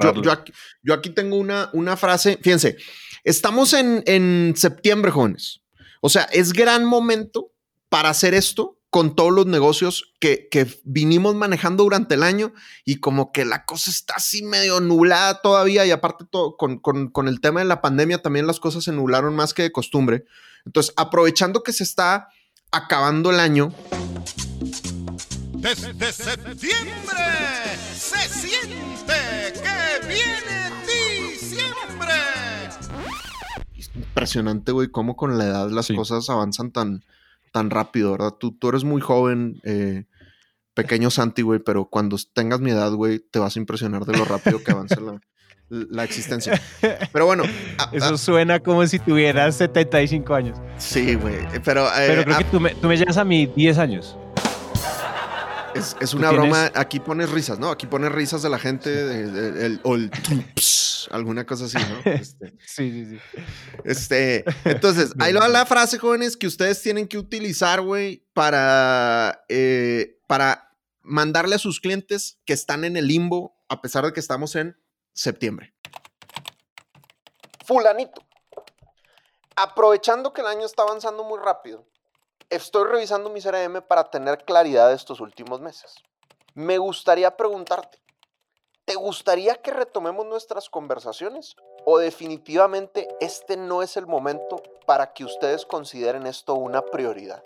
Yo, 0.82 0.92
aquí, 0.92 1.10
tengo 1.10 1.36
una, 1.36 1.70
una 1.72 1.96
frase, 1.96 2.36
fíjense, 2.42 2.76
estamos 3.22 3.72
en, 3.74 4.02
en 4.06 4.54
septiembre, 4.56 5.12
jóvenes. 5.12 5.62
O 6.00 6.08
sea, 6.08 6.24
es 6.32 6.52
gran 6.52 6.84
momento 6.84 7.52
para 7.88 8.08
hacer 8.08 8.34
esto 8.34 8.80
con 8.96 9.14
todos 9.14 9.30
los 9.30 9.44
negocios 9.44 10.14
que, 10.20 10.48
vinimos 10.84 11.34
manejando 11.34 11.84
durante 11.84 12.14
el 12.14 12.22
año 12.22 12.54
y 12.86 12.98
como 12.98 13.30
que 13.30 13.44
la 13.44 13.66
cosa 13.66 13.90
está 13.90 14.14
así 14.14 14.42
medio 14.42 14.80
nublada 14.80 15.42
todavía 15.42 15.84
y 15.84 15.90
aparte 15.90 16.24
todo, 16.24 16.56
con, 16.56 17.28
el 17.28 17.40
tema 17.42 17.60
de 17.60 17.66
la 17.66 17.82
pandemia 17.82 18.22
también 18.22 18.46
las 18.46 18.58
cosas 18.58 18.84
se 18.84 18.92
nublaron 18.92 19.36
más 19.36 19.52
que 19.52 19.64
de 19.64 19.70
costumbre. 19.70 20.24
Entonces, 20.64 20.94
aprovechando 20.96 21.62
que 21.62 21.74
se 21.74 21.84
está 21.84 22.28
acabando 22.70 23.28
el 23.28 23.38
año. 23.38 23.70
Desde 25.52 26.12
septiembre 26.14 27.24
se 27.94 28.28
siente 28.30 29.12
que 29.62 30.06
viene 30.08 30.72
diciembre. 31.34 32.14
impresionante, 33.94 34.72
güey, 34.72 34.88
cómo 34.88 35.16
con 35.16 35.36
la 35.36 35.44
edad 35.44 35.68
las 35.68 35.88
cosas 35.88 36.30
avanzan 36.30 36.70
tan, 36.70 37.04
tan 37.56 37.70
rápido, 37.70 38.12
¿verdad? 38.12 38.34
Tú, 38.38 38.52
tú 38.52 38.68
eres 38.68 38.84
muy 38.84 39.00
joven, 39.00 39.62
eh, 39.64 40.04
pequeño 40.74 41.10
Santi, 41.10 41.40
güey, 41.40 41.58
pero 41.58 41.86
cuando 41.86 42.18
tengas 42.34 42.60
mi 42.60 42.70
edad, 42.70 42.92
güey, 42.92 43.18
te 43.18 43.38
vas 43.38 43.56
a 43.56 43.58
impresionar 43.58 44.04
de 44.04 44.14
lo 44.14 44.26
rápido 44.26 44.62
que 44.62 44.72
avanza 44.72 44.96
la, 45.70 46.04
existencia. 46.04 46.60
Pero 47.14 47.24
bueno. 47.24 47.44
Eso 47.92 48.18
suena 48.18 48.60
como 48.60 48.86
si 48.86 48.98
tuvieras 48.98 49.56
75 49.56 50.34
años. 50.34 50.58
Sí, 50.76 51.14
güey, 51.14 51.46
pero... 51.64 51.86
Eh, 51.86 52.04
pero 52.08 52.24
creo 52.24 52.36
que 52.36 52.44
tú 52.44 52.60
me, 52.60 52.74
tú 52.74 52.88
me 52.88 52.98
llevas 52.98 53.16
a 53.16 53.24
mí 53.24 53.46
10 53.46 53.78
años. 53.78 54.18
Es, 56.00 56.12
una 56.12 56.30
broma. 56.30 56.70
Aquí 56.74 57.00
pones 57.00 57.30
risas, 57.30 57.58
¿no? 57.58 57.70
Aquí 57.70 57.86
pones 57.86 58.12
risas 58.12 58.42
de 58.42 58.50
la 58.50 58.58
gente. 58.58 58.90
el, 58.90 59.80
Alguna 61.10 61.46
cosa 61.46 61.66
así, 61.66 61.78
¿no? 61.78 62.10
Este, 62.10 62.54
Sí, 62.66 62.90
sí, 62.90 63.06
sí. 63.06 63.42
este, 63.84 64.44
entonces, 64.64 65.12
ahí 65.18 65.32
lo 65.32 65.40
va 65.40 65.48
la 65.48 65.66
frase, 65.66 65.98
jóvenes, 65.98 66.36
que 66.36 66.46
ustedes 66.46 66.82
tienen 66.82 67.08
que 67.08 67.18
utilizar, 67.18 67.80
güey, 67.80 68.26
para, 68.32 69.44
eh, 69.48 70.18
para 70.26 70.76
mandarle 71.02 71.54
a 71.54 71.58
sus 71.58 71.80
clientes 71.80 72.40
que 72.44 72.52
están 72.52 72.84
en 72.84 72.96
el 72.96 73.06
limbo, 73.06 73.56
a 73.68 73.80
pesar 73.80 74.04
de 74.04 74.12
que 74.12 74.20
estamos 74.20 74.56
en 74.56 74.76
septiembre. 75.12 75.74
Fulanito. 77.64 78.22
Aprovechando 79.56 80.32
que 80.32 80.42
el 80.42 80.46
año 80.46 80.66
está 80.66 80.82
avanzando 80.82 81.24
muy 81.24 81.38
rápido, 81.38 81.86
estoy 82.50 82.84
revisando 82.88 83.30
mi 83.30 83.40
CRM 83.40 83.82
para 83.82 84.04
tener 84.10 84.44
claridad 84.44 84.88
de 84.88 84.94
estos 84.94 85.20
últimos 85.20 85.60
meses. 85.60 85.94
Me 86.54 86.78
gustaría 86.78 87.36
preguntarte, 87.36 87.98
¿te 88.86 88.94
gustaría 88.94 89.56
que 89.56 89.72
retomemos 89.72 90.26
nuestras 90.26 90.70
conversaciones? 90.70 91.56
¿O 91.84 91.98
definitivamente 91.98 93.08
este 93.20 93.56
no 93.56 93.82
es 93.82 93.96
el 93.96 94.06
momento 94.06 94.62
para 94.86 95.12
que 95.12 95.24
ustedes 95.24 95.66
consideren 95.66 96.26
esto 96.26 96.54
una 96.54 96.82
prioridad? 96.82 97.42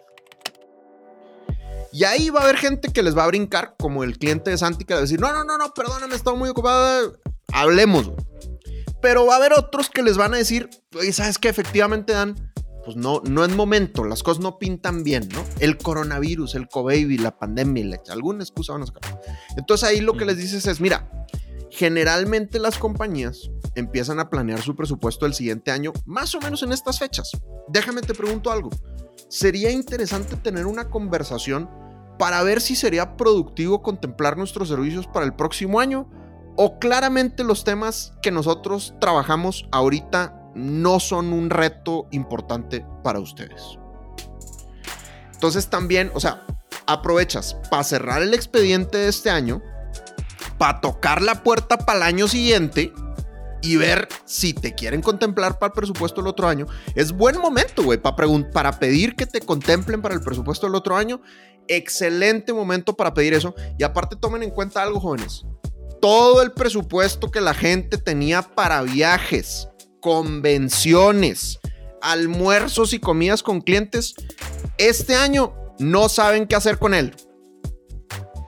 Y 1.92 2.04
ahí 2.04 2.30
va 2.30 2.40
a 2.40 2.44
haber 2.44 2.58
gente 2.58 2.92
que 2.92 3.02
les 3.02 3.16
va 3.16 3.24
a 3.24 3.26
brincar, 3.26 3.74
como 3.76 4.04
el 4.04 4.16
cliente 4.18 4.50
de 4.50 4.58
Santi, 4.58 4.84
que 4.84 4.94
va 4.94 4.98
a 4.98 5.02
decir, 5.02 5.18
no, 5.18 5.32
no, 5.32 5.42
no, 5.42 5.58
no, 5.58 5.74
perdóname, 5.74 6.14
estoy 6.14 6.36
muy 6.36 6.50
ocupada, 6.50 7.10
hablemos. 7.52 8.12
Pero 9.02 9.26
va 9.26 9.34
a 9.34 9.36
haber 9.38 9.54
otros 9.54 9.88
que 9.88 10.02
les 10.02 10.16
van 10.16 10.34
a 10.34 10.36
decir, 10.36 10.68
oye, 10.94 11.12
¿sabes 11.12 11.38
qué? 11.38 11.48
Efectivamente 11.48 12.12
dan, 12.12 12.49
pues 12.84 12.96
no, 12.96 13.20
no 13.28 13.44
es 13.44 13.54
momento, 13.54 14.04
las 14.04 14.22
cosas 14.22 14.42
no 14.42 14.58
pintan 14.58 15.02
bien, 15.04 15.28
¿no? 15.32 15.44
El 15.58 15.76
coronavirus, 15.78 16.54
el 16.54 16.68
COVID, 16.68 17.20
la 17.20 17.36
pandemia, 17.38 17.84
la- 17.84 18.00
alguna 18.12 18.42
excusa 18.42 18.72
van 18.72 18.82
a 18.82 18.86
sacar. 18.86 19.20
Entonces 19.56 19.88
ahí 19.88 20.00
lo 20.00 20.14
que 20.16 20.24
les 20.24 20.36
dices 20.38 20.66
es, 20.66 20.80
mira, 20.80 21.10
generalmente 21.70 22.58
las 22.58 22.78
compañías 22.78 23.50
empiezan 23.74 24.18
a 24.18 24.28
planear 24.28 24.60
su 24.60 24.74
presupuesto 24.76 25.24
del 25.24 25.34
siguiente 25.34 25.70
año 25.70 25.92
más 26.04 26.34
o 26.34 26.40
menos 26.40 26.62
en 26.62 26.72
estas 26.72 26.98
fechas. 26.98 27.30
Déjame 27.68 28.02
te 28.02 28.14
pregunto 28.14 28.50
algo. 28.50 28.70
Sería 29.28 29.70
interesante 29.70 30.36
tener 30.36 30.66
una 30.66 30.90
conversación 30.90 31.70
para 32.18 32.42
ver 32.42 32.60
si 32.60 32.74
sería 32.76 33.16
productivo 33.16 33.82
contemplar 33.82 34.36
nuestros 34.36 34.68
servicios 34.68 35.06
para 35.06 35.24
el 35.24 35.34
próximo 35.34 35.80
año 35.80 36.10
o 36.56 36.78
claramente 36.78 37.44
los 37.44 37.62
temas 37.64 38.12
que 38.20 38.30
nosotros 38.32 38.94
trabajamos 39.00 39.66
ahorita 39.70 40.36
no 40.54 41.00
son 41.00 41.32
un 41.32 41.50
reto 41.50 42.06
importante 42.10 42.84
para 43.02 43.20
ustedes. 43.20 43.78
Entonces 45.32 45.68
también, 45.68 46.10
o 46.14 46.20
sea, 46.20 46.44
aprovechas 46.86 47.56
para 47.70 47.84
cerrar 47.84 48.22
el 48.22 48.34
expediente 48.34 48.98
de 48.98 49.08
este 49.08 49.30
año, 49.30 49.62
para 50.58 50.80
tocar 50.80 51.22
la 51.22 51.42
puerta 51.42 51.78
para 51.78 51.98
el 51.98 52.02
año 52.02 52.28
siguiente 52.28 52.92
y 53.62 53.76
ver 53.76 54.08
si 54.24 54.52
te 54.52 54.74
quieren 54.74 55.02
contemplar 55.02 55.58
para 55.58 55.68
el 55.68 55.74
presupuesto 55.74 56.20
del 56.20 56.28
otro 56.28 56.48
año. 56.48 56.66
Es 56.94 57.12
buen 57.12 57.38
momento, 57.38 57.82
güey, 57.82 57.98
para, 57.98 58.16
para 58.52 58.78
pedir 58.78 59.16
que 59.16 59.26
te 59.26 59.40
contemplen 59.40 60.02
para 60.02 60.14
el 60.14 60.20
presupuesto 60.20 60.66
del 60.66 60.74
otro 60.74 60.96
año. 60.96 61.22
Excelente 61.68 62.52
momento 62.52 62.94
para 62.94 63.14
pedir 63.14 63.34
eso. 63.34 63.54
Y 63.78 63.84
aparte 63.84 64.16
tomen 64.16 64.42
en 64.42 64.50
cuenta 64.50 64.82
algo, 64.82 65.00
jóvenes. 65.00 65.46
Todo 66.00 66.42
el 66.42 66.52
presupuesto 66.52 67.30
que 67.30 67.40
la 67.40 67.54
gente 67.54 67.98
tenía 67.98 68.42
para 68.42 68.82
viajes, 68.82 69.69
convenciones, 70.00 71.60
almuerzos 72.02 72.92
y 72.92 72.98
comidas 72.98 73.42
con 73.42 73.60
clientes, 73.60 74.14
este 74.78 75.14
año 75.14 75.54
no 75.78 76.08
saben 76.08 76.46
qué 76.46 76.56
hacer 76.56 76.78
con 76.78 76.94
él. 76.94 77.14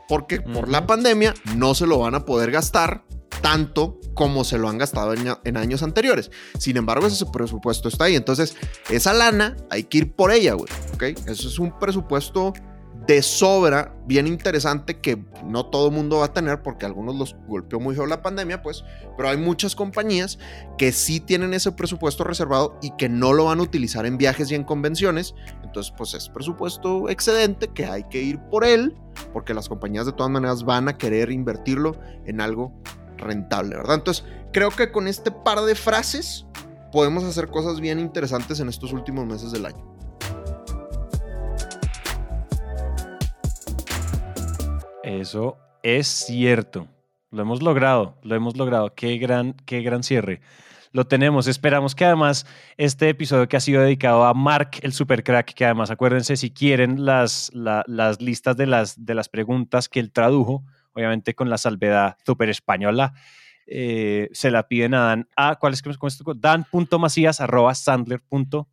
Porque 0.09 0.41
por 0.41 0.69
la 0.69 0.87
pandemia 0.87 1.35
no 1.57 1.75
se 1.75 1.87
lo 1.87 1.99
van 1.99 2.15
a 2.15 2.25
poder 2.25 2.51
gastar 2.51 3.05
tanto 3.41 3.99
como 4.15 4.45
se 4.45 4.59
lo 4.59 4.69
han 4.69 4.79
gastado 4.79 5.15
en, 5.15 5.27
en 5.45 5.57
años 5.57 5.83
anteriores. 5.83 6.31
Sin 6.59 6.77
embargo, 6.77 7.07
ese 7.07 7.25
presupuesto 7.27 7.89
está 7.89 8.05
ahí. 8.05 8.17
Entonces, 8.17 8.57
esa 8.91 9.15
lana 9.15 9.57
hay 9.71 9.85
que 9.85 9.99
ir 9.99 10.15
por 10.15 10.33
ella, 10.33 10.55
güey. 10.55 10.69
¿Ok? 10.95 11.03
Eso 11.27 11.49
es 11.49 11.59
un 11.59 11.79
presupuesto 11.79 12.53
de 13.07 13.23
sobra 13.23 13.95
bien 14.07 14.27
interesante 14.27 15.01
que 15.01 15.25
no 15.45 15.67
todo 15.67 15.89
el 15.89 15.95
mundo 15.95 16.19
va 16.19 16.27
a 16.27 16.33
tener 16.33 16.63
porque 16.63 16.87
algunos 16.87 17.17
los 17.17 17.37
golpeó 17.49 17.81
muy 17.81 17.95
feo 17.95 18.07
la 18.07 18.23
pandemia, 18.23 18.63
pues, 18.63 18.85
pero 19.17 19.29
hay 19.29 19.37
muchas 19.37 19.75
compañías 19.75 20.39
que 20.79 20.93
sí 20.93 21.19
tienen 21.19 21.55
ese 21.55 21.73
presupuesto 21.73 22.25
reservado 22.25 22.79
y 22.81 22.91
que 22.97 23.09
no 23.09 23.33
lo 23.33 23.47
van 23.47 23.59
a 23.59 23.63
utilizar 23.63 24.07
en 24.07 24.19
viajes 24.19 24.51
y 24.51 24.55
en 24.55 24.65
convenciones. 24.65 25.35
Entonces, 25.63 25.93
pues 25.97 26.15
es 26.15 26.29
presupuesto 26.29 27.09
excedente 27.09 27.69
que 27.69 27.87
hay 27.87 28.05
que 28.05 28.23
ir 28.23 28.39
por 28.51 28.65
él 28.65 28.95
porque 29.33 29.55
las 29.55 29.69
compañías 29.69 30.07
de 30.07 30.13
todas 30.13 30.31
maneras 30.31 30.65
van 30.65 30.89
a 30.89 30.97
querer 30.97 31.31
invertirlo 31.31 31.97
en 32.25 32.41
algo 32.41 32.73
rentable, 33.17 33.77
¿verdad? 33.77 33.97
Entonces, 33.97 34.25
creo 34.53 34.71
que 34.71 34.93
con 34.93 35.09
este 35.09 35.31
par 35.31 35.61
de 35.63 35.75
frases 35.75 36.47
podemos 36.93 37.25
hacer 37.25 37.49
cosas 37.49 37.81
bien 37.81 37.99
interesantes 37.99 38.61
en 38.61 38.69
estos 38.69 38.93
últimos 38.93 39.27
meses 39.27 39.51
del 39.51 39.67
año. 39.67 39.92
Eso 45.03 45.57
es 45.83 46.07
cierto. 46.07 46.87
Lo 47.31 47.43
hemos 47.43 47.63
logrado, 47.63 48.17
lo 48.23 48.35
hemos 48.35 48.57
logrado. 48.57 48.95
Qué 48.95 49.17
gran, 49.19 49.55
qué 49.65 49.81
gran 49.83 50.03
cierre. 50.03 50.41
Lo 50.93 51.07
tenemos. 51.07 51.47
Esperamos 51.47 51.95
que 51.95 52.05
además 52.05 52.47
este 52.77 53.09
episodio 53.09 53.49
que 53.49 53.57
ha 53.57 53.61
sido 53.61 53.81
dedicado 53.83 54.25
a 54.25 54.35
Mark, 54.35 54.73
el 54.83 54.93
super 54.93 55.25
crack, 55.25 55.55
que 55.55 55.65
además 55.65 55.91
acuérdense 55.91 56.37
si 56.37 56.51
quieren 56.51 57.07
las, 57.07 57.51
la- 57.55 57.85
las 57.87 58.21
listas 58.21 58.57
de 58.57 58.67
las, 58.67 59.03
de 59.05 59.15
las 59.15 59.29
preguntas 59.31 59.89
que 59.89 60.01
él 60.01 60.13
tradujo, 60.13 60.63
obviamente 60.93 61.35
con 61.35 61.49
la 61.49 61.57
salvedad 61.57 62.19
super 62.27 62.51
española, 62.51 63.15
eh, 63.67 64.29
se 64.33 64.51
la 64.51 64.69
piden 64.69 64.93
a 64.93 65.01
Dan. 65.07 65.29
A, 65.37 65.57
¿Cuál 65.57 65.73
es 65.73 65.81
que 65.81 65.95
cómo 65.95 66.09
es 66.09 66.19
tu 66.19 66.25
co- 66.25 66.35
Dan.macías 66.35 67.41
arroba 67.41 67.75
sandler.com. 67.75 68.67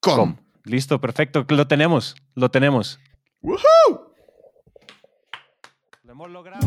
Com. 0.00 0.36
Listo, 0.64 1.00
perfecto. 1.00 1.46
Lo 1.48 1.68
tenemos, 1.68 2.16
lo 2.34 2.50
tenemos. 2.50 2.98
¡Woohoo! 3.42 4.05
Hemos 6.16 6.30
logrado. 6.30 6.66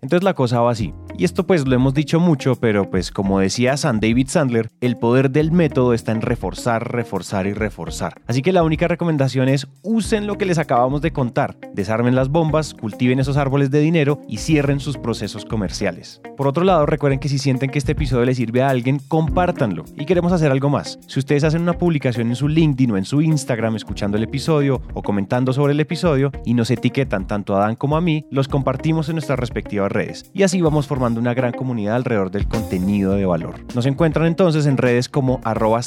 Entonces 0.00 0.22
la 0.22 0.34
cosa 0.34 0.60
va 0.60 0.70
así. 0.70 0.94
Y 1.16 1.24
esto 1.24 1.46
pues 1.46 1.66
lo 1.68 1.76
hemos 1.76 1.94
dicho 1.94 2.18
mucho, 2.18 2.56
pero 2.56 2.90
pues 2.90 3.12
como 3.12 3.38
decía 3.38 3.76
San 3.76 4.00
David 4.00 4.26
Sandler, 4.28 4.68
el 4.80 4.96
poder 4.96 5.30
del 5.30 5.52
método 5.52 5.94
está 5.94 6.10
en 6.10 6.20
reforzar, 6.20 6.90
reforzar 6.90 7.46
y 7.46 7.52
reforzar. 7.52 8.20
Así 8.26 8.42
que 8.42 8.52
la 8.52 8.64
única 8.64 8.88
recomendación 8.88 9.48
es 9.48 9.68
usen 9.82 10.26
lo 10.26 10.36
que 10.36 10.44
les 10.44 10.58
acabamos 10.58 11.02
de 11.02 11.12
contar. 11.12 11.56
Desarmen 11.72 12.16
las 12.16 12.30
bombas, 12.30 12.74
cultiven 12.74 13.20
esos 13.20 13.36
árboles 13.36 13.70
de 13.70 13.78
dinero 13.78 14.22
y 14.28 14.38
cierren 14.38 14.80
sus 14.80 14.98
procesos 14.98 15.44
comerciales. 15.44 16.20
Por 16.36 16.48
otro 16.48 16.64
lado, 16.64 16.84
recuerden 16.84 17.20
que 17.20 17.28
si 17.28 17.38
sienten 17.38 17.70
que 17.70 17.78
este 17.78 17.92
episodio 17.92 18.24
les 18.24 18.36
sirve 18.36 18.62
a 18.62 18.70
alguien, 18.70 18.98
compártanlo. 19.06 19.84
Y 19.96 20.06
queremos 20.06 20.32
hacer 20.32 20.50
algo 20.50 20.68
más. 20.68 20.98
Si 21.06 21.20
ustedes 21.20 21.44
hacen 21.44 21.62
una 21.62 21.78
publicación 21.78 22.26
en 22.26 22.34
su 22.34 22.48
LinkedIn 22.48 22.90
o 22.90 22.96
en 22.96 23.04
su 23.04 23.22
Instagram 23.22 23.76
escuchando 23.76 24.16
el 24.16 24.24
episodio 24.24 24.82
o 24.94 25.02
comentando 25.02 25.52
sobre 25.52 25.74
el 25.74 25.80
episodio 25.80 26.32
y 26.44 26.54
nos 26.54 26.72
etiquetan 26.72 27.28
tanto 27.28 27.54
a 27.54 27.60
Dan 27.60 27.76
como 27.76 27.96
a 27.96 28.00
mí, 28.00 28.24
los 28.32 28.48
compartimos 28.48 29.08
en 29.08 29.14
nuestras 29.14 29.38
respectivas 29.38 29.92
redes. 29.92 30.28
Y 30.34 30.42
así 30.42 30.60
vamos 30.60 30.88
formando 31.04 31.20
una 31.20 31.34
gran 31.34 31.52
comunidad 31.52 31.96
alrededor 31.96 32.30
del 32.30 32.48
contenido 32.48 33.12
de 33.12 33.26
valor. 33.26 33.56
Nos 33.74 33.84
encuentran 33.84 34.24
entonces 34.24 34.64
en 34.64 34.78
redes 34.78 35.10
como 35.10 35.38
arroba 35.44 35.82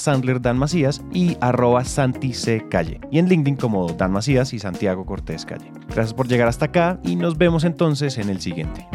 y 1.11 1.37
arroba. 1.41 1.81
Y 3.09 3.17
en 3.17 3.27
LinkedIn 3.27 3.55
como 3.55 3.87
Dan 3.93 4.11
Macías 4.11 4.53
y 4.53 4.59
Santiago 4.59 5.07
Cortés 5.07 5.43
Calle. 5.43 5.71
Gracias 5.87 6.13
por 6.13 6.27
llegar 6.27 6.47
hasta 6.47 6.65
acá 6.65 6.99
y 7.03 7.15
nos 7.15 7.35
vemos 7.35 7.63
entonces 7.63 8.19
en 8.19 8.29
el 8.29 8.41
siguiente. 8.41 8.87